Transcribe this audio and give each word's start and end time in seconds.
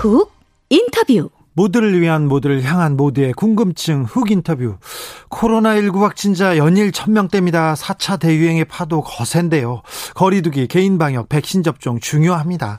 훅 0.00 0.32
인터뷰 0.70 1.28
모두를 1.52 2.00
위한 2.00 2.26
모두를 2.26 2.62
향한 2.62 2.96
모두의 2.96 3.34
궁금증 3.34 4.04
훅 4.04 4.30
인터뷰. 4.30 4.78
코로나19 5.28 6.00
확진자 6.00 6.56
연일 6.56 6.90
1000명대입니다. 6.90 7.76
4차 7.76 8.18
대유행의 8.18 8.64
파도 8.64 9.02
거센데요. 9.02 9.82
거리두기, 10.14 10.68
개인 10.68 10.96
방역, 10.96 11.28
백신 11.28 11.62
접종 11.62 12.00
중요합니다. 12.00 12.78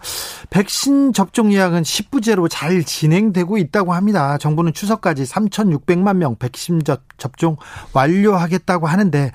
백신 0.50 1.14
접종 1.14 1.54
예약은 1.54 1.84
10부제로 1.84 2.48
잘 2.50 2.84
진행되고 2.84 3.60
있다고 3.60 3.94
합니다. 3.94 4.40
정부는 4.40 4.74
추석까지 4.74 5.22
3,600만 5.24 6.16
명 6.16 6.36
백신 6.38 6.82
접종 7.18 7.56
완료하겠다고 7.94 8.88
하는데 8.88 9.32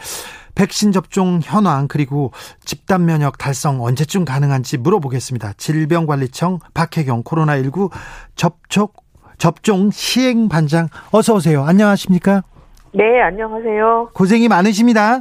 백신 0.56 0.90
접종 0.90 1.38
현황 1.42 1.86
그리고 1.86 2.32
집단 2.64 3.04
면역 3.04 3.38
달성 3.38 3.80
언제쯤 3.82 4.24
가능한지 4.24 4.78
물어보겠습니다. 4.78 5.52
질병관리청 5.52 6.58
박혜경 6.74 7.22
코로나19 7.22 7.90
접촉 8.34 9.04
접종 9.38 9.90
시행 9.90 10.48
반장 10.48 10.88
어서 11.12 11.34
오세요. 11.34 11.62
안녕하십니까? 11.62 12.42
네, 12.92 13.20
안녕하세요. 13.20 14.10
고생이 14.14 14.48
많으십니다. 14.48 15.20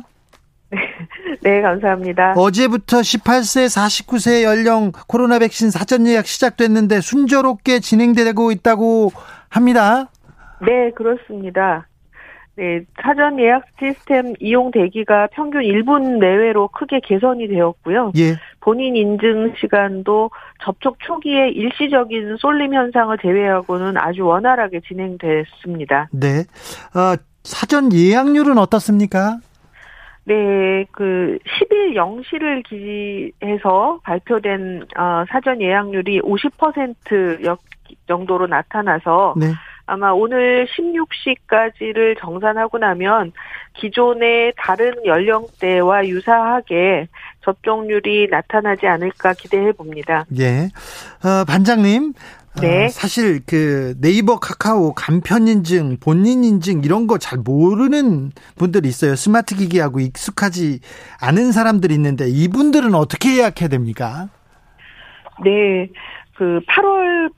네, 1.44 1.62
감사합니다. 1.62 2.34
어제부터 2.36 3.00
18세, 3.02 3.68
49세 3.68 4.44
연령 4.44 4.94
코로나 5.08 5.40
백신 5.40 5.70
사전 5.70 6.08
예약 6.08 6.26
시작됐는데 6.26 7.02
순조롭게 7.02 7.82
진행되고 7.82 8.52
있다고 8.52 9.12
합니다. 9.50 10.10
네, 10.62 10.92
그렇습니다. 10.96 11.88
네, 12.58 12.86
사전 13.02 13.38
예약 13.40 13.66
시스템 13.78 14.34
이용 14.40 14.72
대기가 14.72 15.28
평균 15.34 15.62
1분 15.62 16.20
내외로 16.20 16.70
크게 16.70 17.02
개선이 17.02 17.50
되었고요. 17.50 18.14
예. 18.18 18.36
본인 18.62 18.96
인증 18.96 19.54
시간도 19.60 20.32
접촉 20.64 20.98
초기에 21.00 21.50
일시적인 21.50 22.38
쏠림 22.40 22.74
현상을 22.74 23.18
제외하고는 23.22 23.98
아주 23.98 24.26
원활하게 24.26 24.80
진행됐습니다. 24.88 26.10
네. 26.14 26.46
어, 26.96 27.16
사전 27.44 27.92
예약률은 27.92 28.58
어떻습니까? 28.58 29.38
네, 30.24 30.86
그 30.92 31.38
10일 31.60 31.94
0시를 31.94 32.64
기해서 32.64 34.00
발표된 34.04 34.86
어, 34.98 35.26
사전 35.30 35.62
예약률이 35.62 36.22
50% 36.22 37.58
정도로 38.08 38.48
나타나서 38.48 39.36
네. 39.38 39.48
아마 39.88 40.12
오늘 40.12 40.68
16시까지를 40.68 42.20
정산하고 42.20 42.78
나면 42.78 43.32
기존의 43.76 44.54
다른 44.58 44.94
연령대와 45.06 46.08
유사하게 46.08 47.08
접종률이 47.44 48.28
나타나지 48.32 48.88
않을까 48.88 49.34
기대해 49.34 49.72
봅니다. 49.72 50.26
예. 50.40 50.70
어, 51.24 51.46
반장님. 51.46 52.14
네. 52.62 52.86
어, 52.86 52.88
사실 52.88 53.42
그 53.46 53.96
네이버 54.00 54.40
카카오 54.40 54.94
간편 54.94 55.48
인증, 55.48 55.98
본인 56.00 56.44
인증 56.46 56.84
이런 56.86 57.06
거 57.06 57.18
잘 57.18 57.38
모르는 57.40 58.32
분들이 58.56 58.88
있어요. 58.88 59.16
스마트 59.16 59.56
기기하고 59.56 60.00
익숙하지 60.00 60.80
않은 61.22 61.52
사람들이 61.52 61.94
있는데 61.96 62.28
이분들은 62.30 62.96
어떻게 62.96 63.38
예약해야 63.40 63.68
됩니까? 63.68 64.30
네. 65.44 65.90
그 66.38 66.62
8월 66.70 67.30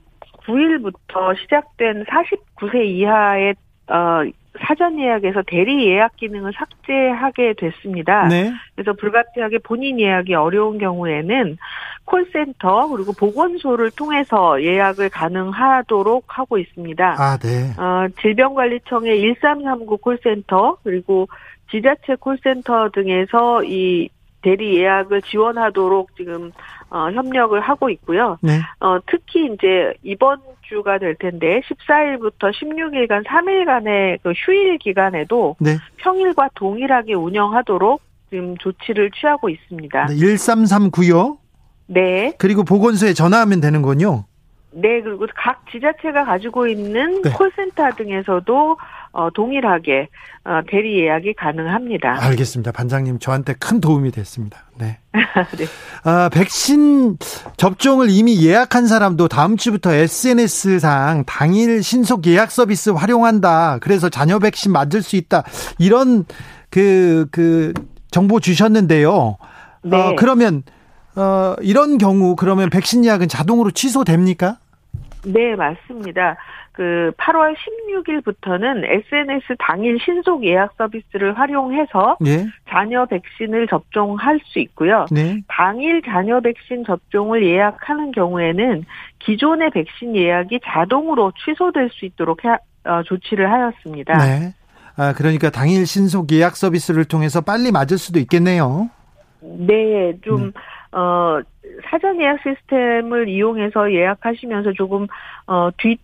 9일부터 0.48 1.38
시작된 1.42 2.04
49세 2.04 2.84
이하의 2.86 3.54
어, 3.88 4.22
사전 4.66 4.98
예약에서 4.98 5.42
대리 5.46 5.86
예약 5.88 6.16
기능을 6.16 6.52
삭제하게 6.52 7.54
됐습니다. 7.58 8.26
네. 8.28 8.52
그래서 8.74 8.92
불가피하게 8.94 9.58
본인 9.58 10.00
예약이 10.00 10.34
어려운 10.34 10.78
경우에는 10.78 11.56
콜센터 12.04 12.88
그리고 12.88 13.12
보건소를 13.12 13.90
통해서 13.92 14.62
예약을 14.62 15.10
가능하도록 15.10 16.24
하고 16.26 16.58
있습니다. 16.58 17.16
아, 17.18 17.38
네. 17.38 17.70
어, 17.80 18.08
질병관리청의 18.20 19.20
1339 19.20 19.98
콜센터 19.98 20.78
그리고 20.82 21.28
지자체 21.70 22.16
콜센터 22.18 22.90
등에서 22.90 23.62
이 23.64 24.08
대리 24.42 24.78
예약을 24.78 25.22
지원하도록 25.22 26.16
지금 26.16 26.52
어, 26.90 27.10
협력을 27.10 27.58
하고 27.60 27.90
있고요. 27.90 28.38
네. 28.40 28.60
어, 28.80 28.98
특히 29.06 29.46
이제 29.46 29.92
이번 30.02 30.40
주가 30.62 30.98
될 30.98 31.14
텐데 31.16 31.60
14일부터 31.60 32.52
16일간 32.52 33.24
3일간의 33.24 34.18
그 34.22 34.32
휴일 34.32 34.78
기간에도 34.78 35.56
네. 35.58 35.76
평일과 35.98 36.50
동일하게 36.54 37.14
운영하도록 37.14 38.00
지금 38.30 38.56
조치를 38.58 39.10
취하고 39.10 39.48
있습니다. 39.48 40.06
네, 40.06 40.14
1339요? 40.14 41.38
네. 41.86 42.34
그리고 42.38 42.64
보건소에 42.64 43.14
전화하면 43.14 43.60
되는군요. 43.60 44.24
네, 44.70 45.00
그리고 45.00 45.26
각 45.34 45.64
지자체가 45.72 46.24
가지고 46.24 46.66
있는 46.66 47.22
네. 47.22 47.30
콜센터 47.30 47.90
등에서도 47.96 48.76
어, 49.12 49.30
동일하게 49.30 50.08
어, 50.44 50.60
대리 50.70 51.00
예약이 51.00 51.34
가능합니다. 51.34 52.22
알겠습니다. 52.22 52.72
반장님 52.72 53.18
저한테 53.18 53.54
큰 53.54 53.80
도움이 53.80 54.10
됐습니다. 54.10 54.64
네. 54.78 54.98
네. 55.12 55.66
아, 56.04 56.28
백신 56.32 57.18
접종을 57.56 58.08
이미 58.10 58.44
예약한 58.46 58.86
사람도 58.86 59.28
다음 59.28 59.56
주부터 59.56 59.92
SNS상 59.92 61.24
당일 61.26 61.82
신속 61.82 62.26
예약 62.26 62.50
서비스 62.50 62.90
활용한다. 62.90 63.78
그래서 63.80 64.08
자녀 64.08 64.38
백신 64.38 64.72
맞을 64.72 65.02
수 65.02 65.16
있다. 65.16 65.44
이런 65.78 66.24
그, 66.70 67.26
그 67.30 67.72
정보 68.10 68.40
주셨는데요. 68.40 69.36
네. 69.82 69.96
어, 69.96 70.14
그러면 70.16 70.62
어, 71.16 71.56
이런 71.60 71.98
경우 71.98 72.36
그러면 72.36 72.70
백신 72.70 73.04
예약은 73.04 73.28
자동으로 73.28 73.70
취소됩니까? 73.72 74.58
네, 75.24 75.56
맞습니다. 75.56 76.36
그 76.78 77.10
8월 77.16 77.56
16일부터는 77.56 78.84
SNS 78.84 79.56
당일 79.58 79.98
신속 79.98 80.44
예약 80.44 80.74
서비스를 80.78 81.36
활용해서 81.36 82.18
예. 82.24 82.46
자녀 82.68 83.04
백신을 83.04 83.66
접종할 83.66 84.38
수 84.44 84.60
있고요. 84.60 85.06
네. 85.10 85.40
당일 85.48 86.00
자녀 86.02 86.38
백신 86.40 86.84
접종을 86.84 87.44
예약하는 87.44 88.12
경우에는 88.12 88.84
기존의 89.18 89.70
백신 89.70 90.14
예약이 90.14 90.60
자동으로 90.64 91.32
취소될 91.44 91.90
수 91.90 92.04
있도록 92.04 92.44
해, 92.44 92.50
어, 92.84 93.02
조치를 93.02 93.50
하였습니다. 93.50 94.16
네. 94.18 94.54
아, 94.96 95.12
그러니까 95.14 95.50
당일 95.50 95.84
신속 95.84 96.30
예약 96.30 96.54
서비스를 96.54 97.06
통해서 97.06 97.40
빨리 97.40 97.72
맞을 97.72 97.98
수도 97.98 98.20
있겠네요. 98.20 98.88
네, 99.40 100.16
좀 100.22 100.42
음. 100.42 100.52
어, 100.92 101.40
사전 101.90 102.20
예약 102.20 102.38
시스템을 102.42 103.28
이용해서 103.28 103.92
예약하시면서 103.92 104.74
조금, 104.74 105.08
어, 105.46 105.70
뒷, 105.76 105.98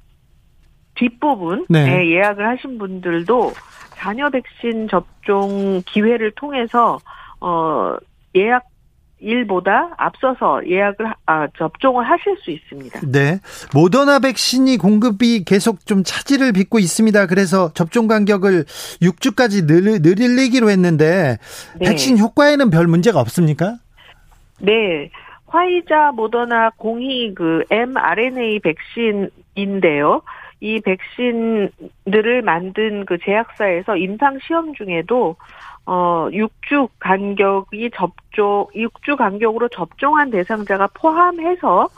뒷부분, 0.94 1.66
네. 1.68 1.80
에 2.00 2.10
예약을 2.10 2.46
하신 2.46 2.78
분들도 2.78 3.52
자녀 3.96 4.28
백신 4.30 4.88
접종 4.88 5.82
기회를 5.86 6.32
통해서, 6.32 6.98
어, 7.40 7.96
예약 8.36 8.64
일보다 9.20 9.94
앞서서 9.96 10.60
예약을, 10.68 11.06
하- 11.06 11.14
아, 11.24 11.46
접종을 11.56 12.04
하실 12.04 12.36
수 12.42 12.50
있습니다. 12.50 13.00
네. 13.10 13.38
모더나 13.72 14.18
백신이 14.18 14.76
공급이 14.76 15.44
계속 15.44 15.86
좀 15.86 16.02
차질을 16.04 16.52
빚고 16.52 16.78
있습니다. 16.78 17.26
그래서 17.26 17.72
접종 17.72 18.06
간격을 18.06 18.64
6주까지 19.00 19.66
늘, 19.66 20.00
늘리기로 20.02 20.68
했는데 20.68 21.38
네. 21.78 21.86
백신 21.86 22.18
효과에는 22.18 22.68
별 22.68 22.86
문제가 22.86 23.20
없습니까? 23.20 23.76
네. 24.60 25.10
화이자 25.46 26.12
모더나 26.16 26.70
공이 26.76 27.34
그 27.34 27.62
mRNA 27.70 28.60
백신인데요. 28.60 30.20
이 30.64 30.80
백신들을 30.80 32.40
만든 32.40 33.04
그 33.04 33.18
제약사에서 33.18 33.98
임상 33.98 34.38
시험 34.46 34.72
중에도 34.72 35.36
어 35.84 36.28
6주 36.32 36.88
간격이 36.98 37.90
접종 37.94 38.66
6주 38.74 39.18
간격으로 39.18 39.68
접종한 39.68 40.30
대상자가 40.30 40.88
포함해서 40.94 41.88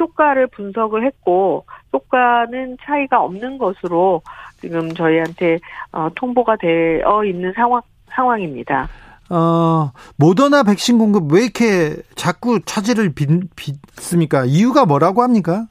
효과를 0.00 0.48
분석을 0.48 1.06
했고 1.06 1.64
효과는 1.92 2.78
차이가 2.82 3.22
없는 3.22 3.56
것으로 3.56 4.22
지금 4.60 4.92
저희한테 4.94 5.60
어, 5.92 6.08
통보가 6.16 6.56
되어 6.56 7.24
있는 7.24 7.52
상황 7.54 7.82
상황입니다. 8.10 8.88
어, 9.30 9.92
모더나 10.16 10.64
백신 10.64 10.98
공급 10.98 11.32
왜 11.32 11.42
이렇게 11.44 11.94
자꾸 12.16 12.58
차질을 12.64 13.12
빚, 13.14 13.28
빚습니까? 13.54 14.44
이유가 14.46 14.86
뭐라고 14.86 15.22
합니까? 15.22 15.66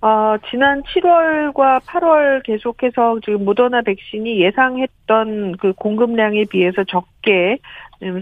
어, 0.00 0.36
지난 0.50 0.82
7월과 0.82 1.80
8월 1.80 2.42
계속해서 2.44 3.18
지금 3.24 3.44
모더나 3.44 3.82
백신이 3.82 4.40
예상했던 4.40 5.56
그 5.56 5.72
공급량에 5.72 6.44
비해서 6.44 6.84
적게 6.84 7.58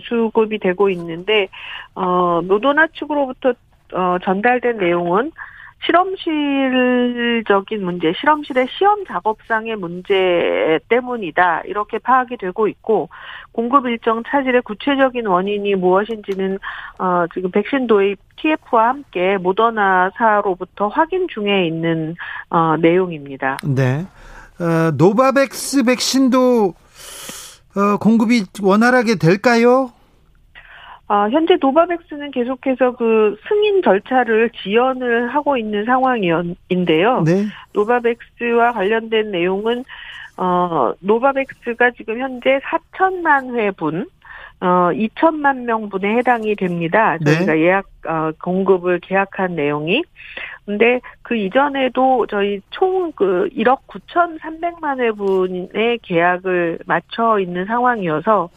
수급이 0.09 0.59
되고 0.59 0.89
있는데, 0.89 1.49
어, 1.95 2.41
모더나 2.43 2.87
측으로부터 2.95 3.53
어, 3.93 4.17
전달된 4.25 4.79
내용은 4.79 5.31
실험실적인 5.85 7.85
문제, 7.85 8.13
실험실의 8.19 8.67
시험 8.77 9.05
작업상의 9.07 9.77
문제 9.77 10.81
때문이다. 10.89 11.63
이렇게 11.67 11.99
파악이 11.99 12.39
되고 12.39 12.67
있고, 12.69 13.09
공급 13.53 13.87
일정 13.87 14.23
차질의 14.27 14.63
구체적인 14.63 15.27
원인이 15.27 15.75
무엇인지는, 15.77 16.59
어, 16.99 17.27
지금 17.35 17.51
백신 17.51 17.87
도입 17.87 18.19
TF와 18.37 18.89
함께 18.89 19.37
모더나사로부터 19.37 20.89
확인 20.89 21.29
중에 21.29 21.67
있는, 21.67 22.17
어, 22.51 22.77
내용입니다. 22.79 23.59
네. 23.65 24.07
어, 24.59 24.91
노바백스 24.97 25.85
백신도, 25.85 26.75
어, 27.77 27.97
공급이 27.99 28.45
원활하게 28.63 29.17
될까요? 29.17 29.91
아, 31.09 31.29
현재 31.31 31.57
노바백스는 31.61 32.33
계속해서 32.33 32.97
그 32.97 33.37
승인 33.49 33.83
절차를 33.83 34.51
지연을 34.63 35.29
하고 35.29 35.57
있는 35.57 35.85
상황인데요. 35.85 37.23
네. 37.23 37.45
노바백스와 37.73 38.73
관련된 38.73 39.31
내용은 39.31 39.85
어, 40.37 40.93
노바백스가 41.01 41.93
지금 41.93 42.19
현재 42.19 42.59
4천만 42.65 43.57
회분, 43.57 44.07
어, 44.61 44.91
2천만 44.93 45.65
명분에 45.65 46.17
해당이 46.17 46.57
됩니다. 46.57 47.17
네. 47.25 47.33
저희가 47.37 47.53
네. 47.55 47.61
예약, 47.61 47.87
어, 48.07 48.33
공급을 48.43 49.01
계약한 49.01 49.55
내용이. 49.55 50.03
근데 50.67 51.01
그 51.23 51.37
이전에도 51.37 52.27
저희 52.27 52.61
총 52.71 52.97
그 53.17 53.49
1억 53.57 53.79
9,300만 53.87 55.01
회분의 55.01 55.99
계약을 56.03 56.81
맞춰 56.87 57.39
있는 57.39 57.65
상황이어서 57.65 58.49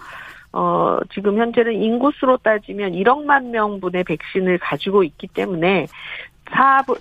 어, 0.51 0.97
지금 1.13 1.37
현재는 1.37 1.73
인구수로 1.73 2.37
따지면 2.37 2.93
1억만 2.93 3.49
명분의 3.49 4.03
백신을 4.03 4.57
가지고 4.57 5.03
있기 5.03 5.27
때문에 5.27 5.87
4분, 6.45 6.97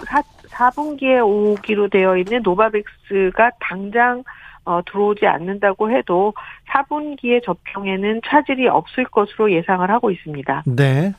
4, 0.48 0.70
분기에 0.70 1.20
오기로 1.20 1.88
되어 1.88 2.18
있는 2.18 2.42
노바백스가 2.42 3.52
당장 3.60 4.22
어, 4.64 4.82
들어오지 4.84 5.26
않는다고 5.26 5.90
해도 5.90 6.34
4분기에 6.68 7.42
접종에는 7.42 8.20
차질이 8.26 8.68
없을 8.68 9.04
것으로 9.04 9.50
예상을 9.50 9.90
하고 9.90 10.10
있습니다. 10.10 10.64
네. 10.66 11.14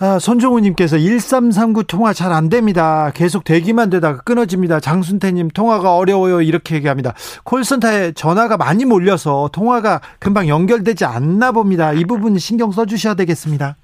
아, 0.00 0.18
손종우님께서 0.18 0.98
1339 0.98 1.84
통화 1.84 2.12
잘 2.12 2.32
안 2.34 2.48
됩니다. 2.48 3.12
계속 3.14 3.44
대기만 3.44 3.90
되다가 3.90 4.20
끊어집니다. 4.22 4.80
장순태님 4.80 5.50
통화가 5.50 5.96
어려워요. 5.96 6.40
이렇게 6.42 6.74
얘기합니다. 6.74 7.14
콜센터에 7.44 8.10
전화가 8.12 8.56
많이 8.56 8.84
몰려서 8.84 9.48
통화가 9.52 10.00
금방 10.18 10.48
연결되지 10.48 11.04
않나 11.04 11.52
봅니다. 11.52 11.92
이 11.92 12.04
부분 12.04 12.36
신경 12.38 12.72
써주셔야 12.72 13.14
되겠습니다. 13.14 13.76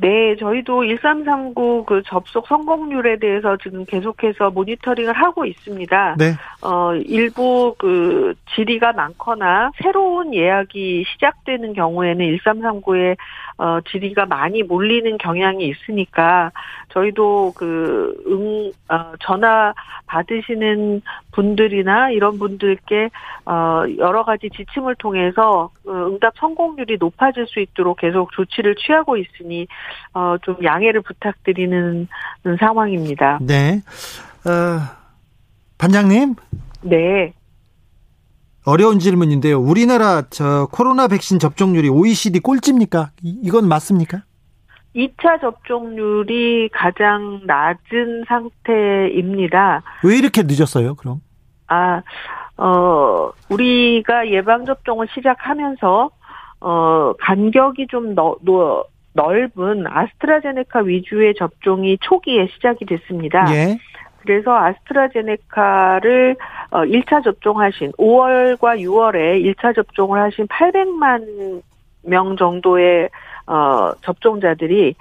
네, 0.00 0.36
저희도 0.36 0.86
1339 0.86 1.84
그 1.84 2.02
접속 2.06 2.46
성공률에 2.46 3.18
대해서 3.18 3.56
지금 3.60 3.84
계속해서 3.84 4.50
모니터링을 4.50 5.12
하고 5.12 5.44
있습니다. 5.44 6.14
네. 6.18 6.34
어, 6.62 6.94
일부 6.94 7.74
그 7.76 8.34
질의가 8.54 8.92
많거나 8.92 9.72
새로운 9.82 10.32
예약이 10.32 11.04
시작되는 11.12 11.72
경우에는 11.72 12.24
1339에 12.24 13.16
어, 13.58 13.80
질의가 13.90 14.26
많이 14.26 14.62
몰리는 14.62 15.18
경향이 15.18 15.66
있으니까 15.66 16.52
저희도 16.90 17.52
그, 17.56 18.14
응, 18.28 18.70
어, 18.88 19.12
전화 19.20 19.74
받으시는 20.06 21.02
분들이나 21.32 22.10
이런 22.10 22.38
분들께, 22.38 23.10
어, 23.46 23.82
여러 23.98 24.24
가지 24.24 24.48
지침을 24.50 24.94
통해서 24.96 25.70
어, 25.86 25.90
응답 25.90 26.34
성공률이 26.38 26.98
높아질 27.00 27.46
수 27.48 27.58
있도록 27.60 27.98
계속 27.98 28.30
조치를 28.32 28.76
취하고 28.76 29.16
있으니, 29.16 29.66
어, 30.14 30.36
좀 30.42 30.56
양해를 30.62 31.02
부탁드리는 31.02 32.06
상황입니다. 32.60 33.38
네. 33.42 33.82
어, 34.46 34.80
반장님? 35.78 36.36
네. 36.82 37.32
어려운 38.68 38.98
질문인데요. 38.98 39.58
우리나라 39.58 40.24
저 40.28 40.68
코로나 40.70 41.08
백신 41.08 41.38
접종률이 41.38 41.88
OECD 41.88 42.40
꼴찌입니까? 42.40 43.12
이건 43.22 43.66
맞습니까? 43.66 44.24
2차 44.94 45.40
접종률이 45.40 46.68
가장 46.70 47.40
낮은 47.46 48.24
상태입니다. 48.28 49.82
왜 50.04 50.18
이렇게 50.18 50.42
늦었어요, 50.42 50.96
그럼? 50.96 51.22
아, 51.68 52.02
어, 52.58 53.30
우리가 53.48 54.28
예방접종을 54.28 55.06
시작하면서, 55.14 56.10
어, 56.60 57.12
간격이 57.20 57.86
좀 57.88 58.14
너, 58.14 58.36
너, 58.42 58.84
넓은 59.14 59.86
아스트라제네카 59.88 60.80
위주의 60.80 61.34
접종이 61.36 61.96
초기에 62.02 62.48
시작이 62.54 62.84
됐습니다. 62.84 63.46
예. 63.52 63.78
그래서 64.28 64.54
아스트라제네카를 64.54 66.36
1차 66.70 67.12
어, 67.14 67.22
접종하신 67.22 67.92
5월과 67.92 68.78
6월에 68.78 69.42
1차 69.42 69.74
접종을 69.74 70.20
하신 70.20 70.46
800만 70.48 71.62
명 72.02 72.36
정도의 72.36 73.08
어 73.46 73.92
접종자들이 74.02 74.94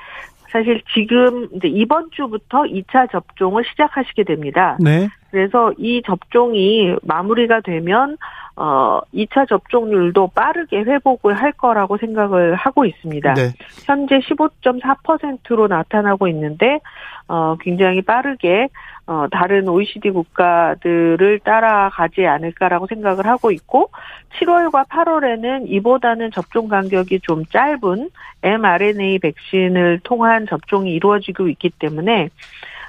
사실 0.49 0.81
지금 0.93 1.49
이제 1.51 1.67
이번 1.67 2.09
주부터 2.11 2.63
2차 2.63 3.11
접종을 3.11 3.65
시작하시게 3.69 4.23
됩니다. 4.23 4.77
네. 4.79 5.09
그래서 5.31 5.71
이 5.77 6.01
접종이 6.05 6.95
마무리가 7.03 7.61
되면 7.61 8.17
어 8.55 9.01
2차 9.13 9.47
접종률도 9.47 10.31
빠르게 10.33 10.79
회복을 10.79 11.35
할 11.35 11.51
거라고 11.51 11.97
생각을 11.97 12.55
하고 12.55 12.85
있습니다. 12.85 13.35
네. 13.35 13.53
현재 13.85 14.17
15.4%로 14.17 15.67
나타나고 15.67 16.27
있는데 16.29 16.79
어 17.27 17.55
굉장히 17.59 18.01
빠르게 18.01 18.69
어 19.05 19.27
다른 19.29 19.67
OECD 19.69 20.09
국가들을 20.09 21.39
따라가지 21.43 22.25
않을까라고 22.25 22.87
생각을 22.87 23.27
하고 23.27 23.51
있고 23.51 23.91
7월과 24.39 24.87
8월에는 24.87 25.65
이보다는 25.67 26.31
접종 26.31 26.67
간격이 26.67 27.19
좀 27.19 27.45
짧은 27.45 28.09
mRNA 28.41 29.19
백신을 29.19 29.99
통한 30.03 30.47
접종이 30.47 30.93
이루어지고 30.93 31.47
있기 31.49 31.69
때문에 31.77 32.29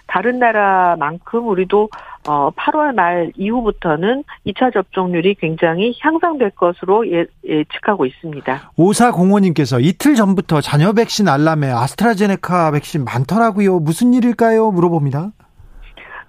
다른 0.09 0.39
나라만큼 0.39 1.47
우리도 1.49 1.89
어 2.29 2.51
8월 2.51 2.95
말 2.95 3.31
이후부터는 3.37 4.25
2차 4.47 4.73
접종률이 4.73 5.37
굉장히 5.37 5.95
향상될 6.01 6.51
것으로 6.51 7.11
예, 7.11 7.27
예측하고 7.45 8.05
있습니다. 8.07 8.73
오사공원님께서 8.77 9.81
이틀 9.81 10.15
전부터 10.17 10.61
자녀 10.61 10.93
백신 10.93 11.29
알람에 11.29 11.71
아스트라제네카 11.71 12.73
백신 12.73 13.05
많더라고요. 13.05 13.79
무슨 13.79 14.13
일일까요? 14.15 14.71
물어봅니다. 14.73 15.31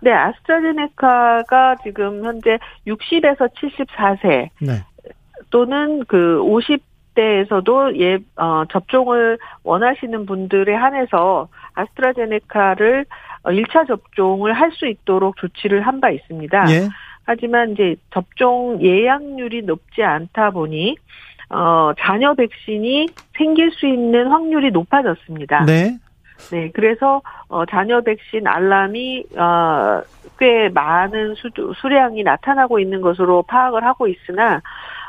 네, 0.01 0.11
아스트라제네카가 0.11 1.77
지금 1.83 2.23
현재 2.23 2.57
60에서 2.87 3.49
74세 3.55 4.49
네. 4.61 4.83
또는 5.49 6.03
그 6.07 6.41
50대에서도 6.43 7.99
예, 7.99 8.19
어, 8.37 8.63
접종을 8.71 9.37
원하시는 9.63 10.25
분들에 10.25 10.73
한해서 10.73 11.49
아스트라제네카를 11.73 13.05
1차 13.43 13.81
어, 13.83 13.85
접종을 13.85 14.53
할 14.53 14.71
수 14.71 14.87
있도록 14.87 15.37
조치를 15.37 15.81
한 15.81 15.99
바 15.99 16.09
있습니다. 16.11 16.71
예. 16.71 16.89
하지만 17.25 17.71
이제 17.71 17.95
접종 18.13 18.79
예약률이 18.81 19.63
높지 19.63 20.03
않다 20.03 20.51
보니 20.51 20.95
어 21.49 21.91
자녀 21.99 22.33
백신이 22.33 23.07
생길 23.37 23.71
수 23.71 23.87
있는 23.87 24.27
확률이 24.27 24.71
높아졌습니다. 24.71 25.65
네. 25.65 25.97
네, 26.51 26.71
그래서 26.73 27.21
어 27.49 27.65
자녀 27.65 28.01
백신 28.01 28.47
알람이 28.47 29.25
어 29.37 30.01
꽤 30.39 30.69
많은 30.69 31.35
수, 31.35 31.49
수량이 31.81 32.23
나타나고 32.23 32.79
있는 32.79 33.01
것으로 33.01 33.43
파악을 33.43 33.83
하고 33.83 34.07
있으나 34.07 34.61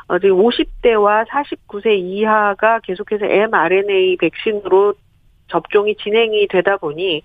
어 0.07 0.19
지금 0.19 0.37
50대와 0.43 1.25
49세 1.27 1.97
이하가 1.97 2.79
계속해서 2.83 3.25
mRNA 3.25 4.17
백신으로 4.17 4.93
접종이 5.47 5.95
진행이 5.95 6.49
되다 6.49 6.75
보니 6.77 7.23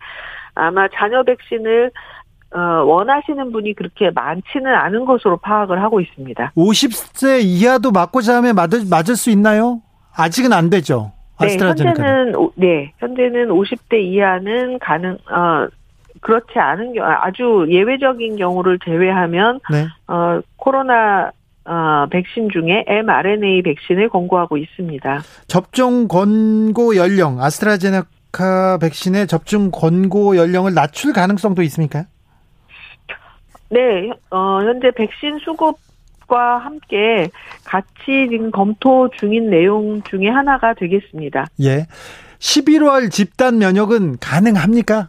아마 0.56 0.88
자녀 0.88 1.22
백신을 1.22 1.90
어, 2.54 2.58
원하시는 2.84 3.52
분이 3.52 3.74
그렇게 3.74 4.10
많지는 4.10 4.74
않은 4.74 5.04
것으로 5.04 5.36
파악을 5.38 5.82
하고 5.82 6.00
있습니다. 6.00 6.52
50세 6.56 7.42
이하도 7.42 7.92
맞고자 7.92 8.36
하면 8.36 8.54
맞을, 8.54 8.82
맞을 8.88 9.16
수 9.16 9.30
있나요? 9.30 9.82
아직은 10.16 10.52
안 10.52 10.70
되죠. 10.70 11.12
네, 11.38 11.58
현재는 11.58 12.32
네, 12.54 12.92
현재는 12.98 13.48
50대 13.48 14.02
이하는 14.02 14.78
가능 14.78 15.18
어 15.30 15.68
그렇지 16.20 16.58
않은 16.58 16.94
경우 16.94 17.06
아주 17.06 17.66
예외적인 17.68 18.36
경우를 18.36 18.78
제외하면 18.82 19.60
네. 19.70 19.86
어 20.08 20.40
코로나 20.56 21.30
어, 21.66 22.06
백신 22.10 22.48
중에 22.50 22.84
mRNA 22.86 23.62
백신을 23.62 24.08
권고하고 24.08 24.56
있습니다. 24.56 25.20
접종 25.48 26.08
권고 26.08 26.96
연령 26.96 27.40
아스트라제네카 27.40 28.06
백신의 28.80 29.26
접종 29.26 29.70
권고 29.70 30.36
연령을 30.36 30.74
낮출 30.74 31.12
가능성도 31.12 31.62
있습니까? 31.62 32.06
네, 33.70 34.10
어, 34.30 34.60
현재 34.62 34.90
백신 34.90 35.38
수급 35.38 35.76
과 36.26 36.58
함께 36.58 37.30
같이 37.64 38.28
지금 38.28 38.50
검토 38.50 39.08
중인 39.10 39.48
내용 39.48 40.02
중에 40.02 40.28
하나가 40.28 40.74
되겠습니다. 40.74 41.46
예. 41.62 41.86
11월 42.40 43.12
집단 43.12 43.58
면역은 43.58 44.18
가능합니까? 44.18 45.08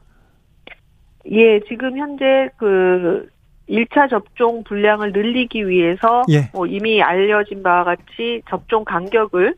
예, 1.32 1.60
지금 1.68 1.98
현재 1.98 2.50
그 2.58 3.28
1차 3.68 4.10
접종 4.10 4.64
분량을 4.64 5.12
늘리기 5.12 5.68
위해서 5.68 6.24
예. 6.30 6.50
뭐 6.54 6.68
이미 6.68 7.02
알려진 7.02 7.64
바와 7.64 7.84
같이 7.84 8.42
접종 8.48 8.86
간격을 8.86 9.56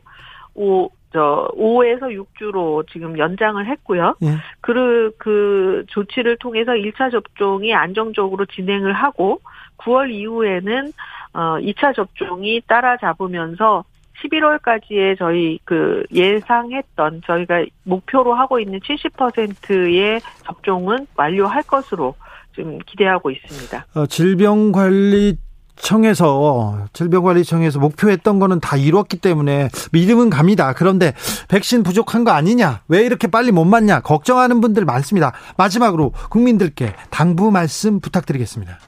오, 0.54 0.90
저 1.12 1.48
5에서 1.56 2.02
6주로 2.02 2.86
지금 2.90 3.18
연장을 3.18 3.64
했고요. 3.66 4.14
예. 4.22 4.36
그, 4.60 5.12
그 5.18 5.84
조치를 5.88 6.36
통해서 6.38 6.72
1차 6.72 7.10
접종이 7.10 7.74
안정적으로 7.74 8.46
진행을 8.46 8.92
하고 8.92 9.40
9월 9.78 10.10
이후에는 10.10 10.92
어 11.32 11.58
2차 11.58 11.94
접종이 11.94 12.60
따라잡으면서 12.66 13.84
11월까지의 14.22 15.18
저희 15.18 15.58
그 15.64 16.04
예상했던 16.12 17.22
저희가 17.26 17.64
목표로 17.84 18.34
하고 18.34 18.60
있는 18.60 18.78
70%의 18.80 20.20
접종은 20.44 21.06
완료할 21.16 21.62
것으로 21.62 22.14
지금 22.54 22.78
기대하고 22.80 23.30
있습니다. 23.30 23.86
어, 23.94 24.06
질병관리 24.06 25.36
청에서 25.82 26.86
질병관리청에서 26.92 27.78
목표했던 27.78 28.38
거는 28.38 28.60
다 28.60 28.76
이뤘기 28.76 29.18
때문에 29.18 29.68
믿음은 29.92 30.30
갑니다. 30.30 30.72
그런데 30.74 31.12
백신 31.48 31.82
부족한 31.82 32.24
거 32.24 32.30
아니냐? 32.32 32.82
왜 32.88 33.00
이렇게 33.04 33.28
빨리 33.28 33.52
못 33.52 33.64
맞냐? 33.64 34.00
걱정하는 34.00 34.60
분들 34.60 34.84
많습니다. 34.84 35.32
마지막으로 35.56 36.12
국민들께 36.30 36.94
당부 37.10 37.50
말씀 37.50 38.00
부탁드리겠습니다. 38.00 38.78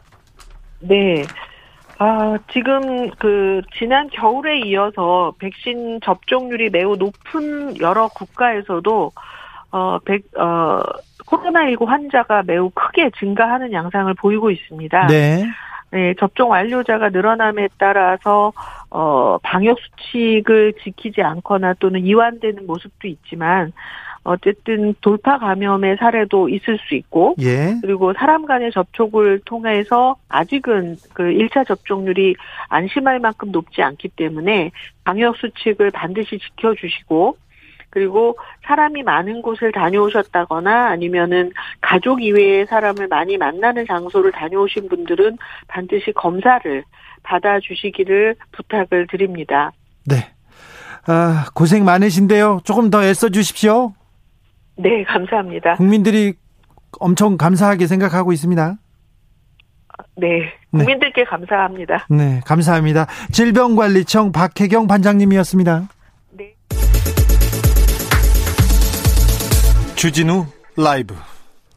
네. 0.81 1.25
아, 1.99 2.37
지금 2.53 3.11
그 3.19 3.61
지난 3.79 4.09
겨울에 4.11 4.61
이어서 4.61 5.33
백신 5.39 6.01
접종률이 6.05 6.71
매우 6.71 6.97
높은 6.97 7.81
여러 7.81 8.09
국가에서도 8.09 9.13
어, 9.71 9.99
백, 10.05 10.25
어, 10.37 10.83
코로나19 11.27 11.87
환자가 11.87 12.43
매우 12.45 12.71
크게 12.71 13.11
증가하는 13.19 13.73
양상을 13.73 14.13
보이고 14.15 14.51
있습니다. 14.51 15.07
네. 15.07 15.45
네, 15.93 16.15
접종 16.19 16.51
완료자가 16.51 17.11
늘어남에 17.11 17.69
따라서 17.77 18.53
어, 18.89 19.37
방역 19.43 19.79
수칙을 19.79 20.73
지키지 20.83 21.23
않거나 21.23 21.75
또는 21.75 22.01
이완되는 22.01 22.67
모습도 22.67 23.09
있지만 23.09 23.73
어쨌든 24.25 24.95
돌파 25.03 25.37
감염의 25.37 25.97
사례도 25.99 26.49
있을 26.49 26.79
수 26.79 26.95
있고 26.95 27.35
예. 27.41 27.75
그리고 27.83 28.15
사람 28.15 28.47
간의 28.47 28.71
접촉을 28.73 29.41
통해서 29.45 30.17
아직은 30.29 30.97
그 31.13 31.25
1차 31.25 31.67
접종률이 31.67 32.37
안심할 32.69 33.19
만큼 33.19 33.51
높지 33.53 33.83
않기 33.83 34.09
때문에 34.11 34.71
방역 35.05 35.37
수칙을 35.37 35.91
반드시 35.91 36.39
지켜 36.39 36.75
주시고 36.75 37.37
그리고 37.93 38.39
사람이 38.67 39.03
많은 39.03 39.43
곳을 39.43 39.71
다녀오셨다거나 39.71 40.89
아니면은 40.89 41.53
가족 41.83 42.23
이외의 42.23 42.67
사람을 42.67 43.07
많이 43.09 43.37
만나는 43.37 43.87
장소를 43.87 44.33
다녀오신 44.33 44.89
분들은 44.89 45.37
반드시 45.69 46.11
검사를 46.13 46.85
받아주시기를 47.23 48.37
부탁을 48.53 49.07
드립니다. 49.09 49.73
네. 50.07 50.33
아, 51.07 51.45
고생 51.55 51.85
많으신데요. 51.85 52.61
조금 52.65 52.89
더 52.89 53.05
애써 53.05 53.29
주십시오. 53.29 53.93
네, 54.77 55.05
감사합니다. 55.05 55.75
국민들이 55.75 56.33
엄청 56.99 57.37
감사하게 57.37 57.87
생각하고 57.87 58.33
있습니다. 58.33 58.77
네, 60.17 60.55
국민들께 60.71 61.25
감사합니다. 61.25 62.07
네, 62.09 62.41
감사합니다. 62.47 63.07
질병관리청 63.33 64.33
박혜경 64.33 64.87
반장님이었습니다. 64.87 65.89
네. 66.31 66.55
주진우 70.02 70.47
라이브. 70.76 71.14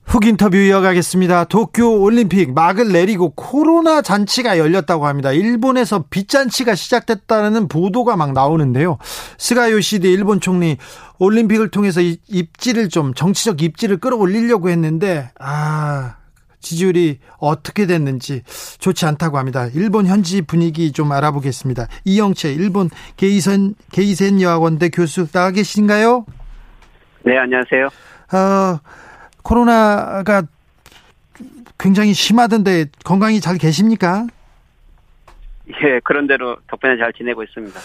훅 0.06 0.26
인터뷰 0.26 0.58
이어가겠습니다. 0.58 1.44
도쿄 1.44 1.92
올림픽 2.02 2.56
막을 2.56 2.92
내리고 2.92 3.30
코로나 3.36 4.02
잔치가 4.02 4.58
열렸다고 4.58 5.06
합니다. 5.06 5.32
일본에서 5.32 6.06
빚잔치가 6.10 6.74
시작됐다는 6.74 7.68
보도가 7.68 8.16
막 8.16 8.34
나오는데요. 8.34 8.98
스가 9.38 9.72
요시히데 9.72 10.10
일본 10.10 10.40
총리 10.40 10.78
올림픽을 11.20 11.70
통해서 11.70 12.02
입지를 12.02 12.90
좀 12.90 13.14
정치적 13.14 13.62
입지를 13.62 13.98
끌어올리려고 13.98 14.70
했는데 14.70 15.30
아 15.40 16.16
지지율이 16.62 17.20
어떻게 17.38 17.86
됐는지 17.86 18.42
좋지 18.80 19.06
않다고 19.06 19.38
합니다. 19.38 19.68
일본 19.76 20.08
현지 20.08 20.42
분위기 20.42 20.92
좀 20.94 21.12
알아보겠습니다. 21.12 21.90
이영채 22.06 22.54
일본 22.54 22.90
게이센 23.18 23.76
게이센 23.92 24.42
여학원대 24.42 24.90
교수 24.90 25.28
나와 25.28 25.52
계신가요? 25.52 26.26
네 27.24 27.38
안녕하세요. 27.38 28.05
어, 28.34 28.80
코로나가 29.44 30.44
굉장히 31.78 32.14
심하던데 32.14 32.86
건강히 33.04 33.40
잘 33.40 33.58
계십니까? 33.58 34.26
예, 35.84 36.00
그런대로 36.04 36.58
덕분에 36.68 36.98
잘 36.98 37.12
지내고 37.14 37.44
있습니다. 37.44 37.80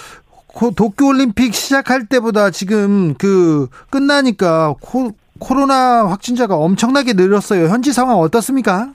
도쿄 0.77 1.07
올림픽 1.09 1.55
시작할 1.55 2.07
때보다 2.07 2.51
지금 2.51 3.15
그 3.15 3.69
끝나니까 3.91 4.75
코, 4.81 5.13
코로나 5.39 6.07
확진자가 6.09 6.57
엄청나게 6.57 7.13
늘었어요. 7.15 7.69
현지 7.69 7.93
상황 7.93 8.19
어떻습니까? 8.19 8.93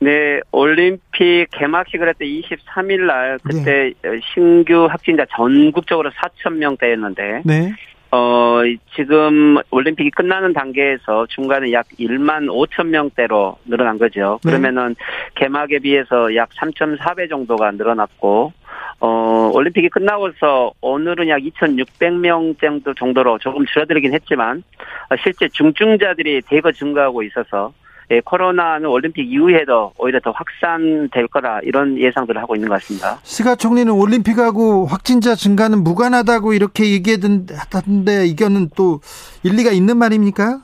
네, 0.00 0.40
올림픽 0.50 1.46
개막식을 1.52 2.06
할 2.08 2.14
때 2.14 2.24
23일 2.26 3.06
날 3.06 3.38
그때 3.42 3.92
네. 4.02 4.20
신규 4.34 4.86
확진자 4.90 5.24
전국적으로 5.36 6.10
4천 6.10 6.54
명대였는데 6.54 7.42
네. 7.44 7.72
어, 8.14 8.60
지금 8.94 9.56
올림픽이 9.70 10.10
끝나는 10.10 10.52
단계에서 10.52 11.26
중간에 11.30 11.72
약 11.72 11.88
1만 11.98 12.46
5천 12.46 12.88
명대로 12.88 13.56
늘어난 13.64 13.98
거죠. 13.98 14.38
네. 14.44 14.50
그러면은 14.50 14.94
개막에 15.34 15.78
비해서 15.78 16.34
약 16.36 16.50
3.4배 16.50 17.30
정도가 17.30 17.70
늘어났고, 17.70 18.52
어, 19.00 19.50
올림픽이 19.54 19.88
끝나고서 19.88 20.72
오늘은 20.82 21.28
약 21.28 21.38
2,600명 21.38 22.60
정도 22.60 22.92
정도로 22.92 23.38
조금 23.38 23.64
줄어들긴 23.64 24.12
했지만, 24.12 24.62
실제 25.22 25.48
중증자들이 25.48 26.42
대거 26.42 26.72
증가하고 26.72 27.22
있어서, 27.22 27.72
예, 28.12 28.20
코로나는 28.20 28.90
올림픽 28.90 29.32
이후에도 29.32 29.94
오히려 29.96 30.20
더 30.20 30.32
확산될 30.32 31.28
거라 31.28 31.60
이런 31.62 31.98
예상들을 31.98 32.40
하고 32.42 32.54
있는 32.54 32.68
것 32.68 32.74
같습니다. 32.74 33.16
스가 33.22 33.54
총리는 33.56 33.90
올림픽하고 33.90 34.84
확진자 34.84 35.34
증가는 35.34 35.82
무관하다고 35.82 36.52
이렇게 36.52 36.92
얘기했던데 36.92 38.26
이거는 38.26 38.68
또 38.76 39.00
일리가 39.44 39.70
있는 39.70 39.96
말입니까? 39.96 40.60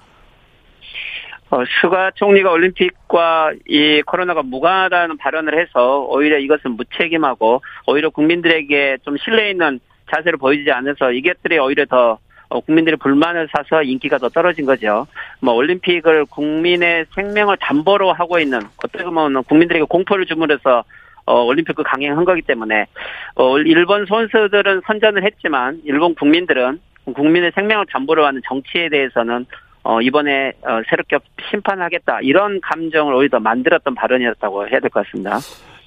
어, 1.51 1.63
스가 1.81 2.11
총리가 2.17 2.51
올림픽과 2.51 3.53
이 3.67 4.03
코로나가 4.03 4.43
무관하다는 4.43 5.17
발언을 5.17 5.59
해서 5.59 6.01
오히려 6.01 6.37
이것은 6.37 6.73
무책임하고 6.73 7.63
오히려 7.87 8.11
국민들에게 8.11 8.99
좀 9.05 9.17
신뢰 9.17 9.51
있는 9.51 9.81
자세를 10.15 10.37
보이지 10.37 10.71
않아서 10.71 11.13
이것들이 11.13 11.59
오히려 11.59 11.87
더 11.87 12.13
어, 12.13 12.19
국민들의 12.49 12.97
불만을 12.99 13.49
사서 13.53 13.83
인기가 13.83 14.19
더 14.19 14.29
떨어진 14.29 14.65
거죠. 14.67 15.07
뭐 15.41 15.55
올림픽을 15.55 16.25
국민의 16.27 17.07
생명을 17.15 17.57
담보로 17.61 18.13
하고 18.13 18.39
있는 18.39 18.61
어떻게 18.83 19.05
보면 19.05 19.45
국민들에게 19.45 19.85
공포를 19.89 20.27
주문해서 20.27 20.85
어, 21.27 21.43
올림픽을 21.45 21.85
강행한 21.85 22.25
거기 22.25 22.41
때문에 22.43 22.87
어, 23.35 23.59
일본 23.59 24.07
선수들은 24.07 24.83
선전을 24.87 25.25
했지만 25.25 25.81
일본 25.85 26.15
국민들은 26.15 26.81
국민의 27.15 27.53
생명을 27.55 27.87
담보로 27.87 28.25
하는 28.25 28.41
정치에 28.49 28.89
대해서는 28.89 29.45
어, 29.83 30.01
이번에 30.01 30.53
어, 30.63 30.81
새롭게 30.89 31.19
심판하겠다 31.51 32.21
이런 32.23 32.61
감정을 32.61 33.15
오히려 33.15 33.41
만들었던 33.41 33.95
발언이었다고 33.95 34.69
해야 34.69 34.81
될 34.81 34.91
것 34.91 35.05
같습니다. 35.07 35.39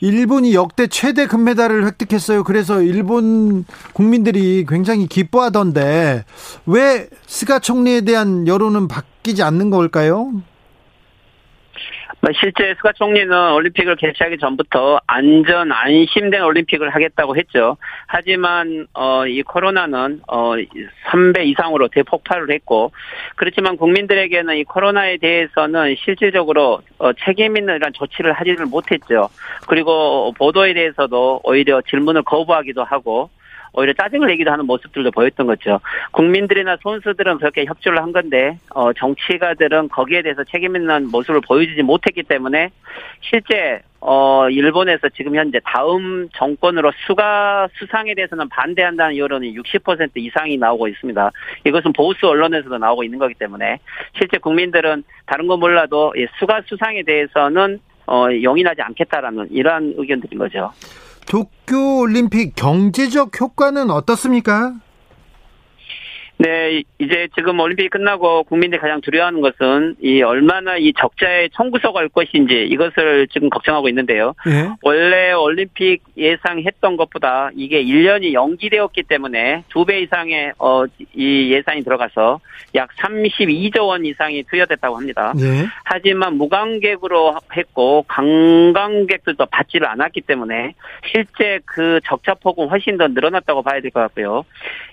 일본이 0.02 0.54
역대 0.56 0.88
최대 0.88 1.28
금메달을 1.28 1.86
획득했어요. 1.86 2.44
그래서 2.44 2.82
일본 2.82 3.66
국민들이 3.94 4.66
굉장히 4.68 5.08
기뻐하던데 5.08 6.26
왜 6.66 7.08
스가 7.28 7.60
총리에 7.60 8.02
대한 8.02 8.48
여론은 8.48 8.88
바뀌지 8.88 9.44
않는 9.44 9.70
걸까요? 9.70 10.32
실제 12.40 12.74
스가 12.76 12.92
총리는 12.94 13.54
올림픽을 13.54 13.96
개최하기 13.96 14.38
전부터 14.38 15.00
안전 15.08 15.72
안심된 15.72 16.44
올림픽을 16.44 16.90
하겠다고 16.90 17.36
했죠. 17.36 17.78
하지만 18.08 18.88
어, 18.94 19.26
이 19.26 19.42
코로나는 19.42 20.22
어, 20.28 20.54
3배 21.12 21.46
이상으로 21.46 21.88
대폭발을 21.90 22.52
했고 22.52 22.92
그렇지만 23.36 23.78
국민들에게는 23.78 24.58
이 24.58 24.64
코로나에 24.64 25.18
대해서는 25.18 25.96
실질적으로 26.04 26.82
어, 27.00 27.14
책임 27.14 27.58
있는 27.58 27.76
이런 27.76 27.94
조치를 27.94 28.34
하지를 28.34 28.66
못했죠. 28.66 29.30
그리고 29.68 30.34
보도에 30.38 30.74
대해서도 30.74 31.42
오히려 31.44 31.82
질문을 31.82 32.24
거부하기도 32.24 32.84
하고 32.84 33.30
오히려 33.74 33.94
짜증을 33.94 34.28
내기도 34.28 34.52
하는 34.52 34.66
모습들도 34.66 35.12
보였던 35.12 35.48
거죠. 35.48 35.80
국민들이나 36.12 36.78
선수들은 36.84 37.38
그렇게 37.38 37.66
협조를 37.66 38.02
한 38.02 38.12
건데 38.12 38.58
어, 38.74 38.92
정치가들은 38.94 39.90
거기에 39.90 40.22
대해서 40.22 40.44
책임 40.44 40.76
있는 40.76 41.10
모습을 41.10 41.42
보여주지 41.42 41.82
못했기 41.82 42.24
때문에 42.24 42.70
실제 43.22 43.82
어, 44.02 44.50
일본에서 44.50 45.10
지금 45.10 45.36
현재 45.36 45.60
다음 45.64 46.28
정권으로 46.34 46.92
수가 47.06 47.68
수상에 47.74 48.16
대해서는 48.16 48.50
반대한다는 48.50 49.16
여론이 49.16 49.56
60% 49.56 50.10
이상이 50.16 50.58
나오고 50.58 50.88
있습니다. 50.88 51.32
이것은 51.66 51.94
보수 51.94 52.28
언론에서도 52.28 52.78
나오고 52.78 53.04
있는 53.04 53.20
거기 53.20 53.36
때문에 53.36 53.78
실제 54.18 54.38
국민들은 54.40 55.04
다른 55.28 55.48
건 55.48 55.60
몰라도 55.60 56.14
수가 56.40 56.62
수상에 56.66 57.04
대해서는 57.04 57.80
어, 58.08 58.26
용인하지 58.42 58.82
않겠다라는 58.82 59.52
이러한 59.52 59.94
의견들인 59.96 60.40
거죠. 60.40 60.72
도쿄 61.32 62.00
올림픽 62.00 62.56
경제적 62.58 63.40
효과는 63.40 63.90
어떻습니까? 63.90 64.74
네, 66.42 66.82
이제 66.98 67.28
지금 67.36 67.60
올림픽이 67.60 67.90
끝나고 67.90 68.44
국민들이 68.46 68.82
가장 68.82 69.00
두려워하는 69.00 69.42
것은 69.42 69.96
이 70.02 70.24
얼마나 70.24 70.76
이 70.76 70.92
적자에 70.98 71.50
청구서가 71.54 72.00
올 72.00 72.10
것인지 72.10 72.64
이것을 72.72 73.28
지금 73.32 73.50
걱정하고 73.52 73.88
있는데요. 73.90 74.34
네. 74.48 74.70
원래 74.82 75.34
올림픽 75.34 76.02
예상했던 76.18 76.98
것보다 76.98 77.52
이게 77.56 77.84
1년이 77.84 78.34
연기되었기 78.34 79.04
때문에 79.04 79.64
두 79.70 79.86
배 79.86 80.02
이상의 80.02 80.54
어, 80.58 80.86
이 81.14 81.52
예산이 81.52 81.84
들어가서 81.84 82.40
약 82.76 82.90
32조 82.96 83.88
원 83.88 84.06
이상이 84.06 84.44
투여됐다고 84.44 84.96
합니다. 84.96 85.34
네. 85.36 85.68
하지만 85.84 86.38
무관객으로 86.38 87.36
했고 87.56 88.04
관광객들도 88.08 89.46
받지를 89.46 89.88
않았기 89.88 90.22
때문에 90.22 90.74
실제 91.12 91.60
그 91.66 92.00
적자 92.06 92.34
폭은 92.34 92.70
훨씬 92.70 92.98
더 92.98 93.08
늘어났다고 93.08 93.62
봐야 93.62 93.80
될 93.80 93.92
것 93.92 94.00
같고요. 94.00 94.44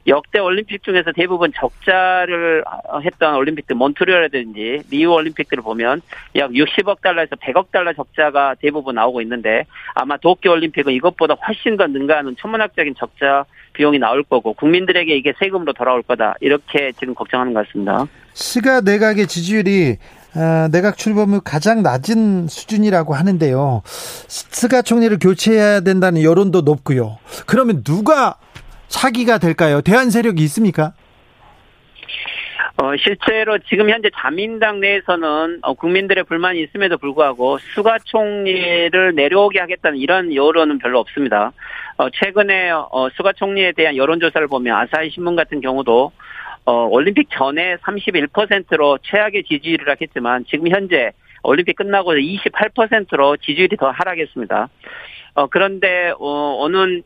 역대 0.09 0.41
올림픽 0.41 0.83
중에서 0.83 1.13
대부분 1.13 1.38
적자를 1.53 2.65
했던 3.05 3.35
올림픽들 3.37 3.77
몬트리올이라든지 3.77 4.83
리우 4.91 5.13
올림픽들을 5.13 5.63
보면 5.63 6.03
약 6.37 6.51
60억 6.51 7.01
달러에서 7.01 7.37
100억 7.37 7.71
달러 7.71 7.93
적자가 7.93 8.57
대부분 8.61 8.97
나오고 8.97 9.21
있는데 9.23 9.65
아마 9.95 10.17
도쿄 10.17 10.51
올림픽은 10.51 10.93
이것보다 10.93 11.35
훨씬 11.35 11.77
더 11.77 11.87
능가하는 11.87 12.37
천문학적인 12.41 12.95
적자 12.99 13.45
비용이 13.73 13.99
나올 13.99 14.23
거고 14.25 14.55
국민들에게 14.55 15.17
이게 15.17 15.33
세금으로 15.39 15.73
돌아올 15.73 16.03
거다 16.03 16.35
이렇게 16.41 16.93
지금 16.99 17.15
걱정하는 17.15 17.55
것 17.55 17.67
같습니다. 17.67 18.07
스가 18.35 18.81
내각의 18.81 19.27
지지율이 19.27 19.99
어, 20.35 20.69
내각 20.71 20.97
출범 20.99 21.33
후 21.33 21.41
가장 21.43 21.83
낮은 21.83 22.49
수준이라고 22.49 23.15
하는데요. 23.15 23.83
스가 23.85 24.83
총리를 24.83 25.19
교체해야 25.19 25.81
된다는 25.81 26.23
여론도 26.23 26.61
높고요. 26.63 27.19
그러면 27.47 27.83
누가 27.83 28.37
차기가 28.89 29.39
될까요? 29.39 29.81
대안 29.81 30.11
세력이 30.11 30.43
있습니까? 30.45 30.93
어, 32.81 32.97
실제로 32.97 33.59
지금 33.59 33.91
현재 33.91 34.09
자민당 34.15 34.79
내에서는 34.79 35.59
어, 35.63 35.75
국민들의 35.75 36.23
불만이 36.23 36.63
있음에도 36.63 36.97
불구하고 36.97 37.59
스가 37.75 37.99
총리를 38.05 39.15
내려오게 39.17 39.59
하겠다는 39.59 39.99
이런 39.99 40.33
여론은 40.33 40.79
별로 40.79 41.01
없습니다. 41.01 41.53
어, 41.97 42.09
최근에 42.11 42.71
어, 42.71 43.09
수가 43.17 43.33
총리에 43.33 43.73
대한 43.73 43.97
여론조사를 43.97 44.47
보면 44.47 44.77
아사히 44.77 45.11
신문 45.11 45.35
같은 45.35 45.61
경우도 45.61 46.13
어, 46.67 46.73
올림픽 46.93 47.29
전에 47.31 47.79
31%로 47.79 48.99
최악의 49.03 49.43
지지율이라 49.43 49.97
했지만 50.01 50.45
지금 50.49 50.69
현재 50.69 51.11
올림픽 51.43 51.75
끝나고 51.75 52.13
28%로 52.13 53.39
지지율이 53.39 53.77
더 53.77 53.91
하락했습니다. 53.91 54.69
어, 55.35 55.47
그런데, 55.47 56.13
어, 56.19 56.57
오는 56.61 57.03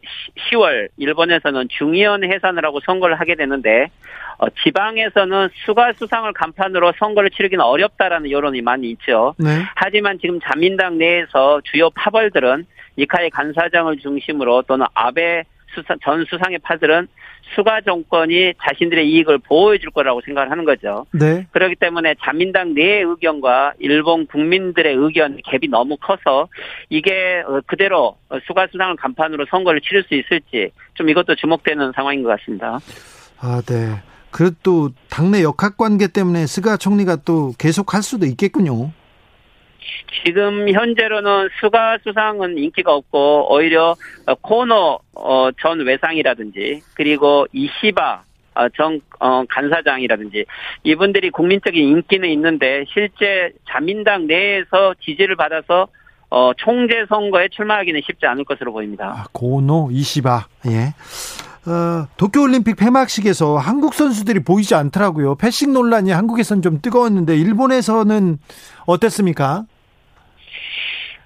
10월, 0.51 0.89
일본에서는 0.97 1.69
중의원 1.71 2.25
해산을 2.25 2.65
하고 2.65 2.81
선거를 2.81 3.19
하게 3.19 3.35
되는데, 3.35 3.91
어, 4.39 4.49
지방에서는 4.65 5.49
수가 5.65 5.93
수상을 5.93 6.33
간판으로 6.33 6.93
선거를 6.99 7.31
치르기는 7.31 7.65
어렵다라는 7.65 8.31
여론이 8.31 8.63
많이 8.63 8.91
있죠. 8.91 9.35
네. 9.39 9.63
하지만 9.77 10.19
지금 10.19 10.41
자민당 10.41 10.99
내에서 10.99 11.61
주요 11.65 11.91
파벌들은 11.91 12.67
니카의 12.99 13.31
간사장을 13.31 13.97
중심으로 13.99 14.63
또는 14.63 14.87
아베 14.95 15.45
수상, 15.75 15.99
전 16.03 16.25
수상의 16.25 16.59
파들은 16.59 17.09
수가 17.55 17.81
정권이 17.83 18.55
자신들의 18.63 19.11
이익을 19.11 19.39
보호해 19.39 19.79
줄 19.79 19.91
거라고 19.91 20.21
생각을 20.25 20.51
하는 20.51 20.65
거죠. 20.65 21.07
네. 21.13 21.47
그렇기 21.53 21.77
때문에 21.77 22.15
자민당 22.23 22.75
내의 22.75 23.03
의견과 23.03 23.75
일본 23.79 24.27
국민들의 24.27 24.95
의견 24.95 25.39
갭이 25.39 25.71
너무 25.71 25.97
커서 25.97 26.49
이게 26.89 27.43
어, 27.47 27.61
그대로 27.67 28.17
수가 28.47 28.69
수상을 28.71 28.97
간판으로 28.97 29.47
선거를 29.51 29.81
치를 29.81 30.05
수 30.05 30.15
있을지 30.15 30.71
좀 30.95 31.09
이것도 31.09 31.35
주목되는 31.35 31.93
상황인 31.95 32.23
것 32.23 32.29
같습니다. 32.39 32.79
아, 33.41 33.61
네. 33.67 34.01
그래도 34.31 34.91
당내 35.11 35.43
역학 35.43 35.77
관계 35.77 36.09
때문에 36.09 36.47
스가 36.47 36.77
총리가 36.79 37.17
또 37.17 37.53
계속 37.59 37.93
할 37.93 38.03
수도 38.03 38.25
있겠군요. 38.25 38.93
지금 40.25 40.69
현재로는 40.69 41.49
수가 41.61 41.99
수상은 42.03 42.59
인기가 42.59 42.95
없고 42.95 43.53
오히려 43.53 43.97
코너 44.41 45.01
어, 45.15 45.51
전 45.61 45.81
외상이라든지 45.81 46.83
그리고 46.95 47.47
이시바 47.53 48.23
어, 48.55 48.69
정 48.77 49.01
어, 49.19 49.45
간사장이라든지 49.49 50.45
이분들이 50.85 51.31
국민적인 51.31 51.83
인기는 51.83 52.29
있는데 52.31 52.85
실제 52.93 53.53
자민당 53.69 54.27
내에서 54.27 54.95
지지를 55.01 55.37
받아서 55.37 55.89
어, 56.29 56.53
총재 56.57 57.05
선거에 57.09 57.49
출마하기는 57.49 58.01
쉽지 58.07 58.27
않을 58.27 58.45
것으로 58.45 58.73
보입니다. 58.73 59.07
아, 59.17 59.25
고노 59.33 59.91
이시바 59.93 60.47
예. 60.67 60.95
어, 61.71 62.09
도쿄올림픽 62.17 62.77
폐막식에서 62.77 63.57
한국 63.57 63.95
선수들이 63.95 64.41
보이지 64.41 64.75
않더라고요. 64.75 65.37
패싱 65.37 65.73
논란이 65.73 66.11
한국에서는 66.11 66.63
좀 66.63 66.81
뜨거웠는데 66.81 67.37
일본에서는 67.37 68.39
어땠습니까? 68.87 69.65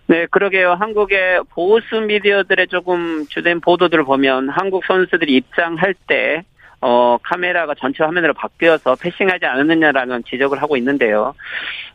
네, 0.08 0.26
그러게요. 0.26 0.74
한국의 0.74 1.42
보수 1.50 2.00
미디어들의 2.00 2.68
조금 2.68 3.26
주된 3.26 3.60
보도들을 3.60 4.04
보면 4.04 4.48
한국 4.50 4.84
선수들이 4.84 5.34
입장할 5.34 5.94
때 6.06 6.44
어, 6.80 7.18
카메라가 7.22 7.74
전체 7.74 8.04
화면으로 8.04 8.34
바뀌어서 8.34 8.96
패싱하지 8.96 9.44
않았느냐라는 9.44 10.22
지적을 10.24 10.62
하고 10.62 10.76
있는데요. 10.76 11.34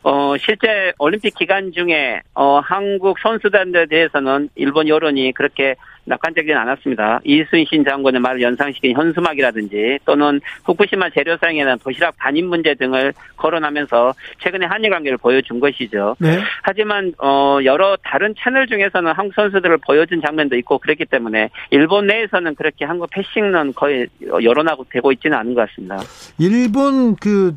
어, 0.02 0.34
실제 0.38 0.92
올림픽 0.98 1.34
기간 1.34 1.72
중에, 1.72 2.20
어, 2.34 2.58
한국 2.58 3.18
선수단들에 3.20 3.86
대해서는 3.86 4.50
일본 4.56 4.88
여론이 4.88 5.32
그렇게 5.32 5.76
낙관적이진 6.04 6.56
않았습니다. 6.56 7.20
이순신 7.24 7.84
장군의 7.84 8.20
말을 8.20 8.42
연상시킨 8.42 8.96
현수막이라든지 8.96 10.00
또는 10.04 10.40
후쿠시마 10.64 11.10
재료 11.10 11.36
사용에 11.36 11.62
대한 11.64 11.78
도시락 11.78 12.16
반입 12.16 12.44
문제 12.44 12.74
등을 12.74 13.12
거론하면서 13.36 14.14
최근에 14.42 14.66
한일 14.66 14.90
관계를 14.90 15.18
보여준 15.18 15.60
것이죠. 15.60 16.16
네. 16.18 16.38
하지만 16.62 17.12
어 17.18 17.58
여러 17.64 17.96
다른 18.02 18.34
채널 18.42 18.66
중에서는 18.66 19.12
한국 19.12 19.34
선수들을 19.34 19.78
보여준 19.78 20.20
장면도 20.20 20.56
있고 20.56 20.78
그랬기 20.78 21.06
때문에 21.06 21.50
일본 21.70 22.06
내에서는 22.06 22.54
그렇게 22.54 22.84
한국 22.84 23.10
패싱은 23.10 23.74
거의 23.74 24.06
여론하고 24.22 24.86
되고 24.90 25.12
있지는 25.12 25.38
않은 25.38 25.54
것 25.54 25.68
같습니다. 25.68 25.98
일본 26.38 27.16
그 27.16 27.56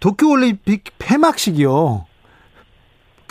도쿄올림픽 0.00 0.84
폐막식이요. 0.98 2.11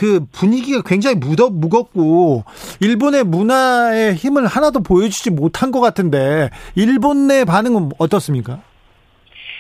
그 0.01 0.25
분위기가 0.31 0.81
굉장히 0.83 1.15
무겁, 1.15 1.53
무겁고 1.53 2.43
일본의 2.79 3.23
문화의 3.23 4.15
힘을 4.15 4.47
하나도 4.47 4.81
보여주지 4.81 5.29
못한 5.29 5.71
것 5.71 5.79
같은데 5.79 6.49
일본 6.75 7.27
내 7.27 7.45
반응은 7.45 7.91
어떻습니까? 7.99 8.63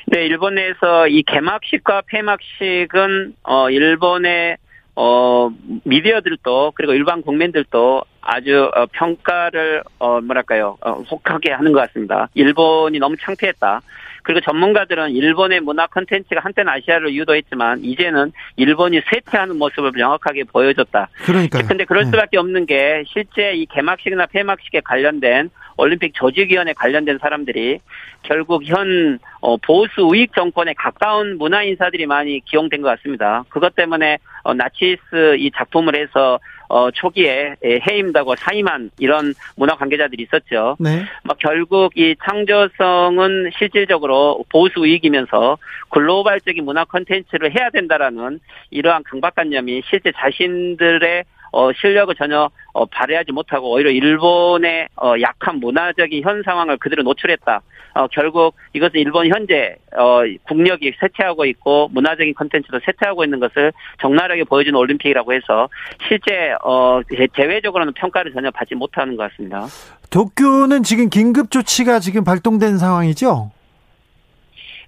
네, 0.07 0.25
일본 0.25 0.55
내에서 0.55 1.07
이 1.07 1.21
개막식과 1.21 2.01
폐막식은 2.07 3.35
어 3.43 3.69
일본의 3.69 4.57
어 4.95 5.51
미디어들도 5.83 6.71
그리고 6.73 6.93
일반 6.93 7.21
국민들도 7.21 8.01
아주 8.21 8.69
어, 8.75 8.85
평가를 8.91 9.83
어 9.99 10.21
뭐랄까요 10.21 10.77
어, 10.81 10.91
혹하게 10.91 11.51
하는 11.51 11.71
것 11.71 11.79
같습니다. 11.87 12.29
일본이 12.33 12.99
너무 12.99 13.15
창피했다. 13.17 13.81
그리고 14.23 14.39
전문가들은 14.41 15.11
일본의 15.11 15.61
문화 15.61 15.87
컨텐츠가 15.87 16.41
한때는 16.41 16.71
아시아를 16.71 17.13
유도했지만 17.15 17.83
이제는 17.83 18.31
일본이 18.55 19.01
쇠퇴하는 19.11 19.57
모습을 19.57 19.91
명확하게 19.95 20.43
보여줬다. 20.45 21.09
그러니까. 21.25 21.63
근데 21.63 21.85
그럴 21.85 22.03
네. 22.03 22.11
수밖에 22.11 22.37
없는 22.37 22.65
게 22.67 23.03
실제 23.07 23.53
이 23.53 23.65
개막식이나 23.65 24.27
폐막식에 24.27 24.81
관련된 24.81 25.49
올림픽 25.77 26.13
조직위원회 26.13 26.73
관련된 26.73 27.17
사람들이 27.19 27.79
결국 28.21 28.63
현 28.65 29.17
어, 29.39 29.57
보수 29.57 30.01
우익 30.03 30.33
정권에 30.35 30.73
가까운 30.73 31.37
문화 31.39 31.63
인사들이 31.63 32.05
많이 32.05 32.39
기용된 32.41 32.81
것 32.81 32.89
같습니다. 32.89 33.43
그것 33.49 33.75
때문에 33.75 34.19
어, 34.43 34.53
나치스 34.53 35.37
이 35.39 35.49
작품을 35.55 35.95
해서 35.95 36.39
어, 36.71 36.89
초기에 36.89 37.57
해임다고 37.63 38.35
사임한 38.37 38.91
이런 38.97 39.33
문화 39.57 39.75
관계자들이 39.75 40.23
있었죠. 40.23 40.77
네. 40.79 41.03
막 41.23 41.37
결국 41.37 41.97
이 41.97 42.15
창조성은 42.23 43.51
실질적으로 43.57 44.45
보수 44.49 44.79
우익이면서 44.79 45.57
글로벌적인 45.89 46.63
문화 46.63 46.85
콘텐츠를 46.85 47.53
해야 47.53 47.69
된다라는 47.71 48.39
이러한 48.69 49.03
강박관념이 49.03 49.81
실제 49.89 50.13
자신들의 50.15 51.25
어, 51.51 51.73
실력을 51.73 52.15
전혀 52.15 52.49
어, 52.71 52.85
발휘하지 52.85 53.33
못하고 53.33 53.71
오히려 53.71 53.91
일본의 53.91 54.87
어, 54.95 55.15
약한 55.19 55.59
문화적인 55.59 56.23
현 56.23 56.41
상황을 56.43 56.77
그대로 56.77 57.03
노출했다. 57.03 57.61
어, 57.93 58.07
결국 58.07 58.55
이것은 58.73 58.99
일본 58.99 59.27
현재 59.27 59.75
어, 59.95 60.21
국력이 60.47 60.93
쇠퇴하고 60.99 61.45
있고 61.45 61.89
문화적인 61.91 62.33
컨텐츠도 62.33 62.79
쇠퇴하고 62.85 63.23
있는 63.23 63.39
것을 63.39 63.73
적나라하게 64.01 64.45
보여주는 64.45 64.77
올림픽이라고 64.77 65.33
해서 65.33 65.69
실제 66.07 66.53
어, 66.63 67.01
대외적으로는 67.33 67.93
평가를 67.93 68.33
전혀 68.33 68.51
받지 68.51 68.75
못하는 68.75 69.15
것 69.15 69.29
같습니다. 69.29 69.65
도쿄는 70.09 70.83
지금 70.83 71.09
긴급 71.09 71.51
조치가 71.51 71.99
지금 71.99 72.23
발동된 72.23 72.77
상황이죠? 72.77 73.51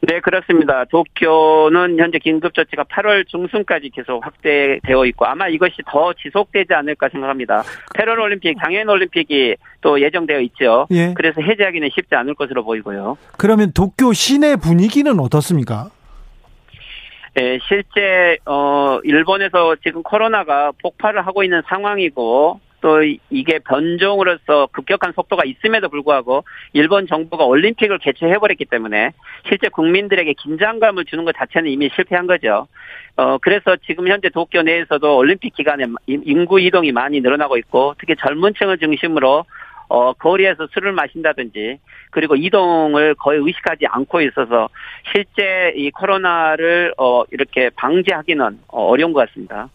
네, 0.05 0.19
그렇습니다. 0.19 0.83
도쿄는 0.85 1.97
현재 1.97 2.19
긴급조치가 2.19 2.83
8월 2.83 3.25
중순까지 3.25 3.89
계속 3.89 4.25
확대되어 4.25 5.05
있고 5.05 5.25
아마 5.25 5.47
이것이 5.47 5.77
더 5.87 6.11
지속되지 6.13 6.73
않을까 6.73 7.07
생각합니다. 7.09 7.63
패럴 7.95 8.19
올림픽, 8.19 8.57
장애인올림픽이 8.61 9.55
또 9.79 10.01
예정되어 10.01 10.41
있죠. 10.41 10.87
예. 10.91 11.13
그래서 11.15 11.41
해제하기는 11.41 11.89
쉽지 11.93 12.15
않을 12.15 12.35
것으로 12.35 12.65
보이고요. 12.65 13.17
그러면 13.37 13.71
도쿄 13.71 14.11
시내 14.11 14.57
분위기는 14.57 15.17
어떻습니까? 15.17 15.89
네, 17.35 17.57
실제 17.67 18.37
어 18.45 18.99
일본에서 19.03 19.77
지금 19.83 20.03
코로나가 20.03 20.71
폭발을 20.81 21.25
하고 21.25 21.43
있는 21.43 21.61
상황이고 21.67 22.59
또 22.83 23.01
이게 23.29 23.59
변종으로서 23.59 24.67
급격한 24.73 25.13
속도가 25.13 25.43
있음에도 25.45 25.87
불구하고 25.87 26.43
일본 26.73 27.07
정부가 27.07 27.45
올림픽을 27.45 27.97
개최해버렸기 27.99 28.65
때문에 28.65 29.11
실제 29.47 29.69
국민들에게 29.69 30.33
긴장감을 30.33 31.05
주는 31.05 31.23
것 31.23 31.33
자체는 31.33 31.71
이미 31.71 31.89
실패한 31.95 32.27
거죠. 32.27 32.67
어, 33.15 33.37
그래서 33.37 33.77
지금 33.85 34.09
현재 34.09 34.27
도쿄 34.27 34.63
내에서도 34.63 35.15
올림픽 35.15 35.53
기간에 35.55 35.85
인구 36.07 36.59
이동이 36.59 36.91
많이 36.91 37.21
늘어나고 37.21 37.55
있고 37.59 37.95
특히 37.99 38.15
젊은 38.19 38.53
층을 38.53 38.77
중심으로 38.79 39.45
어, 39.93 40.11
거리에서 40.13 40.65
술을 40.73 40.91
마신다든지 40.93 41.77
그리고 42.09 42.35
이동을 42.35 43.13
거의 43.13 43.39
의식하지 43.39 43.85
않고 43.87 44.21
있어서 44.21 44.67
실제 45.11 45.71
이 45.75 45.91
코로나를 45.91 46.95
어, 46.97 47.23
이렇게 47.29 47.69
방지하기는 47.75 48.59
어려운 48.69 49.13
것 49.13 49.27
같습니다. 49.27 49.69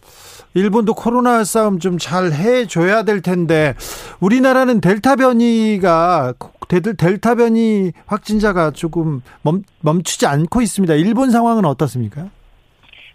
일본도 0.55 0.95
코로나 0.95 1.45
싸움 1.45 1.79
좀 1.79 1.97
잘 1.97 2.33
해줘야 2.33 3.03
될 3.03 3.21
텐데 3.21 3.75
우리나라는 4.19 4.81
델타 4.81 5.15
변이가 5.15 6.33
델타 6.67 7.35
변이 7.35 7.91
확진자가 8.05 8.71
조금 8.71 9.21
멈, 9.41 9.63
멈추지 9.81 10.25
않고 10.25 10.61
있습니다. 10.61 10.95
일본 10.95 11.31
상황은 11.31 11.63
어떻습니까? 11.63 12.29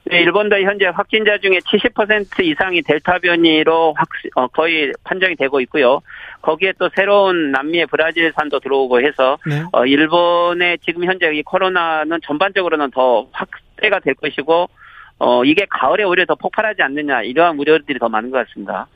네, 0.07 0.21
일본도 0.21 0.61
현재 0.61 0.87
확진자 0.87 1.39
중에 1.39 1.59
70% 1.61 2.45
이상이 2.45 2.83
델타 2.83 3.21
변이로 3.21 3.95
확, 3.97 4.09
어, 4.35 4.49
거의 4.49 4.93
판정이 5.03 5.35
되고 5.37 5.61
있고요. 5.63 6.01
거기에 6.43 6.75
또 6.79 6.91
새로운 6.95 7.51
남미의 7.53 7.87
브라질산도 7.87 8.61
들어오고 8.61 9.01
해서 9.01 9.39
네. 9.47 9.63
어, 9.73 9.87
일본의 9.87 10.79
지금 10.85 11.05
현재 11.05 11.33
이 11.33 11.43
코로나는 11.43 12.19
전반적으로는 12.23 12.91
더 12.91 13.27
확대가 13.33 13.99
될 14.01 14.15
것이고 14.15 14.69
어, 15.19 15.45
이게 15.45 15.67
가을에 15.71 16.05
오히려 16.05 16.27
더 16.27 16.35
폭발하지 16.35 16.83
않느냐 16.83 17.23
이러한 17.23 17.59
우려들이 17.59 17.99
더 17.99 18.11
많은 18.11 18.31
것 18.31 18.47
같습니다. 18.47 18.87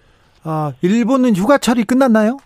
아, 0.44 0.72
일본은 0.82 1.34
휴가철이 1.34 1.84
끝났나요? 1.84 2.36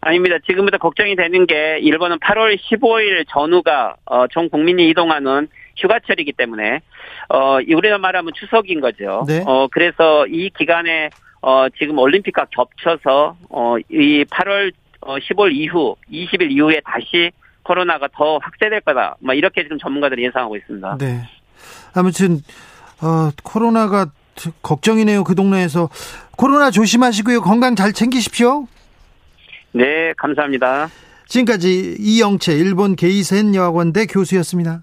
아닙니다. 0.00 0.36
지금부터 0.46 0.78
걱정이 0.78 1.16
되는 1.16 1.46
게 1.46 1.78
일본은 1.80 2.18
8월 2.18 2.56
15일 2.56 3.24
전후가 3.28 3.96
어, 4.06 4.26
전 4.28 4.48
국민이 4.48 4.88
이동하는 4.88 5.48
휴가철이기 5.76 6.32
때문에 6.32 6.80
어 7.28 7.56
우리가 7.56 7.98
말하면 7.98 8.32
추석인 8.34 8.80
거죠. 8.80 9.24
네. 9.26 9.42
어 9.46 9.68
그래서 9.70 10.26
이 10.26 10.50
기간에 10.56 11.10
어 11.42 11.68
지금 11.78 11.98
올림픽과 11.98 12.46
겹쳐서 12.50 13.36
어이 13.48 14.24
8월 14.24 14.72
어 15.00 15.16
15일 15.16 15.52
이후 15.54 15.96
20일 16.10 16.50
이후에 16.50 16.80
다시 16.84 17.30
코로나가 17.62 18.08
더 18.12 18.38
확대될 18.38 18.80
거다. 18.80 19.16
뭐 19.20 19.34
이렇게 19.34 19.62
지금 19.62 19.78
전문가들이 19.78 20.24
예상하고 20.24 20.56
있습니다. 20.56 20.98
네. 20.98 21.22
아무튼 21.94 22.40
어 23.02 23.30
코로나가 23.42 24.06
걱정이네요. 24.62 25.24
그 25.24 25.34
동네에서 25.34 25.88
코로나 26.36 26.70
조심하시고요. 26.70 27.40
건강 27.40 27.74
잘 27.74 27.92
챙기십시오. 27.92 28.66
네, 29.72 30.12
감사합니다. 30.16 30.88
지금까지 31.26 31.96
이영채 31.98 32.52
일본 32.54 32.96
게이센 32.96 33.54
여학원대 33.54 34.06
교수였습니다. 34.06 34.82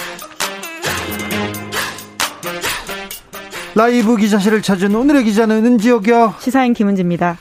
라이브 3.73 4.17
기자실을 4.17 4.61
찾은 4.61 4.93
오늘의 4.93 5.23
기자는 5.23 5.65
은지옥이요. 5.65 6.35
시사인 6.39 6.73
김은지입니다. 6.73 7.37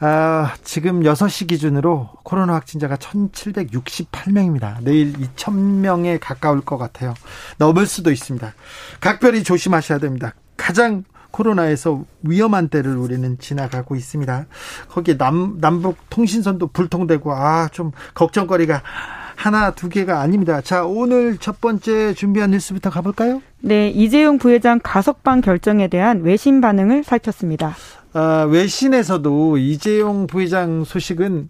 아, 0.00 0.54
지금 0.64 1.00
6시 1.00 1.46
기준으로 1.48 2.10
코로나 2.24 2.54
확진자가 2.54 2.96
1768명입니다. 2.96 4.82
내일 4.82 5.12
2000명에 5.14 6.18
가까울 6.20 6.60
것 6.60 6.76
같아요. 6.76 7.14
넘을 7.56 7.86
수도 7.86 8.10
있습니다. 8.10 8.52
각별히 9.00 9.44
조심하셔야 9.44 9.98
됩니다. 9.98 10.34
가장 10.56 11.04
코로나에서 11.30 12.04
위험한 12.22 12.68
때를 12.68 12.96
우리는 12.96 13.38
지나가고 13.38 13.96
있습니다. 13.96 14.46
거기에 14.88 15.16
남, 15.16 15.56
남북 15.60 15.96
통신선도 16.10 16.68
불통되고, 16.68 17.32
아, 17.32 17.68
좀 17.72 17.92
걱정거리가 18.14 18.82
하나, 19.42 19.72
두 19.72 19.88
개가 19.88 20.20
아닙니다. 20.20 20.60
자, 20.60 20.84
오늘 20.84 21.36
첫 21.36 21.60
번째 21.60 22.14
준비한 22.14 22.52
뉴스부터 22.52 22.90
가볼까요? 22.90 23.42
네, 23.60 23.90
이재용 23.90 24.38
부회장 24.38 24.78
가석방 24.80 25.40
결정에 25.40 25.88
대한 25.88 26.22
외신 26.22 26.60
반응을 26.60 27.02
살폈습니다. 27.02 27.74
아, 28.12 28.46
외신에서도 28.48 29.58
이재용 29.58 30.28
부회장 30.28 30.84
소식은 30.84 31.48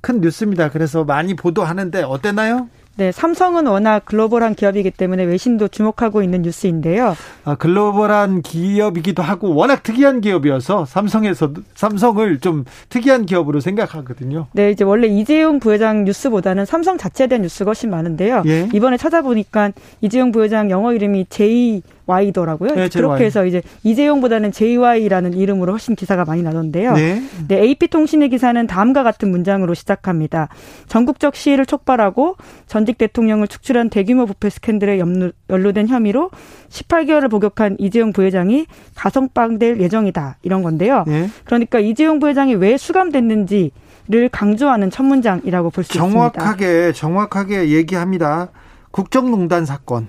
큰 0.00 0.20
뉴스입니다. 0.20 0.70
그래서 0.70 1.02
많이 1.02 1.34
보도하는데 1.34 2.04
어땠나요? 2.04 2.68
네, 2.96 3.10
삼성은 3.10 3.66
워낙 3.66 4.04
글로벌한 4.04 4.54
기업이기 4.54 4.90
때문에 4.90 5.24
외신도 5.24 5.68
주목하고 5.68 6.22
있는 6.22 6.42
뉴스인데요. 6.42 7.16
아, 7.44 7.54
글로벌한 7.54 8.42
기업이기도 8.42 9.22
하고 9.22 9.54
워낙 9.54 9.82
특이한 9.82 10.20
기업이어서 10.20 10.84
삼성에서 10.84 11.52
삼성을 11.74 12.38
좀 12.40 12.64
특이한 12.90 13.24
기업으로 13.24 13.60
생각하거든요. 13.60 14.48
네, 14.52 14.70
이제 14.70 14.84
원래 14.84 15.06
이재용 15.06 15.58
부회장 15.58 16.04
뉴스보다는 16.04 16.66
삼성 16.66 16.98
자체에 16.98 17.28
대한 17.28 17.42
뉴스가 17.42 17.70
훨씬 17.70 17.88
많은데요. 17.90 18.42
예? 18.46 18.68
이번에 18.74 18.98
찾아보니까 18.98 19.72
이재용 20.02 20.30
부회장 20.30 20.70
영어 20.70 20.92
이름이 20.92 21.26
제이 21.30 21.82
Y더라고요. 22.06 22.74
네, 22.74 22.88
그렇게 22.88 23.24
해서 23.24 23.46
이제 23.46 23.62
이재용보다는 23.84 24.52
JY라는 24.52 25.34
이름으로 25.34 25.72
훨씬 25.72 25.94
기사가 25.94 26.24
많이 26.24 26.42
나던데요. 26.42 26.94
네. 26.94 27.22
네, 27.48 27.58
AP통신의 27.60 28.28
기사는 28.28 28.66
다음과 28.66 29.02
같은 29.02 29.30
문장으로 29.30 29.74
시작합니다. 29.74 30.48
전국적 30.88 31.36
시위를 31.36 31.66
촉발하고 31.66 32.36
전직 32.66 32.98
대통령을 32.98 33.48
축출한 33.48 33.90
대규모 33.90 34.26
부패 34.26 34.50
스캔들에 34.50 35.00
연루된 35.48 35.88
혐의로 35.88 36.30
18개월을 36.68 37.30
복역한 37.30 37.76
이재용 37.78 38.12
부회장이 38.12 38.66
가성방될 38.94 39.80
예정이다. 39.80 40.38
이런 40.42 40.62
건데요. 40.62 41.04
네. 41.06 41.28
그러니까 41.44 41.78
이재용 41.78 42.18
부회장이 42.18 42.54
왜 42.54 42.76
수감됐는지 42.76 43.70
를 44.08 44.28
강조하는 44.28 44.90
첫 44.90 45.04
문장이라고 45.04 45.70
볼 45.70 45.84
수 45.84 45.96
있습니다. 45.96 46.12
정확하게 46.12 46.92
정확하게 46.92 47.68
얘기합니다. 47.68 48.48
국정농단 48.90 49.64
사건. 49.64 50.08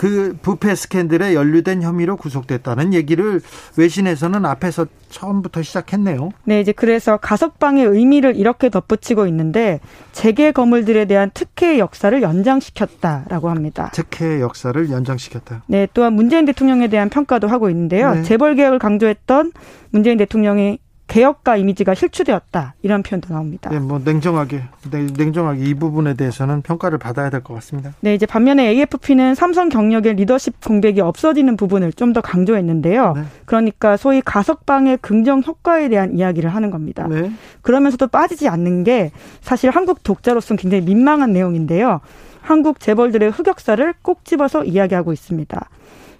그 0.00 0.34
부패 0.40 0.74
스캔들에 0.74 1.34
연루된 1.34 1.82
혐의로 1.82 2.16
구속됐다는 2.16 2.94
얘기를 2.94 3.42
외신에서는 3.76 4.46
앞에서 4.46 4.86
처음부터 5.10 5.60
시작했네요. 5.60 6.30
네, 6.44 6.62
이제 6.62 6.72
그래서 6.72 7.18
가석방의 7.18 7.84
의미를 7.84 8.34
이렇게 8.34 8.70
덧붙이고 8.70 9.26
있는데 9.26 9.78
재계 10.12 10.52
거물들에 10.52 11.04
대한 11.04 11.30
특혜 11.34 11.78
역사를 11.78 12.22
연장시켰다라고 12.22 13.50
합니다. 13.50 13.90
특혜 13.92 14.40
역사를 14.40 14.90
연장시켰다. 14.90 15.64
네, 15.66 15.86
또한 15.92 16.14
문재인 16.14 16.46
대통령에 16.46 16.88
대한 16.88 17.10
평가도 17.10 17.46
하고 17.48 17.68
있는데요. 17.68 18.14
네. 18.14 18.22
재벌 18.22 18.54
개혁을 18.54 18.78
강조했던 18.78 19.52
문재인 19.90 20.16
대통령이 20.16 20.78
개혁가 21.10 21.56
이미지가 21.56 21.94
실추되었다 21.94 22.74
이런 22.82 23.02
표현도 23.02 23.34
나옵니다. 23.34 23.68
네, 23.70 23.80
뭐 23.80 24.00
냉정하게 24.04 24.62
냉정하게 24.90 25.64
이 25.64 25.74
부분에 25.74 26.14
대해서는 26.14 26.62
평가를 26.62 26.98
받아야 26.98 27.30
될 27.30 27.40
것 27.42 27.54
같습니다. 27.54 27.92
네, 28.00 28.14
이제 28.14 28.26
반면에 28.26 28.68
AFP는 28.68 29.34
삼성 29.34 29.68
경력의 29.68 30.14
리더십 30.14 30.64
공백이 30.64 31.00
없어지는 31.00 31.56
부분을 31.56 31.92
좀 31.92 32.10
더 32.12 32.20
강조했는데요. 32.20 33.12
네. 33.14 33.22
그러니까 33.44 33.96
소위 33.96 34.20
가석방의 34.20 34.98
긍정 35.00 35.42
효과에 35.46 35.88
대한 35.88 36.16
이야기를 36.16 36.50
하는 36.50 36.70
겁니다. 36.70 37.06
네. 37.08 37.30
그러면서도 37.62 38.06
빠지지 38.08 38.48
않는 38.48 38.84
게 38.84 39.10
사실 39.40 39.70
한국 39.70 40.02
독자로서는 40.02 40.58
굉장히 40.58 40.84
민망한 40.84 41.32
내용인데요. 41.32 42.00
한국 42.40 42.80
재벌들의 42.80 43.30
흑역사를 43.30 43.94
꼭 44.02 44.24
집어서 44.24 44.64
이야기하고 44.64 45.12
있습니다. 45.12 45.68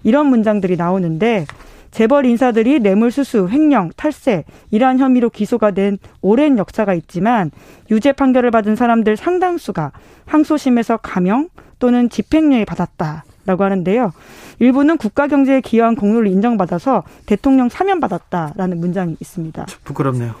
이런 0.03 0.27
문장들이 0.27 0.77
나오는데 0.77 1.45
재벌 1.91 2.25
인사들이 2.25 2.79
뇌물수수, 2.79 3.49
횡령, 3.51 3.91
탈세 3.95 4.45
이러한 4.71 4.99
혐의로 4.99 5.29
기소가 5.29 5.71
된 5.71 5.97
오랜 6.21 6.57
역사가 6.57 6.93
있지만 6.95 7.51
유죄 7.91 8.11
판결을 8.13 8.49
받은 8.51 8.75
사람들 8.75 9.17
상당수가 9.17 9.91
항소심에서 10.25 10.97
감형 10.97 11.49
또는 11.79 12.09
집행유예 12.09 12.65
받았다. 12.65 13.25
라고 13.43 13.63
하는데요. 13.63 14.13
일부는 14.59 14.97
국가 14.97 15.25
경제에 15.25 15.61
기여한 15.61 15.95
공로를 15.95 16.27
인정받아서 16.27 17.03
대통령 17.25 17.69
사면 17.69 17.99
받았다라는 17.99 18.79
문장이 18.79 19.17
있습니다. 19.19 19.65
부끄럽네요. 19.83 20.35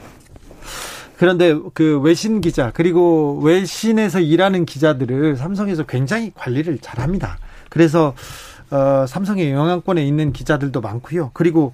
그런데 1.17 1.55
그 1.73 1.99
외신 1.99 2.41
기자 2.41 2.71
그리고 2.71 3.39
외신에서 3.43 4.19
일하는 4.19 4.65
기자들을 4.65 5.35
삼성에서 5.35 5.83
굉장히 5.83 6.31
관리를 6.35 6.77
잘합니다. 6.79 7.39
그래서 7.69 8.13
어, 8.71 9.05
삼성의 9.07 9.51
영향권에 9.51 10.03
있는 10.05 10.33
기자들도 10.33 10.81
많고요. 10.81 11.31
그리고 11.33 11.73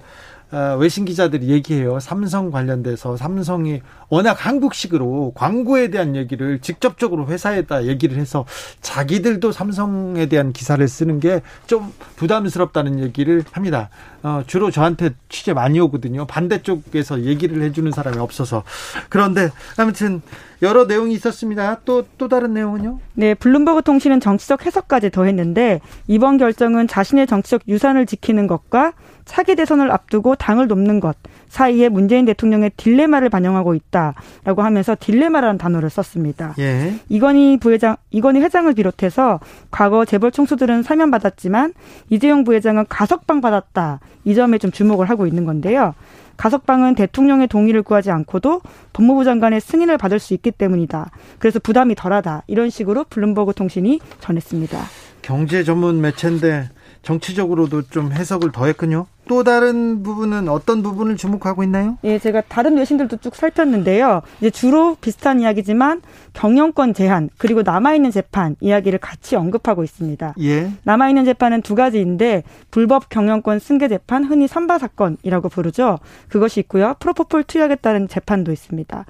외신 0.78 1.04
기자들이 1.04 1.48
얘기해요. 1.48 2.00
삼성 2.00 2.50
관련돼서 2.50 3.16
삼성이 3.16 3.82
워낙 4.08 4.34
한국식으로 4.46 5.32
광고에 5.34 5.88
대한 5.90 6.16
얘기를 6.16 6.58
직접적으로 6.60 7.26
회사에다 7.26 7.84
얘기를 7.86 8.16
해서 8.16 8.46
자기들도 8.80 9.52
삼성에 9.52 10.26
대한 10.26 10.52
기사를 10.52 10.86
쓰는 10.86 11.20
게 11.20 11.42
좀 11.66 11.92
부담스럽다는 12.16 13.00
얘기를 13.00 13.44
합니다. 13.52 13.90
어, 14.22 14.42
주로 14.46 14.70
저한테 14.70 15.10
취재 15.28 15.52
많이 15.52 15.78
오거든요. 15.80 16.26
반대쪽에서 16.26 17.22
얘기를 17.22 17.62
해주는 17.62 17.90
사람이 17.92 18.18
없어서. 18.18 18.64
그런데 19.08 19.50
아무튼 19.76 20.22
여러 20.62 20.86
내용이 20.86 21.14
있었습니다. 21.14 21.80
또, 21.84 22.04
또 22.16 22.26
다른 22.28 22.54
내용은요? 22.54 22.98
네, 23.14 23.34
블룸버그 23.34 23.82
통신은 23.82 24.20
정치적 24.20 24.66
해석까지 24.66 25.10
더했는데 25.10 25.80
이번 26.08 26.36
결정은 26.38 26.88
자신의 26.88 27.26
정치적 27.26 27.62
유산을 27.68 28.06
지키는 28.06 28.46
것과 28.46 28.94
차기 29.28 29.54
대선을 29.54 29.92
앞두고 29.92 30.34
당을 30.36 30.68
돕는 30.68 31.00
것 31.00 31.14
사이에 31.48 31.90
문재인 31.90 32.24
대통령의 32.24 32.72
딜레마를 32.76 33.28
반영하고 33.28 33.74
있다라고 33.74 34.62
하면서 34.62 34.96
딜레마라는 34.98 35.58
단어를 35.58 35.90
썼습니다. 35.90 36.54
예. 36.58 36.94
이건희 37.08 37.58
부회장, 37.58 37.96
이건희 38.10 38.40
회장을 38.40 38.72
비롯해서 38.72 39.38
과거 39.70 40.06
재벌 40.06 40.32
총수들은 40.32 40.82
사면 40.82 41.10
받았지만 41.10 41.74
이재용 42.08 42.42
부회장은 42.44 42.86
가석방 42.88 43.42
받았다. 43.42 44.00
이 44.24 44.34
점에 44.34 44.56
좀 44.58 44.72
주목을 44.72 45.08
하고 45.10 45.26
있는 45.26 45.44
건데요. 45.44 45.94
가석방은 46.38 46.94
대통령의 46.94 47.48
동의를 47.48 47.82
구하지 47.82 48.10
않고도 48.10 48.62
법무부 48.94 49.24
장관의 49.24 49.60
승인을 49.60 49.98
받을 49.98 50.18
수 50.18 50.32
있기 50.34 50.52
때문이다. 50.52 51.10
그래서 51.38 51.58
부담이 51.58 51.96
덜하다. 51.96 52.44
이런 52.46 52.70
식으로 52.70 53.04
블룸버그 53.04 53.54
통신이 53.54 54.00
전했습니다. 54.20 54.78
경제 55.20 55.64
전문 55.64 56.00
매체인데 56.00 56.70
정치적으로도 57.08 57.82
좀 57.88 58.12
해석을 58.12 58.52
더했군요. 58.52 59.06
또 59.28 59.42
다른 59.42 60.02
부분은 60.02 60.48
어떤 60.48 60.82
부분을 60.82 61.16
주목하고 61.16 61.62
있나요? 61.62 61.96
예, 62.04 62.18
제가 62.18 62.42
다른 62.42 62.76
외신들도 62.76 63.16
쭉 63.18 63.34
살폈는데요. 63.34 64.20
이제 64.40 64.50
주로 64.50 64.94
비슷한 65.00 65.40
이야기지만 65.40 66.02
경영권 66.34 66.92
제한 66.92 67.30
그리고 67.38 67.62
남아 67.62 67.94
있는 67.94 68.10
재판 68.10 68.56
이야기를 68.60 68.98
같이 68.98 69.36
언급하고 69.36 69.84
있습니다. 69.84 70.34
예. 70.40 70.70
남아 70.82 71.08
있는 71.08 71.24
재판은 71.24 71.62
두 71.62 71.74
가지인데 71.74 72.42
불법 72.70 73.08
경영권 73.08 73.58
승계 73.58 73.88
재판 73.88 74.24
흔히 74.24 74.46
삼바 74.46 74.78
사건이라고 74.78 75.48
부르죠. 75.48 75.98
그것이 76.28 76.60
있고요. 76.60 76.94
프로포폴 77.00 77.44
투약에 77.44 77.76
따른 77.76 78.06
재판도 78.06 78.52
있습니다. 78.52 79.06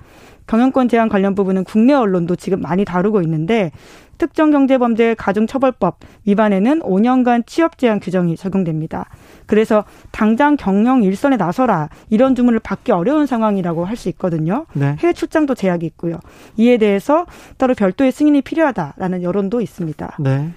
경영권 0.49 0.89
제한 0.89 1.09
관련 1.09 1.35
부분은 1.37 1.63
국내 1.65 1.93
언론도 1.93 2.35
지금 2.37 2.61
많이 2.61 2.85
다루고 2.85 3.23
있는데 3.23 3.71
특정 4.17 4.51
경제범죄 4.51 5.15
가중처벌법 5.15 6.01
위반에는 6.27 6.81
5년간 6.81 7.47
취업 7.47 7.79
제한 7.79 8.01
규정이 8.01 8.37
적용됩니다. 8.37 9.07
그래서 9.47 9.85
당장 10.11 10.57
경영 10.57 11.05
일선에 11.05 11.37
나서라 11.37 11.89
이런 12.11 12.35
주문을 12.35 12.59
받기 12.59 12.91
어려운 12.91 13.27
상황이라고 13.27 13.85
할 13.85 13.99
수 13.99 14.09
있거든요. 14.11 14.65
네. 14.75 14.97
해외 15.01 15.13
출장도 15.13 15.57
제약이 15.57 15.85
있고요. 15.87 16.21
이에 16.57 16.79
대해서 16.79 17.27
따로 17.57 17.75
별도의 17.75 18.13
승인이 18.13 18.43
필요하다라는 18.43 19.25
여론도 19.25 19.61
있습니다. 19.61 20.17
네. 20.21 20.51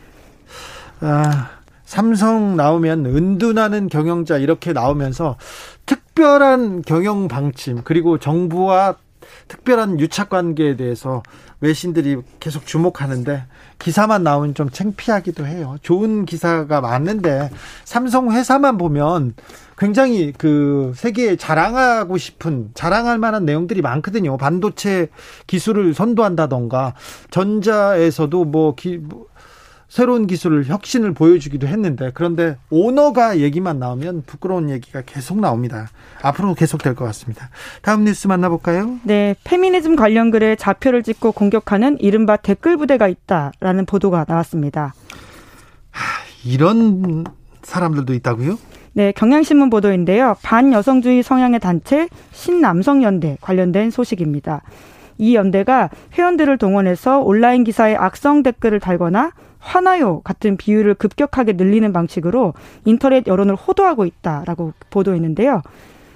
아, 1.00 1.50
삼성 1.84 2.56
나오면 2.56 3.08
은둔하는 3.08 3.90
경영자 3.90 4.38
이렇게 4.38 4.74
나오면서 4.74 5.38
특별한 5.88 6.84
경영 6.84 7.28
방침 7.28 7.82
그리고 7.84 8.20
정부와 8.20 8.96
특별한 9.48 10.00
유착 10.00 10.30
관계에 10.30 10.76
대해서 10.76 11.24
외신들이 11.60 12.18
계속 12.40 12.66
주목하는데 12.66 13.46
기사만 13.80 14.24
나오면 14.24 14.56
좀 14.56 14.70
창피하기도 14.70 15.46
해요. 15.46 15.78
좋은 15.82 16.26
기사가 16.26 16.82
많은데 16.82 17.50
삼성 17.86 18.32
회사만 18.32 18.78
보면 18.78 19.36
굉장히 19.78 20.32
그 20.38 20.94
세계에 20.96 21.38
자랑하고 21.38 22.18
싶은 22.18 22.70
자랑할 22.76 23.18
만한 23.18 23.46
내용들이 23.46 23.82
많거든요. 23.82 24.38
반도체 24.38 25.10
기술을 25.48 25.96
선도한다던가 25.96 26.94
전자에서도 27.32 28.46
뭐 28.46 28.76
기, 28.76 28.98
뭐 28.98 29.26
새로운 29.92 30.26
기술을 30.26 30.68
혁신을 30.68 31.14
보여주기도 31.14 31.68
했는데 31.68 32.12
그런데 32.14 32.56
오너가 32.70 33.40
얘기만 33.40 33.78
나오면 33.78 34.24
부끄러운 34.26 34.70
얘기가 34.70 35.02
계속 35.06 35.42
나옵니다. 35.42 35.90
앞으로 36.22 36.54
계속 36.54 36.82
될 36.82 36.96
것 36.96 37.04
같습니다. 37.08 37.50
다음 37.82 38.06
뉴스 38.06 38.28
만나볼까요? 38.28 39.00
네, 39.04 39.36
페미니즘 39.44 39.98
관련 39.98 40.32
글에 40.32 40.56
좌표를 40.56 41.04
찍고 41.04 41.34
공격하는 41.34 41.98
이른바 42.00 42.38
댓글 42.38 42.78
부대가 42.78 43.10
있다라는 43.10 43.86
보도가 43.86 44.24
나왔습니다. 44.30 44.94
하, 45.90 46.24
이런 46.46 47.26
사람들도 47.62 48.14
있다고요? 48.14 48.58
네, 48.94 49.12
경향신문 49.12 49.70
보도인데요. 49.70 50.38
반여성주의 50.42 51.22
성향의 51.22 51.60
단체 51.60 52.08
신남성연대 52.32 53.40
관련된 53.42 53.92
소식입니다. 53.92 54.62
이 55.18 55.36
연대가 55.36 55.90
회원들을 56.14 56.58
동원해서 56.60 57.20
온라인 57.20 57.66
기사에 57.66 57.96
악성 57.96 58.42
댓글을 58.42 58.80
달거나 58.80 59.32
화나요 59.62 60.22
같은 60.22 60.58
비율을 60.58 60.96
급격하게 60.96 61.54
늘리는 61.54 61.94
방식으로 61.94 62.54
인터넷 62.84 63.26
여론을 63.28 63.56
호도하고 63.56 64.06
있다라고 64.06 64.74
보도했는데요. 64.90 65.62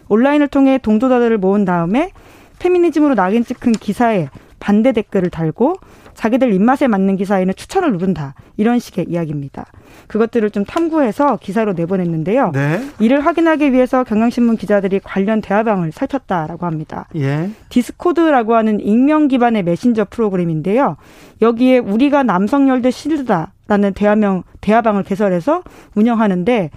온라인을 0.09 0.49
통해 0.49 0.77
동조자들을 0.77 1.37
모은 1.37 1.63
다음에 1.63 2.11
페미니즘으로 2.59 3.15
낙인 3.15 3.45
찍힌 3.45 3.71
기사에 3.73 4.29
반대 4.59 4.91
댓글을 4.91 5.29
달고 5.29 5.77
자기들 6.15 6.53
입맛에 6.53 6.87
맞는 6.87 7.17
기사에는 7.17 7.53
추천을 7.55 7.91
누른다. 7.91 8.33
이런 8.57 8.79
식의 8.79 9.05
이야기입니다. 9.09 9.65
그것들을 10.07 10.49
좀 10.51 10.65
탐구해서 10.65 11.37
기사로 11.41 11.73
내보냈는데요. 11.73 12.51
네. 12.53 12.81
이를 12.99 13.25
확인하기 13.25 13.73
위해서 13.73 14.03
경향신문 14.03 14.57
기자들이 14.57 14.99
관련 15.03 15.41
대화방을 15.41 15.91
살폈다라고 15.91 16.65
합니다. 16.65 17.07
예. 17.15 17.49
디스코드라고 17.69 18.55
하는 18.55 18.79
익명 18.79 19.27
기반의 19.27 19.63
메신저 19.63 20.05
프로그램인데요. 20.09 20.97
여기에 21.41 21.79
우리가 21.79 22.23
남성연대 22.23 22.91
실드다라는 22.91 23.93
대화명 23.93 24.43
대화방을 24.61 25.03
개설해서 25.03 25.63
운영하는데 25.95 26.71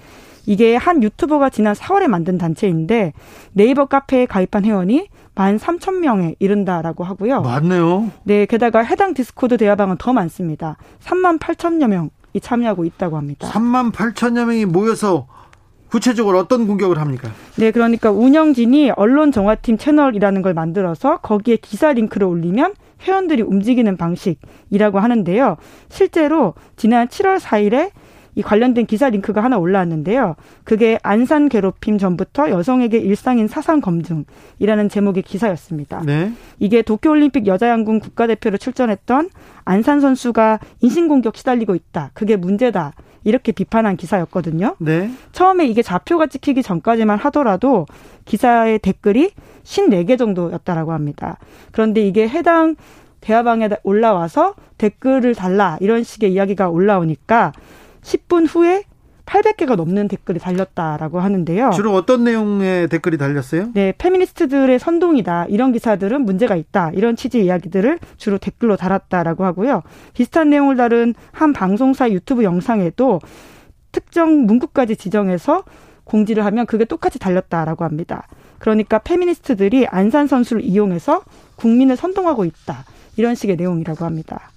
이게 0.48 0.76
한 0.76 1.02
유튜버가 1.02 1.50
지난 1.50 1.74
4월에 1.74 2.08
만든 2.08 2.38
단체인데 2.38 3.12
네이버 3.52 3.84
카페에 3.84 4.24
가입한 4.24 4.64
회원이 4.64 5.08
만 5.34 5.58
3천 5.58 5.98
명에 5.98 6.36
이른다라고 6.38 7.04
하고요. 7.04 7.42
맞네요. 7.42 8.10
네, 8.24 8.46
게다가 8.46 8.80
해당 8.80 9.12
디스코드 9.12 9.58
대화방은 9.58 9.96
더 9.98 10.14
많습니다. 10.14 10.78
3만 11.00 11.38
8천여 11.38 11.88
명이 11.88 12.10
참여하고 12.40 12.86
있다고 12.86 13.18
합니다. 13.18 13.46
3만 13.46 13.92
8천여 13.92 14.46
명이 14.46 14.64
모여서 14.64 15.26
구체적으로 15.90 16.38
어떤 16.38 16.66
공격을 16.66 16.98
합니까? 16.98 17.30
네, 17.58 17.70
그러니까 17.70 18.10
운영진이 18.10 18.92
언론 18.92 19.32
정화팀 19.32 19.76
채널이라는 19.76 20.40
걸 20.40 20.54
만들어서 20.54 21.18
거기에 21.18 21.56
기사 21.56 21.92
링크를 21.92 22.26
올리면 22.26 22.72
회원들이 23.02 23.42
움직이는 23.42 23.98
방식이라고 23.98 24.98
하는데요. 24.98 25.58
실제로 25.90 26.54
지난 26.76 27.06
7월 27.08 27.38
4일에 27.38 27.90
이 28.38 28.42
관련된 28.42 28.86
기사 28.86 29.10
링크가 29.10 29.42
하나 29.42 29.58
올라왔는데요. 29.58 30.36
그게 30.62 30.96
안산 31.02 31.48
괴롭힘 31.48 31.98
전부터 31.98 32.50
여성에게 32.50 32.96
일상인 32.96 33.48
사상 33.48 33.80
검증이라는 33.80 34.88
제목의 34.88 35.24
기사였습니다. 35.24 36.02
네. 36.06 36.32
이게 36.60 36.82
도쿄올림픽 36.82 37.48
여자양궁 37.48 37.98
국가대표로 37.98 38.56
출전했던 38.56 39.30
안산 39.64 39.98
선수가 39.98 40.60
인신공격 40.80 41.36
시달리고 41.36 41.74
있다. 41.74 42.12
그게 42.14 42.36
문제다. 42.36 42.92
이렇게 43.24 43.50
비판한 43.50 43.96
기사였거든요. 43.96 44.76
네. 44.78 45.10
처음에 45.32 45.66
이게 45.66 45.82
좌표가 45.82 46.28
찍히기 46.28 46.62
전까지만 46.62 47.18
하더라도 47.18 47.86
기사의 48.24 48.78
댓글이 48.78 49.32
54개 49.64 50.16
정도였다라고 50.16 50.92
합니다. 50.92 51.38
그런데 51.72 52.06
이게 52.06 52.28
해당 52.28 52.76
대화방에 53.20 53.68
올라와서 53.82 54.54
댓글을 54.78 55.34
달라 55.34 55.76
이런 55.80 56.04
식의 56.04 56.32
이야기가 56.32 56.68
올라오니까 56.68 57.52
10분 58.08 58.46
후에 58.48 58.84
800개가 59.26 59.76
넘는 59.76 60.08
댓글이 60.08 60.38
달렸다라고 60.38 61.20
하는데요. 61.20 61.70
주로 61.74 61.92
어떤 61.92 62.24
내용의 62.24 62.88
댓글이 62.88 63.18
달렸어요? 63.18 63.72
네, 63.74 63.92
페미니스트들의 63.98 64.78
선동이다. 64.78 65.46
이런 65.50 65.72
기사들은 65.72 66.22
문제가 66.22 66.56
있다. 66.56 66.92
이런 66.94 67.14
취지 67.14 67.44
이야기들을 67.44 67.98
주로 68.16 68.38
댓글로 68.38 68.76
달았다라고 68.76 69.44
하고요. 69.44 69.82
비슷한 70.14 70.48
내용을 70.48 70.76
다룬 70.78 71.14
한 71.32 71.52
방송사 71.52 72.10
유튜브 72.10 72.42
영상에도 72.42 73.20
특정 73.92 74.46
문구까지 74.46 74.96
지정해서 74.96 75.64
공지를 76.04 76.46
하면 76.46 76.64
그게 76.64 76.86
똑같이 76.86 77.18
달렸다라고 77.18 77.84
합니다. 77.84 78.26
그러니까 78.58 78.98
페미니스트들이 78.98 79.86
안산 79.88 80.26
선수를 80.26 80.62
이용해서 80.64 81.22
국민을 81.56 81.96
선동하고 81.96 82.46
있다. 82.46 82.86
이런 83.18 83.34
식의 83.34 83.56
내용이라고 83.56 84.06
합니다. 84.06 84.50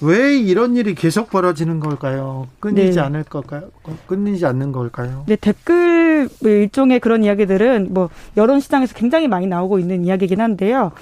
왜 0.00 0.36
이런 0.36 0.76
일이 0.76 0.94
계속 0.94 1.30
벌어지는 1.30 1.80
걸까요? 1.80 2.48
끊이지 2.60 2.96
네. 2.96 3.00
않을 3.00 3.24
걸까요? 3.24 3.70
끊이지 4.06 4.44
않는 4.46 4.72
걸까요? 4.72 5.24
네, 5.26 5.36
댓글 5.36 6.28
뭐 6.40 6.50
일종의 6.50 7.00
그런 7.00 7.24
이야기들은 7.24 7.88
뭐 7.90 8.10
여론 8.36 8.60
시장에서 8.60 8.94
굉장히 8.94 9.28
많이 9.28 9.46
나오고 9.46 9.78
있는 9.78 10.04
이야기긴 10.04 10.40
한데요. 10.40 10.92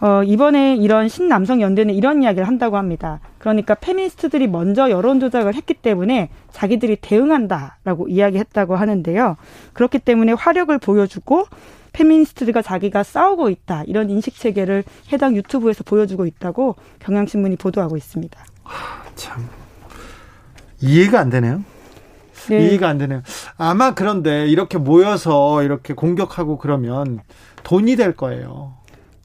어, 0.00 0.22
이번에 0.22 0.76
이런 0.76 1.08
신남성 1.08 1.60
연대는 1.60 1.94
이런 1.94 2.22
이야기를 2.22 2.46
한다고 2.46 2.76
합니다. 2.76 3.20
그러니까 3.38 3.74
페미니스트들이 3.74 4.46
먼저 4.46 4.90
여론 4.90 5.20
조작을 5.20 5.54
했기 5.54 5.72
때문에 5.74 6.28
자기들이 6.52 6.96
대응한다라고 7.00 8.08
이야기했다고 8.08 8.76
하는데요. 8.76 9.36
그렇기 9.72 9.98
때문에 10.00 10.32
화력을 10.32 10.76
보여주고 10.78 11.46
페미니스트들과 11.96 12.60
자기가 12.60 13.02
싸우고 13.02 13.48
있다 13.48 13.84
이런 13.86 14.10
인식 14.10 14.38
체계를 14.38 14.84
해당 15.12 15.34
유튜브에서 15.34 15.82
보여주고 15.82 16.26
있다고 16.26 16.76
경향신문이 16.98 17.56
보도하고 17.56 17.96
있습니다. 17.96 18.38
참 19.14 19.48
이해가 20.80 21.18
안 21.18 21.30
되네요. 21.30 21.64
네. 22.50 22.66
이해가 22.68 22.88
안 22.88 22.98
되네요. 22.98 23.22
아마 23.56 23.94
그런데 23.94 24.46
이렇게 24.46 24.76
모여서 24.76 25.62
이렇게 25.62 25.94
공격하고 25.94 26.58
그러면 26.58 27.20
돈이 27.62 27.96
될 27.96 28.14
거예요. 28.14 28.74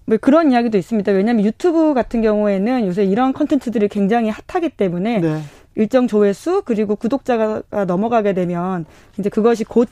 뭐 0.06 0.18
그런 0.20 0.52
이야기도 0.52 0.78
있습니다. 0.78 1.12
왜냐하면 1.12 1.46
유튜브 1.46 1.94
같은 1.94 2.22
경우에는 2.22 2.88
요새 2.88 3.04
이런 3.04 3.34
컨텐츠들이 3.34 3.90
굉장히 3.90 4.30
핫하기 4.30 4.70
때문에 4.70 5.20
네. 5.20 5.42
일정 5.76 6.08
조회수 6.08 6.64
그리고 6.66 6.96
구독자가 6.96 7.62
넘어가게 7.86 8.34
되면 8.34 8.86
이제 9.20 9.30
그것이 9.30 9.64
곧 9.66 9.90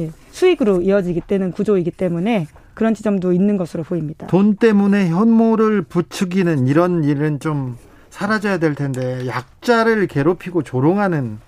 예, 0.00 0.10
수익으로 0.30 0.82
이어지기 0.82 1.22
때는 1.22 1.52
구조이기 1.52 1.90
때문에 1.92 2.46
그런 2.74 2.94
지점도 2.94 3.32
있는 3.32 3.56
것으로 3.56 3.84
보입니다. 3.84 4.26
돈 4.26 4.56
때문에 4.56 5.08
현모를 5.08 5.82
부추기는 5.82 6.66
이런 6.66 7.04
일은 7.04 7.38
좀 7.40 7.76
사라져야 8.10 8.58
될 8.58 8.74
텐데 8.74 9.26
약자를 9.26 10.06
괴롭히고 10.06 10.62
조롱하는 10.62 11.38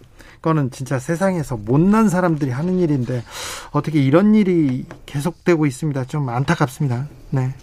거는 0.42 0.70
진짜 0.70 0.98
세상에서 0.98 1.56
못난 1.56 2.08
사람들이 2.08 2.50
하는 2.50 2.78
일인데 2.78 3.24
어떻게 3.72 4.00
이런 4.00 4.34
일이 4.34 4.84
계속되고 5.06 5.66
있습니다. 5.66 6.04
좀 6.04 6.28
안타깝습니다. 6.28 7.08
네. 7.30 7.54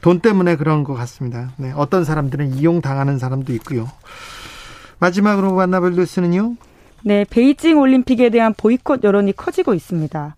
돈 0.00 0.20
때문에 0.20 0.56
그런 0.56 0.84
것 0.84 0.94
같습니다. 0.94 1.52
네. 1.56 1.72
어떤 1.74 2.04
사람들은 2.04 2.54
이용당하는 2.54 3.18
사람도 3.18 3.52
있고요. 3.54 3.88
마지막으로 4.98 5.54
만나볼 5.54 5.94
뉴스는요. 5.94 6.56
네, 7.02 7.24
베이징 7.28 7.78
올림픽에 7.78 8.30
대한 8.30 8.54
보이콧 8.56 9.04
여론이 9.04 9.32
커지고 9.36 9.74
있습니다. 9.74 10.36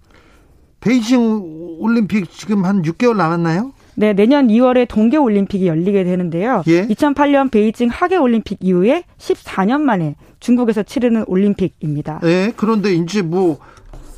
베이징 0.81 1.79
올림픽 1.81 2.31
지금 2.31 2.65
한 2.65 2.83
6개월 2.83 3.17
남았나요? 3.17 3.73
네, 3.97 4.13
내년 4.15 4.49
2월에 4.49 4.89
동계 4.89 5.19
올림픽이 5.19 5.67
열리게 5.67 6.05
되는데요. 6.05 6.63
예? 6.69 6.87
2008년 6.87 7.51
베이징 7.51 7.89
하계 7.91 8.17
올림픽 8.17 8.59
이후에 8.61 9.05
14년 9.19 9.83
만에 9.83 10.15
중국에서 10.39 10.83
치르는 10.83 11.25
올림픽입니다. 11.27 12.21
네, 12.23 12.53
그런데 12.57 12.95
이제 12.95 13.21
뭐 13.21 13.59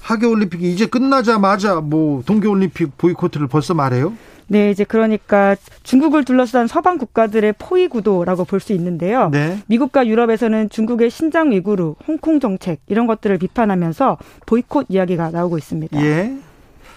하계 0.00 0.26
올림픽이 0.26 0.70
이제 0.72 0.86
끝나자마자 0.86 1.80
뭐 1.80 2.22
동계 2.24 2.48
올림픽 2.48 2.96
보이콧을 2.96 3.48
벌써 3.48 3.74
말해요? 3.74 4.12
네, 4.52 4.70
이제 4.70 4.84
그러니까 4.84 5.56
중국을 5.82 6.24
둘러싼 6.24 6.66
서방 6.66 6.98
국가들의 6.98 7.54
포위 7.58 7.88
구도라고 7.88 8.44
볼 8.44 8.60
수 8.60 8.74
있는데요. 8.74 9.30
네. 9.30 9.58
미국과 9.66 10.06
유럽에서는 10.06 10.68
중국의 10.68 11.08
신장 11.08 11.50
위구르, 11.50 11.94
홍콩 12.06 12.38
정책 12.38 12.80
이런 12.86 13.06
것들을 13.06 13.38
비판하면서 13.38 14.18
보이콧 14.44 14.86
이야기가 14.90 15.30
나오고 15.30 15.56
있습니다. 15.56 16.00
예. 16.04 16.36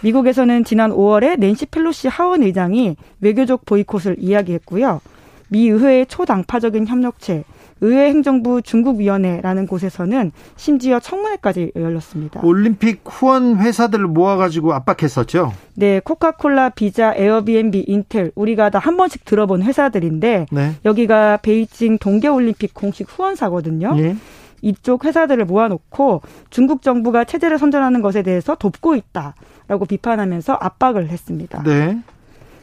미국에서는 0.02 0.66
지난 0.66 0.92
5월에 0.92 1.40
낸시 1.40 1.66
펠로시 1.68 2.10
하원 2.10 2.44
의장이 2.44 2.98
외교적 3.22 3.66
보이콧을 3.66 4.18
이야기했고요. 4.20 5.00
미 5.48 5.70
의회의 5.70 6.06
초당파적인 6.06 6.88
협력체 6.88 7.46
의회 7.86 8.08
행정부 8.10 8.62
중국위원회라는 8.62 9.68
곳에서는 9.68 10.32
심지어 10.56 11.00
청문회까지 11.00 11.74
열렸습니다. 11.76 12.40
올림픽 12.44 13.02
후원 13.06 13.58
회사들을 13.58 14.08
모아가지고 14.08 14.74
압박했었죠. 14.74 15.52
네, 15.76 16.00
코카콜라, 16.00 16.70
비자, 16.70 17.14
에어비앤비, 17.16 17.86
인텔 17.88 18.32
우리가 18.36 18.70
다 18.70 18.86
한 18.86 18.98
번씩 18.98 19.26
들어본 19.26 19.64
회사들인데 19.64 20.46
네. 20.52 20.72
여기가 20.86 21.38
베이징 21.38 21.98
동계올림픽 21.98 22.76
공식 22.76 23.08
후원사거든요. 23.10 23.96
예. 23.98 24.16
이쪽 24.62 25.06
회사들을 25.06 25.44
모아놓고 25.46 26.22
중국 26.52 26.84
정부가 26.84 27.24
체제를 27.24 27.58
선전하는 27.58 28.02
것에 28.04 28.22
대해서 28.22 28.54
돕고 28.56 28.96
있다라고 28.96 29.86
비판하면서 29.88 30.54
압박을 30.54 31.10
했습니다. 31.10 31.64
네. 31.64 31.98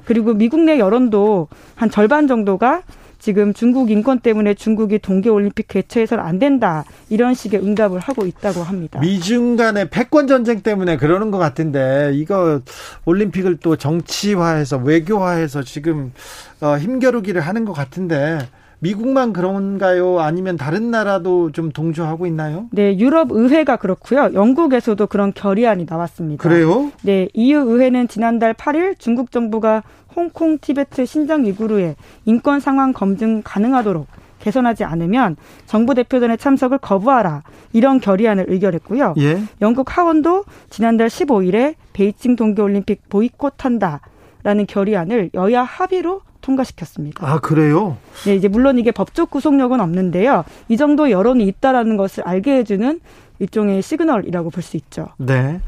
그리고 0.04 0.32
미국 0.34 0.60
내 0.60 0.78
여론도 0.78 1.48
한 1.74 1.90
절반 1.90 2.28
정도가 2.28 2.82
지금 3.22 3.54
중국 3.54 3.92
인권 3.92 4.18
때문에 4.18 4.54
중국이 4.54 4.98
동계올림픽 4.98 5.68
개최해서는 5.68 6.24
안 6.24 6.40
된다 6.40 6.84
이런 7.08 7.34
식의 7.34 7.60
응답을 7.60 8.00
하고 8.00 8.26
있다고 8.26 8.64
합니다. 8.64 8.98
미중 8.98 9.54
간의 9.54 9.90
패권 9.90 10.26
전쟁 10.26 10.60
때문에 10.60 10.96
그러는 10.96 11.30
것 11.30 11.38
같은데 11.38 12.10
이거 12.14 12.60
올림픽을 13.04 13.58
또 13.58 13.76
정치화해서 13.76 14.78
외교화해서 14.78 15.62
지금 15.62 16.12
어, 16.60 16.76
힘겨루기를 16.76 17.40
하는 17.40 17.64
것 17.64 17.72
같은데 17.72 18.40
미국만 18.82 19.32
그런가요? 19.32 20.18
아니면 20.18 20.56
다른 20.56 20.90
나라도 20.90 21.52
좀 21.52 21.70
동조하고 21.70 22.26
있나요? 22.26 22.66
네, 22.72 22.98
유럽 22.98 23.30
의회가 23.30 23.76
그렇고요. 23.76 24.30
영국에서도 24.34 25.06
그런 25.06 25.32
결의안이 25.32 25.86
나왔습니다. 25.88 26.42
그래요? 26.42 26.90
네, 27.02 27.28
EU 27.32 27.58
의회는 27.58 28.08
지난달 28.08 28.54
8일 28.54 28.98
중국 28.98 29.30
정부가 29.30 29.84
홍콩, 30.16 30.58
티베트, 30.58 31.06
신장 31.06 31.44
위구르의 31.44 31.94
인권 32.24 32.58
상황 32.58 32.92
검증 32.92 33.42
가능하도록 33.44 34.08
개선하지 34.40 34.82
않으면 34.82 35.36
정부 35.66 35.94
대표단의 35.94 36.36
참석을 36.36 36.78
거부하라 36.78 37.44
이런 37.72 38.00
결의안을 38.00 38.46
의결했고요. 38.48 39.14
예. 39.18 39.40
영국 39.60 39.96
하원도 39.96 40.44
지난달 40.70 41.06
15일에 41.06 41.76
베이징 41.92 42.34
동계올림픽 42.34 43.08
보이콧한다 43.08 44.00
라는 44.42 44.66
결의안을 44.66 45.30
여야 45.34 45.62
합의로 45.62 46.22
통과시켰습니다. 46.40 47.24
아 47.26 47.38
그래요? 47.38 47.96
네, 48.24 48.34
이제 48.34 48.48
물론 48.48 48.78
이게 48.78 48.90
법적 48.90 49.30
구속력은 49.30 49.80
없는데요. 49.80 50.44
이 50.68 50.76
정도 50.76 51.10
여론이 51.10 51.44
있다라는 51.46 51.96
것을 51.96 52.24
알게 52.26 52.56
해주는 52.58 53.00
일종의 53.38 53.82
시그널이라고 53.82 54.50
볼 54.50 54.62
수 54.62 54.76
있죠. 54.76 55.08
네. 55.18 55.60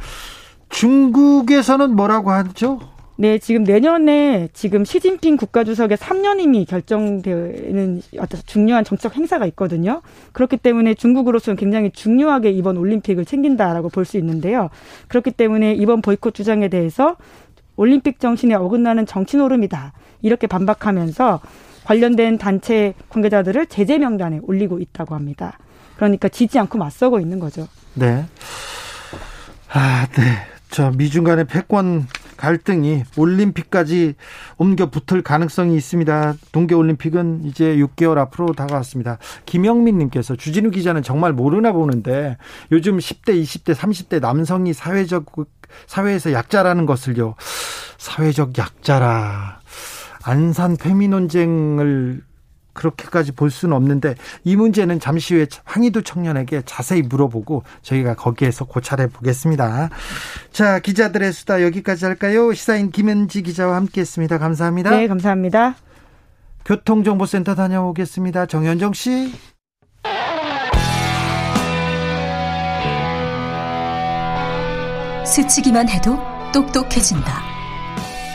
중국에서는 0.70 1.94
뭐라고 1.94 2.30
하죠? 2.32 2.80
네, 3.16 3.38
지금 3.38 3.62
내년에 3.62 4.48
지금 4.52 4.84
시진핑 4.84 5.36
국가주석의 5.36 5.96
3년임이 5.98 6.66
결정되는 6.68 8.02
어떤 8.18 8.40
중요한 8.44 8.82
정책 8.82 9.14
행사가 9.16 9.46
있거든요. 9.46 10.02
그렇기 10.32 10.56
때문에 10.56 10.94
중국으로서는 10.94 11.56
굉장히 11.56 11.90
중요하게 11.92 12.50
이번 12.50 12.76
올림픽을 12.76 13.24
챙긴다라고 13.24 13.88
볼 13.90 14.04
수 14.04 14.18
있는데요. 14.18 14.68
그렇기 15.06 15.30
때문에 15.30 15.74
이번 15.74 16.02
보이콧 16.02 16.34
주장에 16.34 16.66
대해서 16.66 17.16
올림픽 17.76 18.20
정신에 18.20 18.54
어긋나는 18.54 19.06
정치 19.06 19.36
노름이다. 19.36 19.92
이렇게 20.22 20.46
반박하면서 20.46 21.40
관련된 21.84 22.38
단체 22.38 22.94
관계자들을 23.08 23.66
제재 23.66 23.98
명단에 23.98 24.40
올리고 24.42 24.78
있다고 24.78 25.14
합니다. 25.14 25.58
그러니까 25.96 26.28
지지 26.28 26.58
않고 26.58 26.78
맞서고 26.78 27.20
있는 27.20 27.38
거죠. 27.38 27.68
네. 27.94 28.24
아, 29.72 30.06
네. 30.12 30.22
저 30.70 30.90
미중 30.90 31.24
간의 31.24 31.46
패권 31.46 32.06
갈등이 32.36 33.04
올림픽까지 33.16 34.14
옮겨 34.58 34.90
붙을 34.90 35.22
가능성이 35.22 35.76
있습니다. 35.76 36.34
동계올림픽은 36.52 37.44
이제 37.44 37.76
6개월 37.76 38.18
앞으로 38.18 38.52
다가왔습니다. 38.54 39.18
김영민 39.46 39.98
님께서 39.98 40.36
주진우 40.36 40.70
기자는 40.70 41.02
정말 41.02 41.32
모르나 41.32 41.72
보는데 41.72 42.36
요즘 42.72 42.98
10대, 42.98 43.40
20대, 43.40 43.74
30대 43.74 44.20
남성이 44.20 44.72
사회적 44.72 45.26
사회에서 45.86 46.32
약자라는 46.32 46.86
것을요. 46.86 47.34
사회적 47.98 48.58
약자라. 48.58 49.60
안산 50.24 50.76
페미 50.76 51.08
논쟁을 51.08 52.22
그렇게까지 52.74 53.32
볼 53.32 53.50
수는 53.50 53.74
없는데 53.76 54.16
이 54.42 54.56
문제는 54.56 55.00
잠시 55.00 55.34
후에 55.34 55.46
황희도 55.64 56.02
청년에게 56.02 56.62
자세히 56.66 57.02
물어보고 57.02 57.62
저희가 57.82 58.14
거기에서 58.14 58.64
고찰해 58.64 59.06
보겠습니다. 59.08 59.90
자, 60.52 60.80
기자들의 60.80 61.32
수다 61.32 61.62
여기까지 61.62 62.04
할까요? 62.04 62.52
시사인 62.52 62.90
김현지 62.90 63.42
기자와 63.42 63.76
함께했습니다. 63.76 64.38
감사합니다. 64.38 64.90
네, 64.90 65.06
감사합니다. 65.06 65.76
교통정보센터 66.64 67.54
다녀오겠습니다. 67.54 68.46
정현정 68.46 68.92
씨. 68.92 69.32
스치기만 75.24 75.88
해도 75.88 76.18
똑똑해진다. 76.52 77.42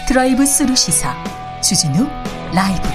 드라이브 0.07 0.45
스루 0.45 0.75
시사 0.75 1.15
주진우 1.61 2.07
라이브. 2.53 2.89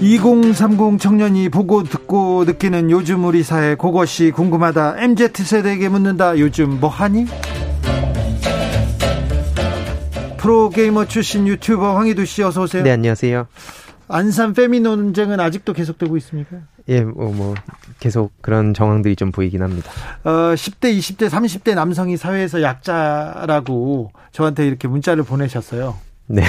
(2030) 0.00 1.00
청년이 1.00 1.48
보고 1.48 1.82
듣고 1.82 2.44
느끼는 2.44 2.90
요즘 2.90 3.24
우리 3.24 3.42
사회 3.42 3.74
그것이 3.74 4.32
궁금하다 4.32 4.96
MZ세대에게 4.98 5.88
묻는다 5.88 6.38
요즘 6.38 6.78
뭐하니? 6.78 7.26
프로게이머 10.36 11.06
출신 11.06 11.48
유튜버 11.48 11.96
황희두 11.96 12.26
씨 12.26 12.42
어서 12.42 12.64
오세요 12.64 12.82
네 12.82 12.90
안녕하세요 12.90 13.46
안산 14.08 14.52
페미 14.52 14.80
논쟁은 14.80 15.40
아직도 15.40 15.72
계속되고 15.72 16.16
있습니까? 16.18 16.58
예, 16.88 17.02
뭐, 17.02 17.32
뭐, 17.32 17.54
계속 17.98 18.32
그런 18.42 18.74
정황들이 18.74 19.16
좀 19.16 19.32
보이긴 19.32 19.62
합니다. 19.62 19.90
어, 20.24 20.54
10대, 20.54 20.96
20대, 20.96 21.28
30대 21.30 21.74
남성이 21.74 22.16
사회에서 22.16 22.62
약자라고 22.62 24.12
저한테 24.32 24.66
이렇게 24.66 24.86
문자를 24.88 25.24
보내셨어요. 25.24 25.96
네. 26.26 26.42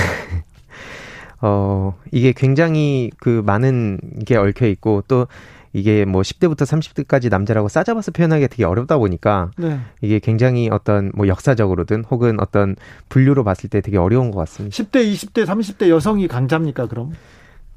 어, 1.42 1.98
이게 2.12 2.34
굉장히 2.34 3.12
그 3.18 3.42
많은 3.46 4.00
게 4.26 4.36
얽혀 4.36 4.68
있고 4.68 5.04
또 5.08 5.28
이게 5.74 6.06
뭐 6.06 6.22
10대부터 6.22 6.62
30대까지 6.62 7.30
남자라고 7.30 7.68
싸잡아서 7.68 8.12
표현하기가 8.12 8.48
되게 8.48 8.64
어렵다 8.64 8.98
보니까 8.98 9.52
네. 9.58 9.80
이게 10.02 10.20
굉장히 10.20 10.70
어떤 10.72 11.12
뭐 11.14 11.28
역사적으로든 11.28 12.06
혹은 12.06 12.40
어떤 12.40 12.78
분류로 13.10 13.44
봤을 13.44 13.70
때 13.70 13.82
되게 13.82 13.98
어려운 13.98 14.32
것 14.32 14.40
같습니다. 14.40 14.74
10대, 14.74 15.06
20대, 15.14 15.46
30대 15.46 15.90
여성이 15.90 16.30
강자입니까, 16.30 16.88
그럼? 16.88 17.12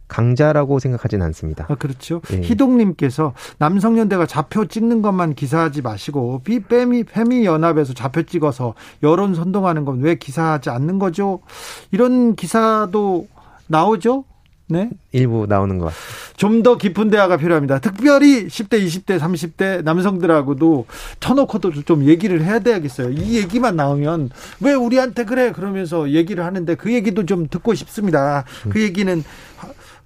강자라고 0.09 0.79
생각하진 0.79 1.23
않습니다. 1.23 1.67
아, 1.69 1.75
그렇죠. 1.75 2.21
예. 2.33 2.41
희동님께서 2.43 3.35
남성연대가 3.59 4.27
좌표 4.27 4.67
찍는 4.67 5.03
것만 5.03 5.35
기사하지 5.35 5.83
마시고 5.83 6.41
비페미 6.45 7.05
페미 7.05 7.45
연합에서 7.45 7.93
좌표 7.95 8.23
찍어서 8.25 8.75
여론 9.03 9.35
선동하는 9.35 9.85
건 9.85 9.99
왜 10.01 10.15
기사하지 10.15 10.71
않는 10.71 10.99
거죠? 10.99 11.41
이런 11.91 12.37
기사도 12.37 13.27
나오죠? 13.67 14.25
네. 14.71 14.91
일부 15.13 15.47
나오는 15.49 15.79
것. 15.79 15.93
좀 16.37 16.63
더 16.63 16.77
깊은 16.77 17.09
대화가 17.11 17.37
필요합니다. 17.39 17.79
특별히 17.81 18.47
10대, 18.47 18.85
20대, 18.85 19.19
30대 19.19 19.83
남성들하고도 19.83 20.85
터놓고도 21.21 21.83
좀 21.85 22.05
얘기를 22.05 22.45
해야 22.45 22.59
되겠어요. 22.59 23.11
이 23.11 23.39
얘기만 23.39 23.77
나오면 23.77 24.31
왜 24.61 24.75
우리한테 24.75 25.25
그래? 25.25 25.53
그러면서 25.53 26.11
얘기를 26.11 26.45
하는데 26.45 26.75
그 26.75 26.93
얘기도 26.93 27.25
좀 27.27 27.49
듣고 27.49 27.75
싶습니다. 27.75 28.45
그 28.69 28.83
얘기는 28.83 29.25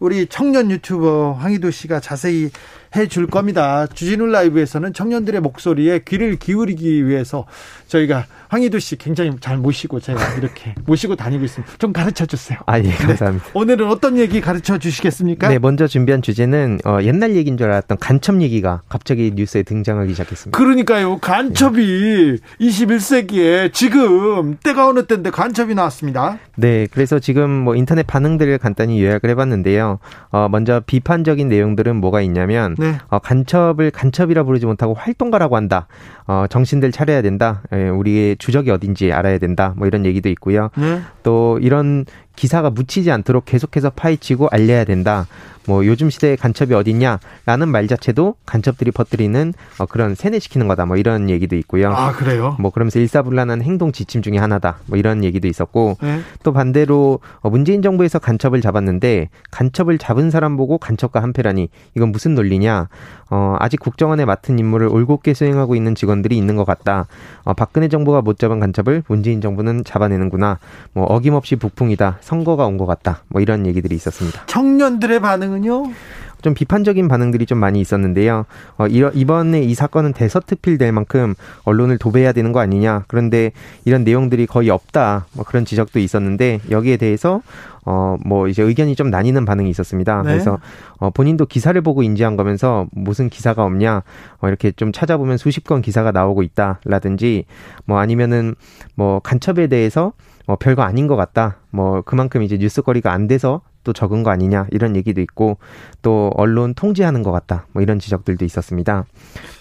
우리 0.02 0.26
청년 0.26 0.68
유튜버 0.72 1.34
황희도 1.34 1.70
씨가 1.70 2.00
자세히 2.00 2.50
해줄 2.96 3.28
겁니다. 3.28 3.86
주진우 3.86 4.26
라이브에서는 4.26 4.92
청년들의 4.92 5.40
목소리에 5.40 6.00
귀를 6.00 6.40
기울이기 6.40 7.06
위해서 7.06 7.46
저희가 7.86 8.26
황희도 8.52 8.80
씨 8.80 8.96
굉장히 8.96 9.30
잘 9.40 9.56
모시고 9.56 9.98
제가 9.98 10.34
이렇게 10.34 10.74
모시고 10.84 11.16
다니고 11.16 11.42
있습니다. 11.42 11.72
좀 11.78 11.94
가르쳐 11.94 12.26
주세요. 12.26 12.58
아, 12.66 12.78
예, 12.78 12.90
감사합니다. 12.90 13.46
네. 13.46 13.50
오늘은 13.54 13.88
어떤 13.88 14.18
얘기 14.18 14.42
가르쳐 14.42 14.76
주시겠습니까? 14.76 15.48
네, 15.48 15.58
먼저 15.58 15.86
준비한 15.86 16.20
주제는 16.20 16.80
어, 16.84 16.98
옛날 17.00 17.34
얘기인 17.34 17.56
줄 17.56 17.68
알았던 17.68 17.96
간첩 17.98 18.42
얘기가 18.42 18.82
갑자기 18.90 19.32
뉴스에 19.34 19.62
등장하기 19.62 20.12
시작했습니다. 20.12 20.58
그러니까요. 20.58 21.16
간첩이 21.18 22.38
네. 22.60 22.66
21세기에 22.66 23.72
지금 23.72 24.58
때가 24.62 24.86
어느 24.86 25.06
때인데 25.06 25.30
간첩이 25.30 25.74
나왔습니다. 25.74 26.38
네, 26.56 26.86
그래서 26.92 27.18
지금 27.18 27.50
뭐 27.50 27.74
인터넷 27.74 28.06
반응들을 28.06 28.58
간단히 28.58 29.02
요약을 29.02 29.30
해봤는데요. 29.30 29.98
어, 30.30 30.48
먼저 30.50 30.82
비판적인 30.84 31.48
내용들은 31.48 31.96
뭐가 31.96 32.20
있냐면 32.20 32.76
네. 32.78 32.98
어, 33.08 33.18
간첩을 33.18 33.92
간첩이라 33.92 34.42
부르지 34.42 34.66
못하고 34.66 34.92
활동가라고 34.92 35.56
한다. 35.56 35.86
어, 36.26 36.44
정신들 36.50 36.92
차려야 36.92 37.22
된다. 37.22 37.62
예, 37.72 37.88
우리의 37.88 38.36
주적이 38.42 38.72
어딘지 38.72 39.12
알아야 39.12 39.38
된다. 39.38 39.72
뭐 39.76 39.86
이런 39.86 40.04
얘기도 40.04 40.28
있고요. 40.30 40.70
네. 40.76 41.00
또 41.22 41.60
이런 41.62 42.04
기사가 42.36 42.70
묻히지 42.70 43.10
않도록 43.10 43.44
계속해서 43.44 43.90
파헤치고 43.90 44.48
알려야 44.50 44.84
된다. 44.84 45.26
뭐 45.66 45.86
요즘 45.86 46.10
시대에 46.10 46.36
간첩이 46.36 46.74
어딨냐라는 46.74 47.68
말 47.68 47.86
자체도 47.86 48.34
간첩들이 48.46 48.90
퍼뜨리는 48.90 49.54
어, 49.78 49.86
그런 49.86 50.14
세뇌시키는 50.14 50.68
거다. 50.68 50.86
뭐 50.86 50.96
이런 50.96 51.30
얘기도 51.30 51.56
있고요. 51.56 51.92
아 51.92 52.12
그래요? 52.12 52.56
뭐 52.58 52.70
그러면서 52.70 52.98
일사불란한 52.98 53.62
행동 53.62 53.92
지침 53.92 54.22
중에 54.22 54.38
하나다. 54.38 54.78
뭐 54.86 54.98
이런 54.98 55.24
얘기도 55.24 55.48
있었고 55.48 55.98
네. 56.02 56.20
또 56.42 56.52
반대로 56.52 57.20
어, 57.40 57.50
문재인 57.50 57.82
정부에서 57.82 58.18
간첩을 58.18 58.60
잡았는데 58.60 59.28
간첩을 59.50 59.98
잡은 59.98 60.30
사람 60.30 60.56
보고 60.56 60.78
간첩과 60.78 61.22
한패라니 61.22 61.68
이건 61.94 62.10
무슨 62.10 62.34
논리냐? 62.34 62.88
어, 63.30 63.56
아직 63.60 63.80
국정원에 63.80 64.24
맡은 64.24 64.58
임무를 64.58 64.88
올곧게 64.88 65.32
수행하고 65.32 65.74
있는 65.74 65.94
직원들이 65.94 66.36
있는 66.36 66.56
것 66.56 66.64
같다. 66.64 67.06
어, 67.44 67.54
박근혜 67.54 67.88
정부가 67.88 68.20
못 68.20 68.38
잡은 68.38 68.60
간첩을 68.60 69.04
문재인 69.08 69.40
정부는 69.40 69.84
잡아내는구나. 69.84 70.58
뭐 70.92 71.04
어김없이 71.04 71.56
북풍이다. 71.56 72.18
선거가 72.22 72.66
온 72.66 72.78
것 72.78 72.86
같다. 72.86 73.22
뭐 73.28 73.42
이런 73.42 73.66
얘기들이 73.66 73.94
있었습니다. 73.94 74.46
청년들의 74.46 75.20
반응은요? 75.20 75.92
좀 76.40 76.54
비판적인 76.54 77.06
반응들이 77.06 77.46
좀 77.46 77.58
많이 77.58 77.80
있었는데요. 77.80 78.46
어, 78.76 78.86
이번에 78.88 79.60
이 79.60 79.74
사건은 79.74 80.12
대서특필될 80.12 80.90
만큼 80.90 81.34
언론을 81.62 81.98
도배해야 81.98 82.32
되는 82.32 82.50
거 82.50 82.58
아니냐. 82.58 83.04
그런데 83.06 83.52
이런 83.84 84.02
내용들이 84.02 84.46
거의 84.46 84.68
없다. 84.68 85.26
뭐 85.34 85.44
그런 85.44 85.64
지적도 85.64 86.00
있었는데 86.00 86.58
여기에 86.68 86.96
대해서 86.96 87.42
어, 87.84 88.16
뭐 88.24 88.48
이제 88.48 88.60
의견이 88.62 88.96
좀 88.96 89.08
나뉘는 89.08 89.44
반응이 89.44 89.70
있었습니다. 89.70 90.22
네. 90.22 90.32
그래서 90.32 90.58
어, 90.98 91.10
본인도 91.10 91.46
기사를 91.46 91.80
보고 91.80 92.02
인지한 92.02 92.36
거면서 92.36 92.86
무슨 92.90 93.28
기사가 93.28 93.64
없냐, 93.64 94.02
어, 94.40 94.48
이렇게 94.48 94.72
좀 94.72 94.90
찾아보면 94.90 95.36
수십 95.36 95.62
건 95.62 95.80
기사가 95.80 96.10
나오고 96.10 96.42
있다 96.42 96.80
라든지 96.84 97.44
뭐 97.84 97.98
아니면은 97.98 98.56
뭐 98.96 99.20
간첩에 99.20 99.68
대해서 99.68 100.12
뭐 100.52 100.58
별거 100.58 100.82
아닌 100.82 101.06
것 101.06 101.16
같다. 101.16 101.56
뭐 101.70 102.02
그만큼 102.02 102.42
이제 102.42 102.58
뉴스거리가 102.58 103.10
안 103.10 103.26
돼서 103.26 103.62
또 103.84 103.94
적은 103.94 104.22
거 104.22 104.30
아니냐 104.30 104.66
이런 104.70 104.96
얘기도 104.96 105.22
있고 105.22 105.56
또 106.02 106.30
언론 106.36 106.74
통제하는 106.74 107.22
것 107.22 107.32
같다. 107.32 107.66
뭐 107.72 107.80
이런 107.80 107.98
지적들도 107.98 108.44
있었습니다. 108.44 109.06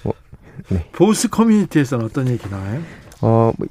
뭐, 0.03 0.13
네. 0.67 0.89
보수 0.91 1.29
커뮤니티에서는 1.29 2.03
어떤 2.03 2.27
얘기 2.27 2.49
나와요? 2.49 2.81
어, 3.21 3.53
뭐 3.57 3.67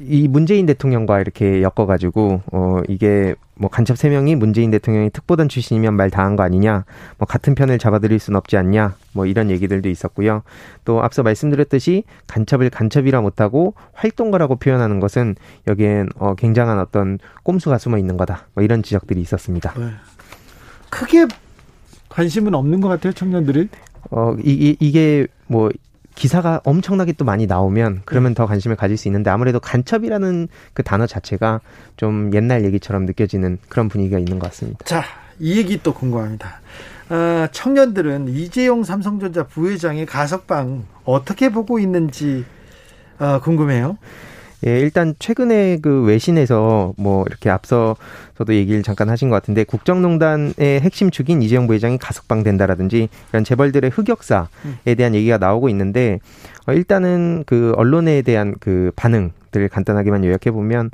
이 0.00 0.28
문재인 0.28 0.66
대통령과 0.66 1.20
이렇게 1.20 1.62
엮어가지고 1.62 2.42
어 2.52 2.80
이게 2.88 3.34
뭐 3.54 3.68
간첩 3.68 3.98
세 3.98 4.08
명이 4.08 4.36
문재인 4.36 4.70
대통령이 4.70 5.10
특보단 5.10 5.48
출신이면 5.48 5.94
말다한거 5.94 6.42
아니냐, 6.42 6.84
뭐 7.18 7.26
같은 7.26 7.54
편을 7.54 7.78
잡아들일 7.78 8.18
순 8.18 8.36
없지 8.36 8.56
않냐, 8.56 8.94
뭐 9.12 9.26
이런 9.26 9.50
얘기들도 9.50 9.88
있었고요. 9.88 10.42
또 10.84 11.02
앞서 11.02 11.22
말씀드렸듯이 11.22 12.04
간첩을 12.28 12.70
간첩이라 12.70 13.20
못하고 13.20 13.74
활동가라고 13.94 14.56
표현하는 14.56 15.00
것은 15.00 15.34
여기엔 15.66 16.08
어 16.16 16.34
굉장한 16.36 16.78
어떤 16.78 17.18
꼼수가 17.42 17.78
숨어 17.78 17.98
있는 17.98 18.16
거다, 18.16 18.46
뭐 18.54 18.62
이런 18.62 18.82
지적들이 18.82 19.20
있었습니다. 19.20 19.74
네. 19.76 19.90
크게 20.90 21.26
관심은 22.08 22.54
없는 22.54 22.80
것 22.80 22.88
같아요, 22.88 23.12
청년들이. 23.12 23.68
어, 24.10 24.34
이, 24.42 24.50
이, 24.50 24.76
이게 24.80 25.26
뭐 25.46 25.70
기사가 26.18 26.60
엄청나게 26.64 27.12
또 27.12 27.24
많이 27.24 27.46
나오면 27.46 28.02
그러면 28.04 28.32
네. 28.32 28.34
더 28.34 28.46
관심을 28.46 28.76
가질 28.76 28.96
수 28.96 29.06
있는데 29.06 29.30
아무래도 29.30 29.60
간첩이라는 29.60 30.48
그 30.74 30.82
단어 30.82 31.06
자체가 31.06 31.60
좀 31.96 32.32
옛날 32.34 32.64
얘기처럼 32.64 33.06
느껴지는 33.06 33.58
그런 33.68 33.88
분위기가 33.88 34.18
있는 34.18 34.40
것 34.40 34.50
같습니다. 34.50 34.84
자, 34.84 35.04
이 35.38 35.56
얘기 35.56 35.80
또 35.80 35.94
궁금합니다. 35.94 36.60
어, 37.10 37.46
청년들은 37.52 38.28
이재용 38.28 38.82
삼성전자 38.82 39.46
부회장의 39.46 40.06
가석방 40.06 40.86
어떻게 41.04 41.50
보고 41.50 41.78
있는지 41.78 42.44
어, 43.20 43.40
궁금해요. 43.40 43.96
예, 44.66 44.80
일단 44.80 45.14
최근에 45.18 45.78
그 45.80 46.02
외신에서 46.02 46.94
뭐 46.96 47.24
이렇게 47.28 47.48
앞서 47.48 47.96
저도 48.36 48.54
얘기를 48.54 48.82
잠깐 48.82 49.08
하신 49.08 49.28
것 49.28 49.36
같은데 49.36 49.64
국정농단의 49.64 50.54
핵심 50.58 51.10
축인 51.10 51.42
이재용 51.42 51.66
부회장이 51.66 51.98
가석방된다라든지 51.98 53.08
이런 53.30 53.44
재벌들의 53.44 53.90
흑역사에 53.90 54.94
대한 54.96 55.14
얘기가 55.14 55.38
나오고 55.38 55.68
있는데 55.68 56.18
어, 56.66 56.72
일단은 56.72 57.44
그 57.46 57.72
언론에 57.76 58.22
대한 58.22 58.54
그 58.58 58.90
반응들 58.96 59.68
간단하게만 59.68 60.24
요약해 60.24 60.50
보면 60.50 60.90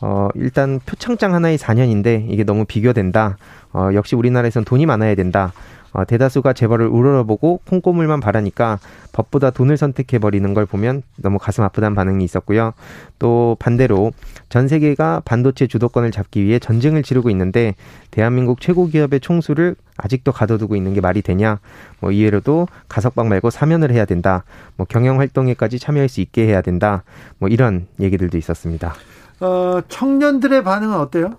어, 0.00 0.28
일단 0.34 0.80
표창장 0.84 1.32
하나의 1.34 1.58
4년인데 1.58 2.26
이게 2.28 2.44
너무 2.44 2.64
비교된다. 2.64 3.38
어, 3.72 3.90
역시 3.94 4.14
우리나라에선 4.14 4.64
돈이 4.64 4.84
많아야 4.84 5.14
된다. 5.14 5.52
어, 5.92 6.04
대다수가 6.04 6.52
재벌을 6.52 6.86
우러러보고 6.86 7.60
콩고물만 7.66 8.20
바라니까 8.20 8.78
법보다 9.12 9.50
돈을 9.50 9.76
선택해버리는 9.76 10.52
걸 10.54 10.66
보면 10.66 11.02
너무 11.16 11.38
가슴 11.38 11.64
아프다는 11.64 11.94
반응이 11.94 12.24
있었고요. 12.24 12.72
또 13.18 13.56
반대로 13.58 14.12
전 14.48 14.68
세계가 14.68 15.22
반도체 15.24 15.66
주도권을 15.66 16.10
잡기 16.10 16.44
위해 16.44 16.58
전쟁을 16.58 17.02
치르고 17.02 17.30
있는데 17.30 17.74
대한민국 18.10 18.60
최고 18.60 18.86
기업의 18.86 19.20
총수를 19.20 19.74
아직도 19.96 20.32
가둬두고 20.32 20.76
있는 20.76 20.92
게 20.92 21.00
말이 21.00 21.22
되냐? 21.22 21.58
뭐 22.00 22.10
이외로도 22.10 22.68
가석방 22.88 23.28
말고 23.28 23.50
사면을 23.50 23.90
해야 23.90 24.04
된다. 24.04 24.44
뭐 24.76 24.86
경영 24.88 25.18
활동에까지 25.18 25.78
참여할 25.78 26.08
수 26.08 26.20
있게 26.20 26.46
해야 26.46 26.60
된다. 26.60 27.02
뭐 27.38 27.48
이런 27.48 27.86
얘기들도 27.98 28.36
있었습니다. 28.36 28.94
어, 29.40 29.80
청년들의 29.88 30.62
반응은 30.62 30.96
어때요? 30.96 31.36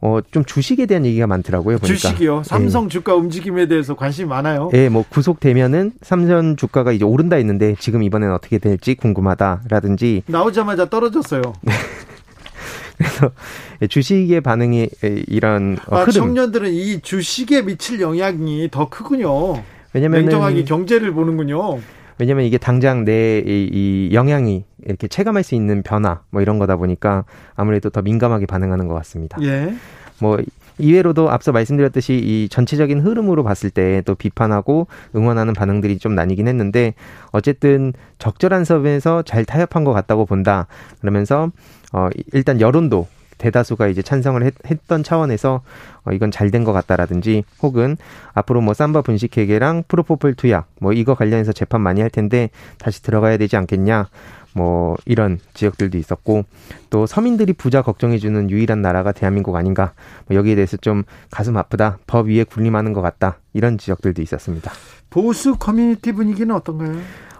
어, 0.00 0.20
좀 0.30 0.44
주식에 0.44 0.86
대한 0.86 1.04
얘기가 1.04 1.26
많더라고요. 1.26 1.78
보니까. 1.78 1.96
주식이요. 1.96 2.42
삼성 2.44 2.84
예. 2.84 2.88
주가 2.88 3.14
움직임에 3.14 3.66
대해서 3.66 3.96
관심이 3.96 4.28
많아요. 4.28 4.70
예, 4.74 4.88
뭐 4.88 5.04
구속되면은 5.08 5.92
삼성 6.02 6.54
주가가 6.56 6.92
이제 6.92 7.04
오른다 7.04 7.36
했는데 7.36 7.74
지금 7.80 8.02
이번엔 8.02 8.30
어떻게 8.30 8.58
될지 8.58 8.94
궁금하다라든지 8.94 10.22
나오자마자 10.26 10.88
떨어졌어요. 10.88 11.42
그래서 12.96 13.30
주식의 13.88 14.40
반응이 14.40 14.88
이런 15.28 15.78
아, 15.88 16.00
흐름. 16.00 16.12
청년들은 16.12 16.72
이 16.72 17.00
주식에 17.00 17.62
미칠 17.62 18.00
영향이 18.00 18.68
더 18.70 18.88
크군요. 18.88 19.62
왜냐면 19.92 20.22
냉정하게 20.22 20.64
경제를 20.64 21.12
보는군요. 21.12 21.78
왜냐면 22.18 22.44
이게 22.44 22.58
당장 22.58 23.04
내 23.04 23.42
이 23.46 24.10
영향이 24.12 24.64
이렇게 24.84 25.08
체감할 25.08 25.42
수 25.42 25.54
있는 25.54 25.82
변화 25.82 26.22
뭐 26.30 26.42
이런 26.42 26.58
거다 26.58 26.76
보니까 26.76 27.24
아무래도 27.54 27.90
더 27.90 28.02
민감하게 28.02 28.46
반응하는 28.46 28.88
것 28.88 28.94
같습니다. 28.94 29.38
예. 29.42 29.74
뭐 30.20 30.38
이외로도 30.78 31.30
앞서 31.30 31.50
말씀드렸듯이 31.52 32.14
이 32.14 32.48
전체적인 32.50 33.00
흐름으로 33.00 33.42
봤을 33.42 33.70
때 33.70 34.02
또 34.04 34.14
비판하고 34.14 34.86
응원하는 35.14 35.52
반응들이 35.52 35.98
좀 35.98 36.14
나뉘긴 36.14 36.46
했는데 36.48 36.94
어쨌든 37.32 37.92
적절한 38.18 38.64
선에서 38.64 39.22
잘 39.22 39.44
타협한 39.44 39.84
것 39.84 39.92
같다고 39.92 40.24
본다. 40.24 40.66
그러면서 41.00 41.50
어 41.92 42.08
일단 42.32 42.60
여론도 42.60 43.06
대다수가 43.38 43.88
이제 43.88 44.02
찬성을 44.02 44.42
했, 44.42 44.86
던 44.88 45.02
차원에서 45.02 45.62
어, 46.04 46.12
이건 46.12 46.30
잘 46.30 46.50
된 46.50 46.64
것 46.64 46.72
같다라든지 46.72 47.44
혹은 47.62 47.96
앞으로 48.34 48.60
뭐 48.60 48.74
삼바 48.74 49.02
분식회계랑 49.02 49.84
프로포폴 49.88 50.34
투약 50.34 50.66
뭐 50.80 50.92
이거 50.92 51.14
관련해서 51.14 51.52
재판 51.52 51.80
많이 51.80 52.00
할 52.00 52.10
텐데 52.10 52.50
다시 52.78 53.02
들어가야 53.02 53.36
되지 53.36 53.56
않겠냐 53.56 54.08
뭐 54.54 54.96
이런 55.04 55.38
지역들도 55.54 55.98
있었고 55.98 56.44
또 56.90 57.06
서민들이 57.06 57.52
부자 57.52 57.82
걱정해주는 57.82 58.50
유일한 58.50 58.82
나라가 58.82 59.12
대한민국 59.12 59.54
아닌가 59.56 59.92
뭐 60.26 60.36
여기에 60.36 60.54
대해서 60.56 60.76
좀 60.78 61.04
가슴 61.30 61.56
아프다 61.56 61.98
법 62.06 62.28
위에 62.28 62.44
군림하는 62.44 62.92
것 62.92 63.02
같다 63.02 63.38
이런 63.52 63.78
지역들도 63.78 64.20
있었습니다. 64.22 64.72
보수 65.10 65.56
커뮤니티 65.56 66.12
분위기는 66.12 66.52
어떤가요? 66.54 66.96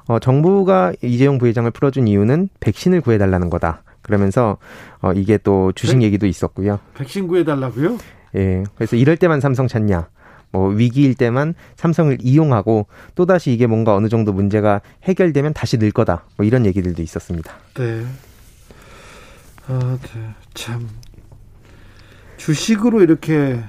어, 0.07 0.19
정부가 0.19 0.93
이재용 1.03 1.39
부회장을 1.39 1.71
풀어준 1.71 2.09
이유는 2.09 2.49
백신을 2.61 3.01
구해달라는 3.01 3.51
거다. 3.51 3.83
그러면서 4.09 4.57
어 5.01 5.13
이게 5.13 5.37
또 5.37 5.71
주식 5.73 5.97
백, 5.97 6.03
얘기도 6.03 6.27
있었고요. 6.27 6.81
백신 6.95 7.29
구해 7.29 7.45
달라고요? 7.45 7.99
예. 8.37 8.65
그래서 8.75 8.97
이럴 8.97 9.19
때만 9.19 9.41
삼성 9.41 9.69
찾냐. 9.69 10.09
뭐 10.51 10.71
위기일 10.71 11.15
때만 11.15 11.55
삼성을 11.77 12.17
이용하고 12.23 12.87
또 13.15 13.27
다시 13.27 13.53
이게 13.53 13.67
뭔가 13.67 13.95
어느 13.95 14.09
정도 14.09 14.33
문제가 14.33 14.81
해결되면 15.05 15.53
다시 15.53 15.77
늘 15.77 15.91
거다. 15.93 16.25
뭐 16.37 16.47
이런 16.47 16.65
얘기들도 16.65 17.03
있었습니다. 17.03 17.53
네. 17.75 18.07
아, 19.67 19.99
네. 20.01 20.35
참 20.55 20.89
주식으로 22.39 23.03
이렇게 23.03 23.63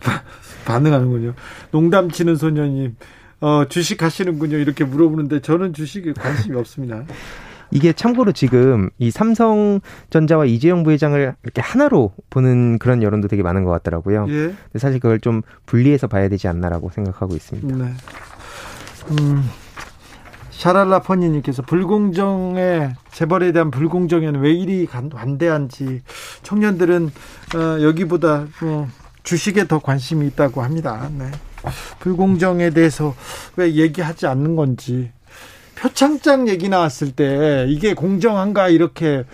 반응하는군요. 0.64 1.34
농담 1.70 2.10
치는 2.10 2.36
소년님, 2.36 2.96
어, 3.42 3.66
주식 3.68 4.02
하시는군요. 4.02 4.56
이렇게 4.56 4.84
물어보는데 4.84 5.40
저는 5.40 5.74
주식에 5.74 6.14
관심이 6.14 6.56
없습니다. 6.56 7.04
이게 7.72 7.92
참고로 7.92 8.32
지금 8.32 8.90
이 8.98 9.10
삼성전자와 9.10 10.44
이재용 10.44 10.82
부회장을 10.82 11.34
이렇게 11.42 11.60
하나로 11.60 12.12
보는 12.30 12.78
그런 12.78 13.02
여론도 13.02 13.28
되게 13.28 13.42
많은 13.42 13.64
것 13.64 13.70
같더라고요. 13.70 14.26
예. 14.28 14.32
근데 14.32 14.78
사실 14.78 15.00
그걸 15.00 15.18
좀 15.18 15.42
분리해서 15.66 16.06
봐야 16.06 16.28
되지 16.28 16.48
않나라고 16.48 16.90
생각하고 16.90 17.34
있습니다. 17.34 17.76
네. 17.76 17.92
음, 19.10 19.42
샤랄라 20.50 21.00
퍼니님께서 21.00 21.62
불공정의 21.62 22.94
재벌에 23.10 23.52
대한 23.52 23.70
불공정에는 23.70 24.40
왜 24.40 24.52
이리 24.52 24.86
관대한지 24.86 26.02
청년들은 26.42 27.10
어, 27.56 27.82
여기보다 27.82 28.46
어, 28.62 28.88
주식에 29.22 29.66
더 29.66 29.78
관심이 29.78 30.26
있다고 30.28 30.62
합니다. 30.62 31.08
네. 31.18 31.30
불공정에 32.00 32.70
대해서 32.70 33.14
왜 33.56 33.74
얘기하지 33.74 34.26
않는 34.26 34.56
건지 34.56 35.10
표창장 35.82 36.48
얘기 36.48 36.68
나왔을 36.68 37.10
때 37.10 37.66
이게 37.68 37.92
공정한가 37.92 38.68
이렇게 38.68 39.24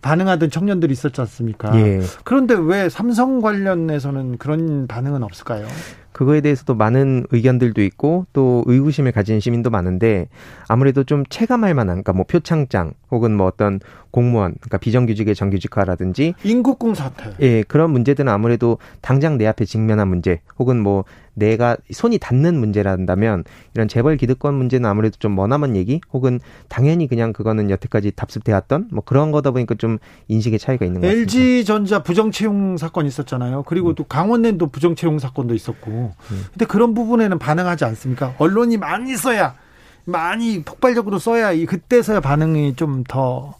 반응하던 0.00 0.50
청년들이 0.50 0.92
있었지 0.92 1.20
않습니까? 1.20 1.78
예. 1.78 2.00
그런데 2.24 2.56
왜 2.58 2.88
삼성 2.88 3.40
관련해서는 3.40 4.38
그런 4.38 4.88
반응은 4.88 5.22
없을까요? 5.22 5.64
그거에 6.10 6.40
대해서도 6.40 6.74
많은 6.74 7.26
의견들도 7.30 7.80
있고 7.82 8.26
또 8.32 8.64
의구심을 8.66 9.12
가진 9.12 9.38
시민도 9.38 9.70
많은데 9.70 10.26
아무래도 10.66 11.04
좀 11.04 11.24
체감할 11.28 11.72
만한 11.74 12.02
그러니까 12.02 12.14
뭐 12.14 12.24
표창장 12.24 12.94
혹은 13.12 13.36
뭐 13.36 13.46
어떤 13.46 13.78
공무원 14.10 14.54
그러니까 14.60 14.78
비정규직의 14.78 15.34
정규직화라든지 15.34 16.34
인국공 16.42 16.94
사태 16.94 17.30
예 17.40 17.62
그런 17.62 17.90
문제들은 17.90 18.32
아무래도 18.32 18.78
당장 19.00 19.38
내 19.38 19.46
앞에 19.46 19.64
직면한 19.64 20.08
문제 20.08 20.40
혹은 20.58 20.82
뭐 20.82 21.04
내가 21.34 21.76
손이 21.90 22.18
닿는 22.18 22.58
문제란다면 22.58 23.44
이런 23.74 23.88
재벌 23.88 24.16
기득권 24.16 24.54
문제는 24.54 24.88
아무래도 24.88 25.16
좀 25.18 25.34
머나먼 25.34 25.76
얘기 25.76 26.00
혹은 26.12 26.40
당연히 26.68 27.06
그냥 27.06 27.32
그거는 27.32 27.70
여태까지 27.70 28.12
답습돼 28.12 28.52
왔던 28.52 28.88
뭐 28.92 29.02
그런 29.04 29.30
거다 29.30 29.50
보니까 29.50 29.74
좀 29.76 29.98
인식의 30.28 30.58
차이가 30.58 30.84
있는 30.84 31.00
것 31.00 31.06
같습니다. 31.06 31.22
LG 31.22 31.64
전자 31.64 32.02
부정 32.02 32.30
채용 32.30 32.76
사건 32.76 33.06
있었잖아요. 33.06 33.62
그리고 33.64 33.90
음. 33.90 33.94
또 33.94 34.04
강원랜도 34.04 34.68
부정 34.68 34.94
채용 34.94 35.18
사건도 35.18 35.54
있었고. 35.54 35.90
음. 35.90 36.44
근데 36.52 36.66
그런 36.66 36.92
부분에는 36.94 37.38
반응하지 37.38 37.84
않습니까? 37.86 38.34
언론이 38.38 38.76
많이 38.76 39.16
써야 39.16 39.54
많이 40.04 40.62
폭발적으로 40.62 41.18
써야 41.18 41.52
이 41.52 41.66
그때서야 41.66 42.20
반응이 42.20 42.76
좀 42.76 43.04
더 43.08 43.54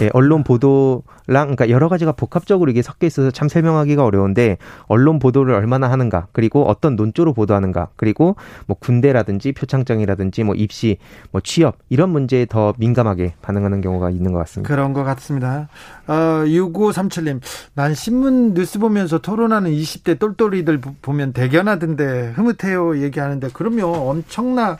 예, 0.00 0.10
언론 0.12 0.44
보도랑 0.44 1.02
그러니까 1.26 1.68
여러 1.68 1.88
가지가 1.88 2.12
복합적으로 2.12 2.70
이게 2.70 2.82
섞여 2.82 3.06
있어서 3.06 3.30
참 3.30 3.48
설명하기가 3.48 4.04
어려운데 4.04 4.58
언론 4.86 5.18
보도를 5.18 5.54
얼마나 5.54 5.90
하는가 5.90 6.28
그리고 6.32 6.68
어떤 6.68 6.96
논조로 6.96 7.32
보도하는가 7.34 7.88
그리고 7.96 8.36
뭐 8.66 8.76
군대라든지 8.78 9.52
표창장이라든지 9.52 10.44
뭐 10.44 10.54
입시 10.54 10.98
뭐 11.30 11.40
취업 11.40 11.78
이런 11.88 12.10
문제에 12.10 12.46
더 12.46 12.74
민감하게 12.78 13.34
반응하는 13.42 13.80
경우가 13.80 14.10
있는 14.10 14.32
것 14.32 14.38
같습니다. 14.40 14.72
그런 14.72 14.92
것 14.92 15.04
같습니다. 15.04 15.68
어, 16.06 16.44
6537님 16.46 17.40
난 17.74 17.94
신문 17.94 18.54
뉴스 18.54 18.78
보면서 18.78 19.18
토론하는 19.18 19.70
20대 19.70 20.18
똘똘이들 20.18 20.80
보면 21.02 21.32
대견하던데 21.32 22.32
흐뭇해요 22.34 23.02
얘기하는데 23.02 23.48
그러면 23.52 23.86
엄청나 23.86 24.78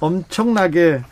엄청나게 0.00 1.02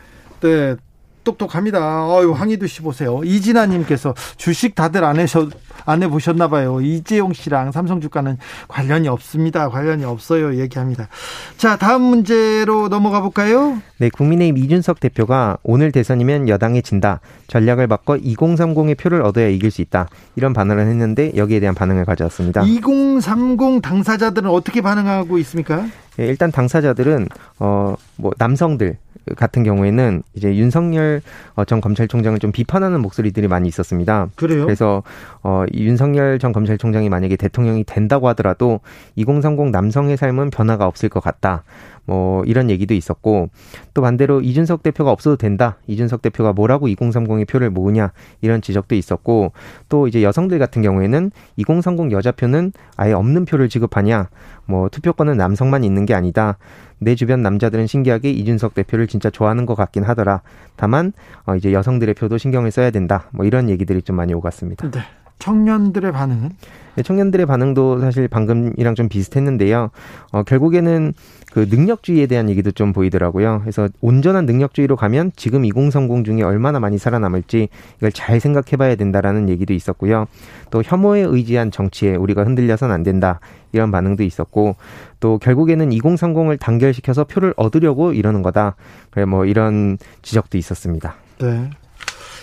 네, 0.40 0.76
똑똑합니다. 1.24 2.06
어유 2.08 2.32
황희두 2.32 2.66
씨 2.66 2.82
보세요. 2.82 3.20
이진아님께서 3.24 4.14
주식 4.36 4.74
다들 4.74 5.04
안 5.04 5.18
해서 5.18 5.48
안 5.86 6.02
해보셨나 6.02 6.48
봐요. 6.48 6.80
이재용 6.80 7.32
씨랑 7.32 7.72
삼성 7.72 8.00
주가는 8.00 8.38
관련이 8.68 9.08
없습니다. 9.08 9.68
관련이 9.68 10.04
없어요. 10.04 10.56
얘기합니다. 10.58 11.08
자 11.56 11.76
다음 11.76 12.02
문제로 12.02 12.88
넘어가 12.88 13.20
볼까요? 13.20 13.78
네, 13.98 14.08
국민의힘 14.08 14.58
이준석 14.58 15.00
대표가 15.00 15.58
오늘 15.62 15.92
대선이면 15.92 16.48
여당에 16.48 16.80
진다. 16.80 17.20
전략을 17.48 17.86
바꿔 17.86 18.16
2030의 18.16 18.98
표를 18.98 19.22
얻어야 19.22 19.48
이길 19.48 19.70
수 19.70 19.82
있다. 19.82 20.08
이런 20.36 20.52
반응을 20.52 20.86
했는데 20.86 21.32
여기에 21.36 21.60
대한 21.60 21.74
반응을 21.74 22.04
가져왔습니다. 22.04 22.62
2030 22.62 23.82
당사자들은 23.82 24.50
어떻게 24.50 24.80
반응하고 24.80 25.38
있습니까? 25.38 25.86
네, 26.16 26.26
일단 26.26 26.50
당사자들은 26.52 27.28
어 27.58 27.96
뭐 28.16 28.32
남성들 28.38 28.96
같은 29.36 29.62
경우에는 29.62 30.22
이제 30.34 30.54
윤석열 30.54 31.22
어, 31.54 31.64
전 31.64 31.80
검찰총장을 31.80 32.38
좀 32.40 32.52
비판하는 32.52 33.00
목소리들이 33.00 33.48
많이 33.48 33.68
있었습니다. 33.68 34.28
그래요? 34.34 34.64
그래서 34.64 35.02
어, 35.42 35.64
윤석열 35.72 36.38
전 36.38 36.52
검찰총장이 36.52 37.08
만약에 37.08 37.36
대통령이 37.36 37.84
된다고 37.84 38.28
하더라도 38.28 38.80
2030 39.16 39.70
남성의 39.70 40.18
삶은 40.18 40.50
변화가 40.50 40.86
없을 40.86 41.08
것 41.08 41.20
같다. 41.20 41.62
뭐 42.06 42.44
이런 42.44 42.70
얘기도 42.70 42.94
있었고 42.94 43.48
또 43.94 44.02
반대로 44.02 44.40
이준석 44.40 44.82
대표가 44.82 45.10
없어도 45.10 45.36
된다. 45.36 45.78
이준석 45.86 46.22
대표가 46.22 46.52
뭐라고 46.52 46.86
2030의 46.88 47.48
표를 47.48 47.70
모으냐 47.70 48.12
이런 48.40 48.60
지적도 48.60 48.94
있었고 48.94 49.52
또 49.88 50.06
이제 50.08 50.22
여성들 50.22 50.58
같은 50.58 50.82
경우에는 50.82 51.30
2030 51.56 52.12
여자표는 52.12 52.72
아예 52.96 53.12
없는 53.12 53.44
표를 53.44 53.68
지급하냐. 53.68 54.28
뭐 54.66 54.88
투표권은 54.88 55.36
남성만 55.36 55.84
있는 55.84 56.06
게 56.06 56.14
아니다. 56.14 56.58
내 56.98 57.14
주변 57.14 57.42
남자들은 57.42 57.86
신기하게 57.86 58.30
이준석 58.30 58.74
대표를 58.74 59.06
진짜 59.06 59.30
좋아하는 59.30 59.66
것 59.66 59.74
같긴 59.74 60.04
하더라. 60.04 60.42
다만 60.76 61.12
어, 61.46 61.54
이제 61.54 61.72
여성들의 61.72 62.14
표도 62.14 62.38
신경을 62.38 62.70
써야 62.70 62.90
된다. 62.90 63.28
뭐 63.32 63.44
이런 63.44 63.68
얘기들이 63.68 64.02
좀 64.02 64.16
많이 64.16 64.32
오갔습니다. 64.34 64.90
네. 64.90 65.00
청년들의 65.38 66.12
반응은? 66.12 66.50
네, 66.96 67.02
청년들의 67.02 67.46
반응도 67.46 68.00
사실 68.00 68.28
방금이랑 68.28 68.94
좀 68.94 69.08
비슷했는데요. 69.08 69.90
어, 70.30 70.42
결국에는 70.44 71.12
그 71.52 71.66
능력주의에 71.68 72.26
대한 72.26 72.48
얘기도 72.48 72.70
좀 72.70 72.92
보이더라고요. 72.92 73.60
그래서 73.60 73.88
온전한 74.00 74.46
능력주의로 74.46 74.96
가면 74.96 75.32
지금 75.36 75.64
2030 75.64 76.24
중에 76.24 76.42
얼마나 76.42 76.80
많이 76.80 76.98
살아남을지 76.98 77.68
이걸 77.98 78.12
잘 78.12 78.40
생각해 78.40 78.76
봐야 78.76 78.94
된다라는 78.96 79.48
얘기도 79.48 79.72
있었고요. 79.72 80.26
또 80.70 80.82
혐오에 80.84 81.20
의지한 81.20 81.70
정치에 81.70 82.16
우리가 82.16 82.44
흔들려선 82.44 82.90
안 82.90 83.02
된다. 83.02 83.40
이런 83.72 83.90
반응도 83.90 84.22
있었고 84.22 84.76
또 85.18 85.38
결국에는 85.38 85.90
2030을 85.90 86.58
단결시켜서 86.60 87.24
표를 87.24 87.54
얻으려고 87.56 88.12
이러는 88.12 88.42
거다. 88.42 88.76
그래 89.10 89.24
뭐 89.24 89.44
이런 89.44 89.98
지적도 90.22 90.58
있었습니다. 90.58 91.14
네. 91.40 91.70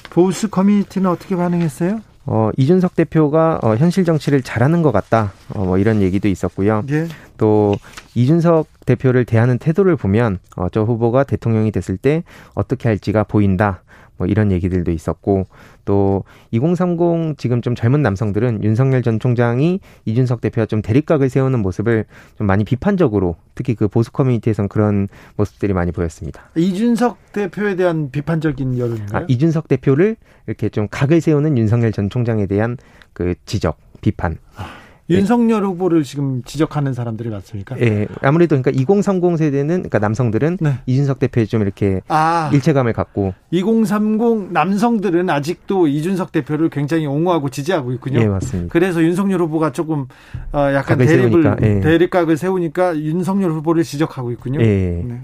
보수 0.10 0.50
커뮤니티는 0.50 1.10
어떻게 1.10 1.38
반응했어요? 1.38 2.02
어, 2.26 2.49
이준석 2.57 2.95
대표가 2.95 3.59
어, 3.63 3.76
현실 3.76 4.05
정치를 4.05 4.41
잘하는 4.41 4.82
것 4.82 4.91
같다. 4.91 5.34
어, 5.53 5.65
뭐 5.65 5.78
이런 5.78 6.01
얘기도 6.01 6.28
있었고요. 6.28 6.84
예. 6.89 7.07
또 7.38 7.76
이준석 8.15 8.67
대표를 8.86 9.26
대하는 9.26 9.57
태도를 9.57 9.95
보면 9.95 10.39
어, 10.55 10.67
저 10.69 10.84
후보가 10.84 11.24
대통령이 11.24 11.72
됐을 11.72 11.97
때 11.97 12.24
어떻게 12.53 12.88
할지가 12.89 13.24
보인다. 13.24 13.82
뭐 14.22 14.28
이런 14.28 14.51
얘기들도 14.51 14.91
있었고 14.91 15.47
또 15.84 16.24
2030 16.51 17.39
지금 17.39 17.63
좀 17.63 17.74
젊은 17.74 18.03
남성들은 18.03 18.63
윤석열 18.63 19.01
전 19.01 19.19
총장이 19.19 19.80
이준석 20.05 20.41
대표와 20.41 20.67
좀 20.67 20.84
대립각을 20.84 21.28
세우는 21.28 21.59
모습을 21.59 22.05
좀 22.38 22.45
많이 22.45 22.63
비판적으로 22.63 23.36
특히 23.55 23.74
그 23.74 23.88
보수 23.88 24.11
커뮤니티에선 24.11 24.67
그런 24.67 25.07
모습들이 25.38 25.74
많이 25.74 25.91
보였습니다. 25.91 26.51
이준석 26.55 27.32
대표에 27.34 27.76
대한 27.76 28.11
비판적인 28.11 28.78
여론인가요? 28.78 29.24
아, 29.24 29.26
이준석 29.28 29.67
대표를 29.67 30.17
이렇게 30.45 30.69
좀 30.69 30.88
각을 30.91 31.19
세우는 31.19 31.57
윤석열 31.57 31.91
전 31.91 32.11
총장에 32.11 32.45
대한 32.45 32.78
그 33.13 33.34
지적, 33.47 33.80
비판. 34.01 34.38
아. 34.55 34.80
윤석열 35.12 35.66
후보를 35.66 36.03
지금 36.03 36.41
지적하는 36.43 36.93
사람들이 36.93 37.30
많습니까? 37.30 37.80
예. 37.80 38.07
아무래도 38.22 38.55
그러니까 38.62 38.72
2030 38.72 39.38
세대는 39.38 39.68
그러니까 39.68 39.99
남성들은 39.99 40.57
네. 40.62 40.80
이준석 40.86 41.20
대표에 41.20 41.45
좀 41.45 41.62
이렇게 41.62 42.01
아, 42.07 42.49
일체감을 42.53 42.93
갖고 42.93 43.34
2030 43.51 44.51
남성들은 44.51 45.30
아직도 45.30 45.88
이준석 45.88 46.32
대표를 46.32 46.70
굉장히 46.70 47.05
옹호하고 47.05 47.49
지지하고 47.49 47.91
있군요. 47.93 48.20
예, 48.20 48.28
맞습니다. 48.28 48.72
그래서 48.72 49.01
윤석열 49.03 49.41
후보가 49.41 49.72
조금 49.72 50.07
어, 50.53 50.72
약간 50.74 50.97
대립을 50.97 51.57
예. 51.62 51.80
대립각을 51.80 52.38
세우니까 52.38 52.97
윤석열 52.97 53.51
후보를 53.51 53.84
지적하고 53.84 54.32
있군요. 54.32 54.62
예. 54.62 55.03
네. 55.05 55.22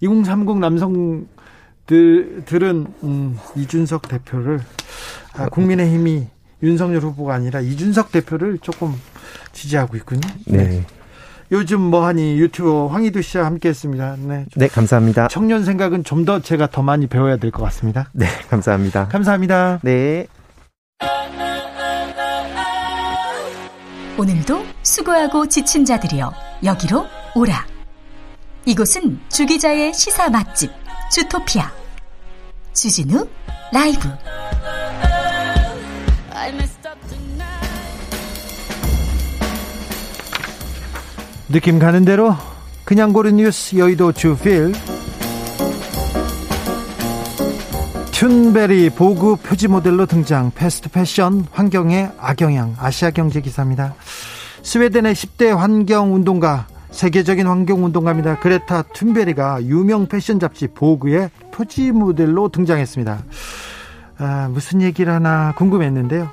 2030 0.00 0.58
남성 0.58 1.26
들은 1.86 2.86
음, 3.02 3.38
이준석 3.56 4.08
대표를 4.08 4.60
아, 5.36 5.48
국민의힘이 5.48 6.26
윤석열 6.62 7.02
후보가 7.02 7.34
아니라 7.34 7.60
이준석 7.60 8.12
대표를 8.12 8.58
조금 8.58 8.94
지지하고 9.52 9.96
있군요. 9.96 10.20
네. 10.46 10.64
네. 10.68 10.84
요즘 11.50 11.80
뭐하니 11.82 12.38
유튜버 12.38 12.86
황희두 12.88 13.20
씨와 13.20 13.44
함께했습니다. 13.44 14.16
네. 14.20 14.46
네, 14.56 14.68
감사합니다. 14.68 15.28
청년 15.28 15.64
생각은 15.64 16.02
좀 16.04 16.24
더 16.24 16.40
제가 16.40 16.68
더 16.68 16.82
많이 16.82 17.06
배워야 17.06 17.36
될 17.36 17.50
것 17.50 17.62
같습니다. 17.64 18.08
네, 18.12 18.26
감사합니다. 18.48 19.08
감사합니다. 19.08 19.80
네. 19.82 20.26
오늘도 24.18 24.62
수고하고 24.82 25.48
지친 25.48 25.84
자들이여 25.84 26.32
여기로 26.64 27.06
오라. 27.34 27.66
이곳은 28.66 29.18
주 29.28 29.46
기자의 29.46 29.92
시사 29.92 30.28
맛집 30.30 30.70
주토피아 31.10 31.70
주진우 32.72 33.26
라이브. 33.72 34.08
느낌 41.52 41.78
가는 41.78 42.02
대로 42.06 42.34
그냥 42.82 43.12
고른 43.12 43.36
뉴스 43.36 43.76
여의도 43.76 44.12
주필 44.12 44.72
튠베리 48.10 48.96
보그 48.96 49.36
표지 49.36 49.68
모델로 49.68 50.06
등장 50.06 50.50
패스트 50.54 50.88
패션 50.88 51.46
환경에 51.52 52.08
악영향 52.18 52.76
아시아 52.78 53.10
경제 53.10 53.42
기사입니다. 53.42 53.94
스웨덴의 54.62 55.14
10대 55.14 55.54
환경 55.54 56.14
운동가 56.14 56.66
세계적인 56.90 57.46
환경 57.46 57.84
운동가입니다. 57.84 58.38
그레타 58.38 58.84
튠베리가 58.84 59.64
유명 59.64 60.06
패션 60.06 60.40
잡지 60.40 60.68
보그의 60.68 61.28
표지 61.52 61.92
모델로 61.92 62.48
등장했습니다. 62.48 63.24
아, 64.16 64.48
무슨 64.50 64.80
얘기를 64.80 65.12
하나 65.12 65.52
궁금했는데요. 65.58 66.30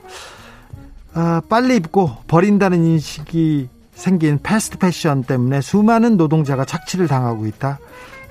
아, 1.14 1.42
빨리 1.50 1.76
입고 1.76 2.10
버린다는 2.28 2.86
인식이 2.86 3.68
생긴 4.00 4.40
패스트 4.42 4.78
패션 4.78 5.24
때문에 5.24 5.62
수많은 5.62 6.18
노동자가 6.18 6.66
착취를 6.66 7.08
당하고 7.08 7.46
있다. 7.46 7.80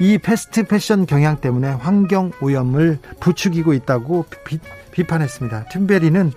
이 0.01 0.19
패스트 0.19 0.65
패션 0.65 1.07
경향 1.07 1.41
때문에 1.41 1.69
환경 1.69 2.33
오염을 2.41 2.99
부추기고 3.21 3.75
있다고 3.75 4.27
비, 4.45 4.59
판했습니다 5.05 5.67
튠베리는 5.71 6.33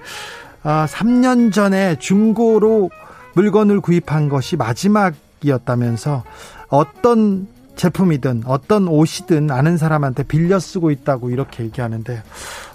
어, 0.64 0.86
3년 0.88 1.52
전에 1.52 1.98
중고로 1.98 2.92
물건을 3.34 3.82
구입한 3.82 4.30
것이 4.30 4.56
마지막이었다면서 4.56 6.24
어떤 6.70 7.48
제품이든 7.76 8.44
어떤 8.46 8.88
옷이든 8.88 9.50
아는 9.50 9.78
사람한테 9.78 10.24
빌려 10.24 10.60
쓰고 10.60 10.92
있다고 10.92 11.32
이렇게 11.32 11.64
얘기하는데 11.64 12.22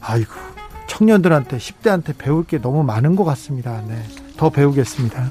아이고 0.00 0.32
청년들한테 0.88 1.59
10대한테 1.59 2.16
배울 2.16 2.44
게 2.44 2.61
너무 2.61 2.82
많은 2.82 3.14
것 3.14 3.24
같습니다. 3.24 3.82
네. 3.86 4.02
더 4.36 4.50
배우겠습니다. 4.50 5.30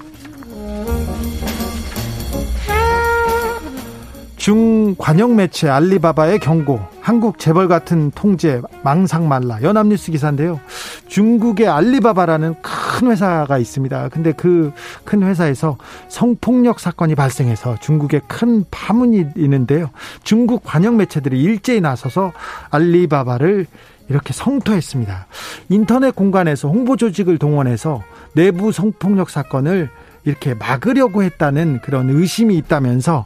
중관영 4.38 5.36
매체 5.36 5.70
알리바바의 5.70 6.38
경고, 6.38 6.80
한국 7.02 7.40
재벌 7.40 7.68
같은 7.68 8.12
통제 8.12 8.62
망상 8.84 9.28
말라 9.28 9.60
연합뉴스 9.64 10.12
기사인데요. 10.12 10.60
중국의 11.08 11.68
알리바바라는 11.68 12.56
큰 12.62 13.10
회사가 13.10 13.58
있습니다. 13.58 14.10
근데 14.10 14.32
그 14.34 14.72
큰 15.16 15.24
회사에서 15.24 15.78
성폭력 16.10 16.80
사건이 16.80 17.16
발생해서 17.16 17.78
중국에 17.80 18.20
큰 18.28 18.66
파문이 18.70 19.28
있는데요. 19.38 19.90
중국 20.24 20.64
관영 20.64 20.98
매체들이 20.98 21.42
일제히 21.42 21.80
나서서 21.80 22.34
알리바바를 22.70 23.66
이렇게 24.10 24.34
성토했습니다. 24.34 25.28
인터넷 25.70 26.16
공간에서 26.16 26.68
홍보 26.68 26.98
조직을 26.98 27.38
동원해서 27.38 28.04
내부 28.34 28.72
성폭력 28.72 29.30
사건을 29.30 29.90
이렇게 30.26 30.54
막으려고 30.54 31.24
했다는 31.24 31.80
그런 31.82 32.10
의심이 32.10 32.58
있다면서 32.58 33.26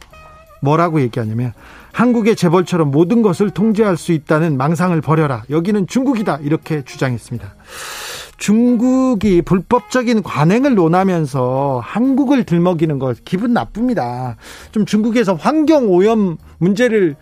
뭐라고 0.62 1.00
얘기하냐면 1.00 1.52
한국의 1.92 2.36
재벌처럼 2.36 2.90
모든 2.90 3.22
것을 3.22 3.50
통제할 3.50 3.96
수 3.96 4.12
있다는 4.12 4.56
망상을 4.56 4.98
버려라. 5.00 5.42
여기는 5.50 5.86
중국이다. 5.86 6.38
이렇게 6.42 6.82
주장했습니다. 6.82 7.54
중국이 8.36 9.42
불법적인 9.42 10.22
관행을 10.22 10.74
논하면서 10.74 11.82
한국을 11.84 12.44
들먹이는 12.44 12.98
것 12.98 13.22
기분 13.24 13.52
나쁩니다. 13.52 14.36
좀 14.72 14.86
중국에서 14.86 15.34
환경 15.34 15.90
오염 15.90 16.38
문제를 16.58 17.16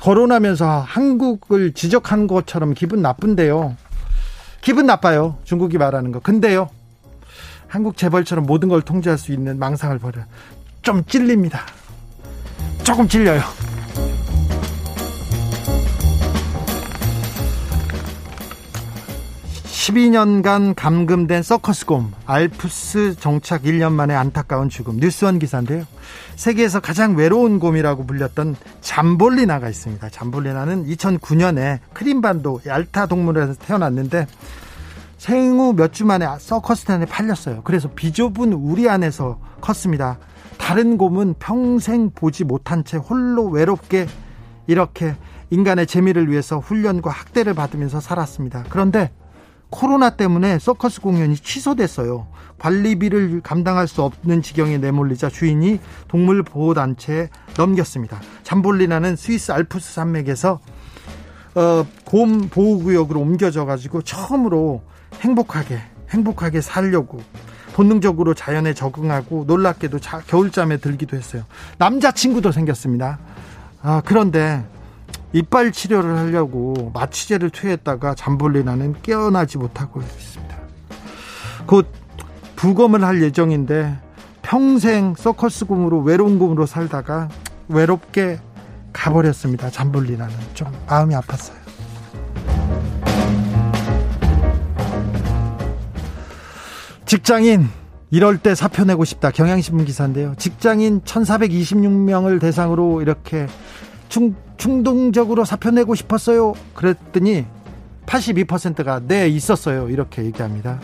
거론하면서 0.00 0.80
한국을 0.80 1.72
지적한 1.72 2.26
것처럼 2.26 2.74
기분 2.74 3.00
나쁜데요. 3.00 3.76
기분 4.60 4.86
나빠요. 4.86 5.38
중국이 5.44 5.78
말하는 5.78 6.12
거. 6.12 6.20
근데요. 6.20 6.68
한국 7.68 7.96
재벌처럼 7.96 8.46
모든 8.46 8.68
걸 8.68 8.82
통제할 8.82 9.18
수 9.18 9.32
있는 9.32 9.58
망상을 9.58 9.96
버려. 9.98 10.22
좀 10.82 11.04
찔립니다. 11.04 11.60
조금 12.82 13.06
찔려요. 13.06 13.42
12년간 19.88 20.74
감금된 20.76 21.42
서커스곰 21.42 22.12
알프스 22.26 23.16
정착 23.20 23.62
1년 23.62 23.92
만에 23.92 24.14
안타까운 24.14 24.68
죽음 24.68 24.98
뉴스원 24.98 25.38
기사인데요. 25.38 25.86
세계에서 26.36 26.80
가장 26.80 27.16
외로운 27.16 27.58
곰이라고 27.58 28.04
불렸던 28.04 28.56
잠볼리나가 28.82 29.68
있습니다. 29.68 30.10
잠볼리나는 30.10 30.86
2009년에 30.86 31.78
크림반도 31.94 32.60
얄타 32.66 33.06
동물원에서 33.06 33.54
태어났는데 33.60 34.26
생후 35.18 35.74
몇 35.74 35.92
주 35.92 36.06
만에 36.06 36.26
서커스단에 36.38 37.06
팔렸어요. 37.06 37.62
그래서 37.64 37.90
비좁은 37.94 38.52
우리 38.52 38.88
안에서 38.88 39.38
컸습니다. 39.60 40.18
다른 40.58 40.96
곰은 40.96 41.34
평생 41.38 42.10
보지 42.10 42.44
못한 42.44 42.84
채 42.84 42.96
홀로 42.96 43.46
외롭게 43.46 44.06
이렇게 44.66 45.16
인간의 45.50 45.86
재미를 45.86 46.30
위해서 46.30 46.58
훈련과 46.58 47.10
학대를 47.10 47.54
받으면서 47.54 48.00
살았습니다. 48.00 48.64
그런데 48.68 49.10
코로나 49.70 50.10
때문에 50.10 50.58
서커스 50.58 51.00
공연이 51.00 51.36
취소됐어요. 51.36 52.26
관리비를 52.58 53.40
감당할 53.42 53.86
수 53.86 54.02
없는 54.02 54.42
지경에 54.42 54.78
내몰리자 54.78 55.28
주인이 55.30 55.80
동물보호단체에 56.08 57.28
넘겼습니다. 57.56 58.20
잠볼리나는 58.44 59.16
스위스 59.16 59.52
알프스 59.52 59.94
산맥에서 59.94 60.60
어, 61.54 61.86
곰 62.04 62.48
보호구역으로 62.48 63.20
옮겨져 63.20 63.64
가지고 63.64 64.02
처음으로 64.02 64.82
행복하게 65.20 65.80
행복하게 66.10 66.60
살려고 66.60 67.20
본능적으로 67.74 68.34
자연에 68.34 68.74
적응하고 68.74 69.44
놀랍게도 69.46 70.00
자, 70.00 70.20
겨울잠에 70.26 70.78
들기도 70.78 71.16
했어요. 71.16 71.44
남자친구도 71.78 72.50
생겼습니다. 72.50 73.18
아, 73.82 74.02
그런데 74.04 74.64
이빨 75.32 75.70
치료를 75.70 76.16
하려고 76.16 76.90
마취제를 76.94 77.50
투여했다가 77.50 78.14
잠볼리 78.14 78.64
나는 78.64 78.94
깨어나지 79.02 79.58
못하고 79.58 80.00
있습니다. 80.00 80.56
곧 81.66 81.86
부검을 82.56 83.04
할 83.04 83.22
예정인데 83.22 83.96
평생 84.42 85.14
서커스 85.14 85.66
곰으로 85.66 86.00
외로운 86.00 86.38
곰으로 86.38 86.66
살다가 86.66 87.28
외롭게 87.68 88.40
가버렸습니다. 88.92 89.70
잠볼리 89.70 90.16
나는 90.16 90.34
좀 90.54 90.72
마음이 90.88 91.14
아팠어요. 91.14 91.67
직장인 97.08 97.70
이럴 98.10 98.36
때 98.36 98.54
사표 98.54 98.84
내고 98.84 99.06
싶다. 99.06 99.30
경향신문 99.30 99.86
기사인데요. 99.86 100.34
직장인 100.36 101.00
1426명을 101.00 102.38
대상으로 102.38 103.00
이렇게 103.00 103.46
충, 104.10 104.36
충동적으로 104.58 105.46
사표 105.46 105.70
내고 105.70 105.94
싶었어요. 105.94 106.52
그랬더니 106.74 107.46
82%가 108.04 109.00
네, 109.08 109.26
있었어요. 109.26 109.88
이렇게 109.88 110.22
얘기합니다. 110.22 110.80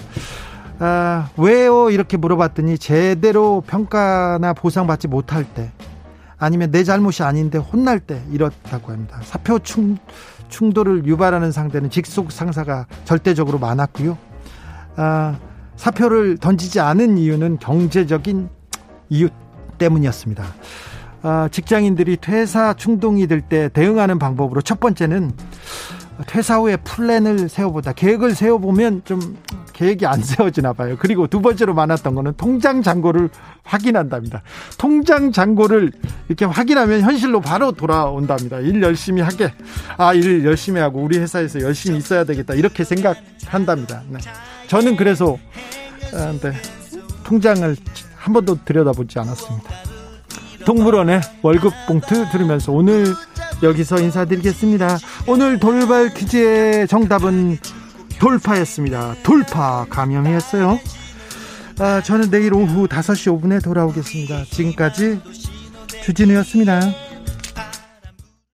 아, 0.79 1.29
왜요? 1.37 1.91
이렇게 1.91 2.17
물어봤더니 2.17 2.79
제대로 2.79 3.61
평가나 3.61 4.55
보상받지 4.55 5.09
못할 5.09 5.45
때 5.45 5.73
아니면 6.39 6.71
내 6.71 6.85
잘못이 6.85 7.23
아닌데 7.23 7.59
혼날 7.59 8.01
때 8.01 8.23
이렇다고 8.33 8.93
합니다. 8.93 9.21
사표 9.25 9.59
충, 9.59 9.99
충돌을 10.49 11.05
유발하는 11.05 11.53
상대는 11.53 11.91
직속 11.91 12.33
상사가 12.33 12.87
절대적으로 13.05 13.59
많았고요. 13.59 14.17
아, 14.97 15.37
사표를 15.77 16.39
던지지 16.39 16.81
않은 16.81 17.19
이유는 17.19 17.59
경제적인 17.59 18.49
이유 19.11 19.29
때문이었습니다. 19.79 20.45
아, 21.23 21.49
직장인들이 21.51 22.19
퇴사 22.19 22.75
충동이 22.75 23.27
들때 23.27 23.69
대응하는 23.73 24.19
방법으로 24.19 24.61
첫 24.61 24.79
번째는 24.79 25.33
퇴사 26.27 26.59
후에 26.59 26.77
플랜을 26.77 27.49
세워보다 27.49 27.93
계획을 27.93 28.35
세워보면 28.35 29.03
좀 29.05 29.37
계획이 29.73 30.07
안 30.07 30.21
세워지나 30.23 30.73
봐요. 30.75 30.97
그리고 30.99 31.27
두 31.27 31.41
번째로 31.41 31.75
많았던 31.75 32.15
거는 32.15 32.35
통장 32.37 32.83
잔고를 32.83 33.31
확인한답니다. 33.65 34.43
통장 34.79 35.33
잔고를 35.33 35.91
이렇게 36.29 36.45
확인하면 36.45 37.01
현실로 37.01 37.41
바로 37.41 37.73
돌아온답니다. 37.73 38.59
일 38.61 38.83
열심히 38.83 39.23
하게. 39.23 39.53
아, 39.97 40.15
일 40.15 40.45
열심히 40.45 40.81
하고 40.81 41.01
우리 41.03 41.19
회사에서 41.19 41.61
열심히 41.61 41.99
있어야 41.99 42.25
되겠다. 42.25 42.55
이렇게 42.55 42.85
생각한답니다. 42.85 44.03
네. 44.09 44.19
저는 44.69 44.97
그래서 44.97 45.39
아, 46.13 46.33
네, 46.41 46.53
통장을 47.25 47.77
한 48.17 48.33
번도 48.33 48.65
들여다보지 48.65 49.19
않았습니다. 49.19 49.71
동물원의 50.65 51.21
월급 51.43 51.73
봉투 51.87 52.25
들으면서 52.31 52.73
오늘 52.73 53.15
여기서 53.63 54.01
인사드리겠습니다. 54.01 54.99
오늘 55.27 55.59
돌발 55.59 56.13
퀴즈의 56.15 56.89
정답은 56.89 57.59
돌파였습니다. 58.19 59.17
돌파 59.23 59.85
감염이었어요. 59.91 60.79
아, 61.81 62.01
저는 62.01 62.31
내일 62.31 62.55
오후 62.55 62.87
5시 62.87 63.41
5분에 63.41 63.63
돌아오겠습니다. 63.63 64.45
지금까지 64.45 65.21
주진우였습니다. 66.05 66.81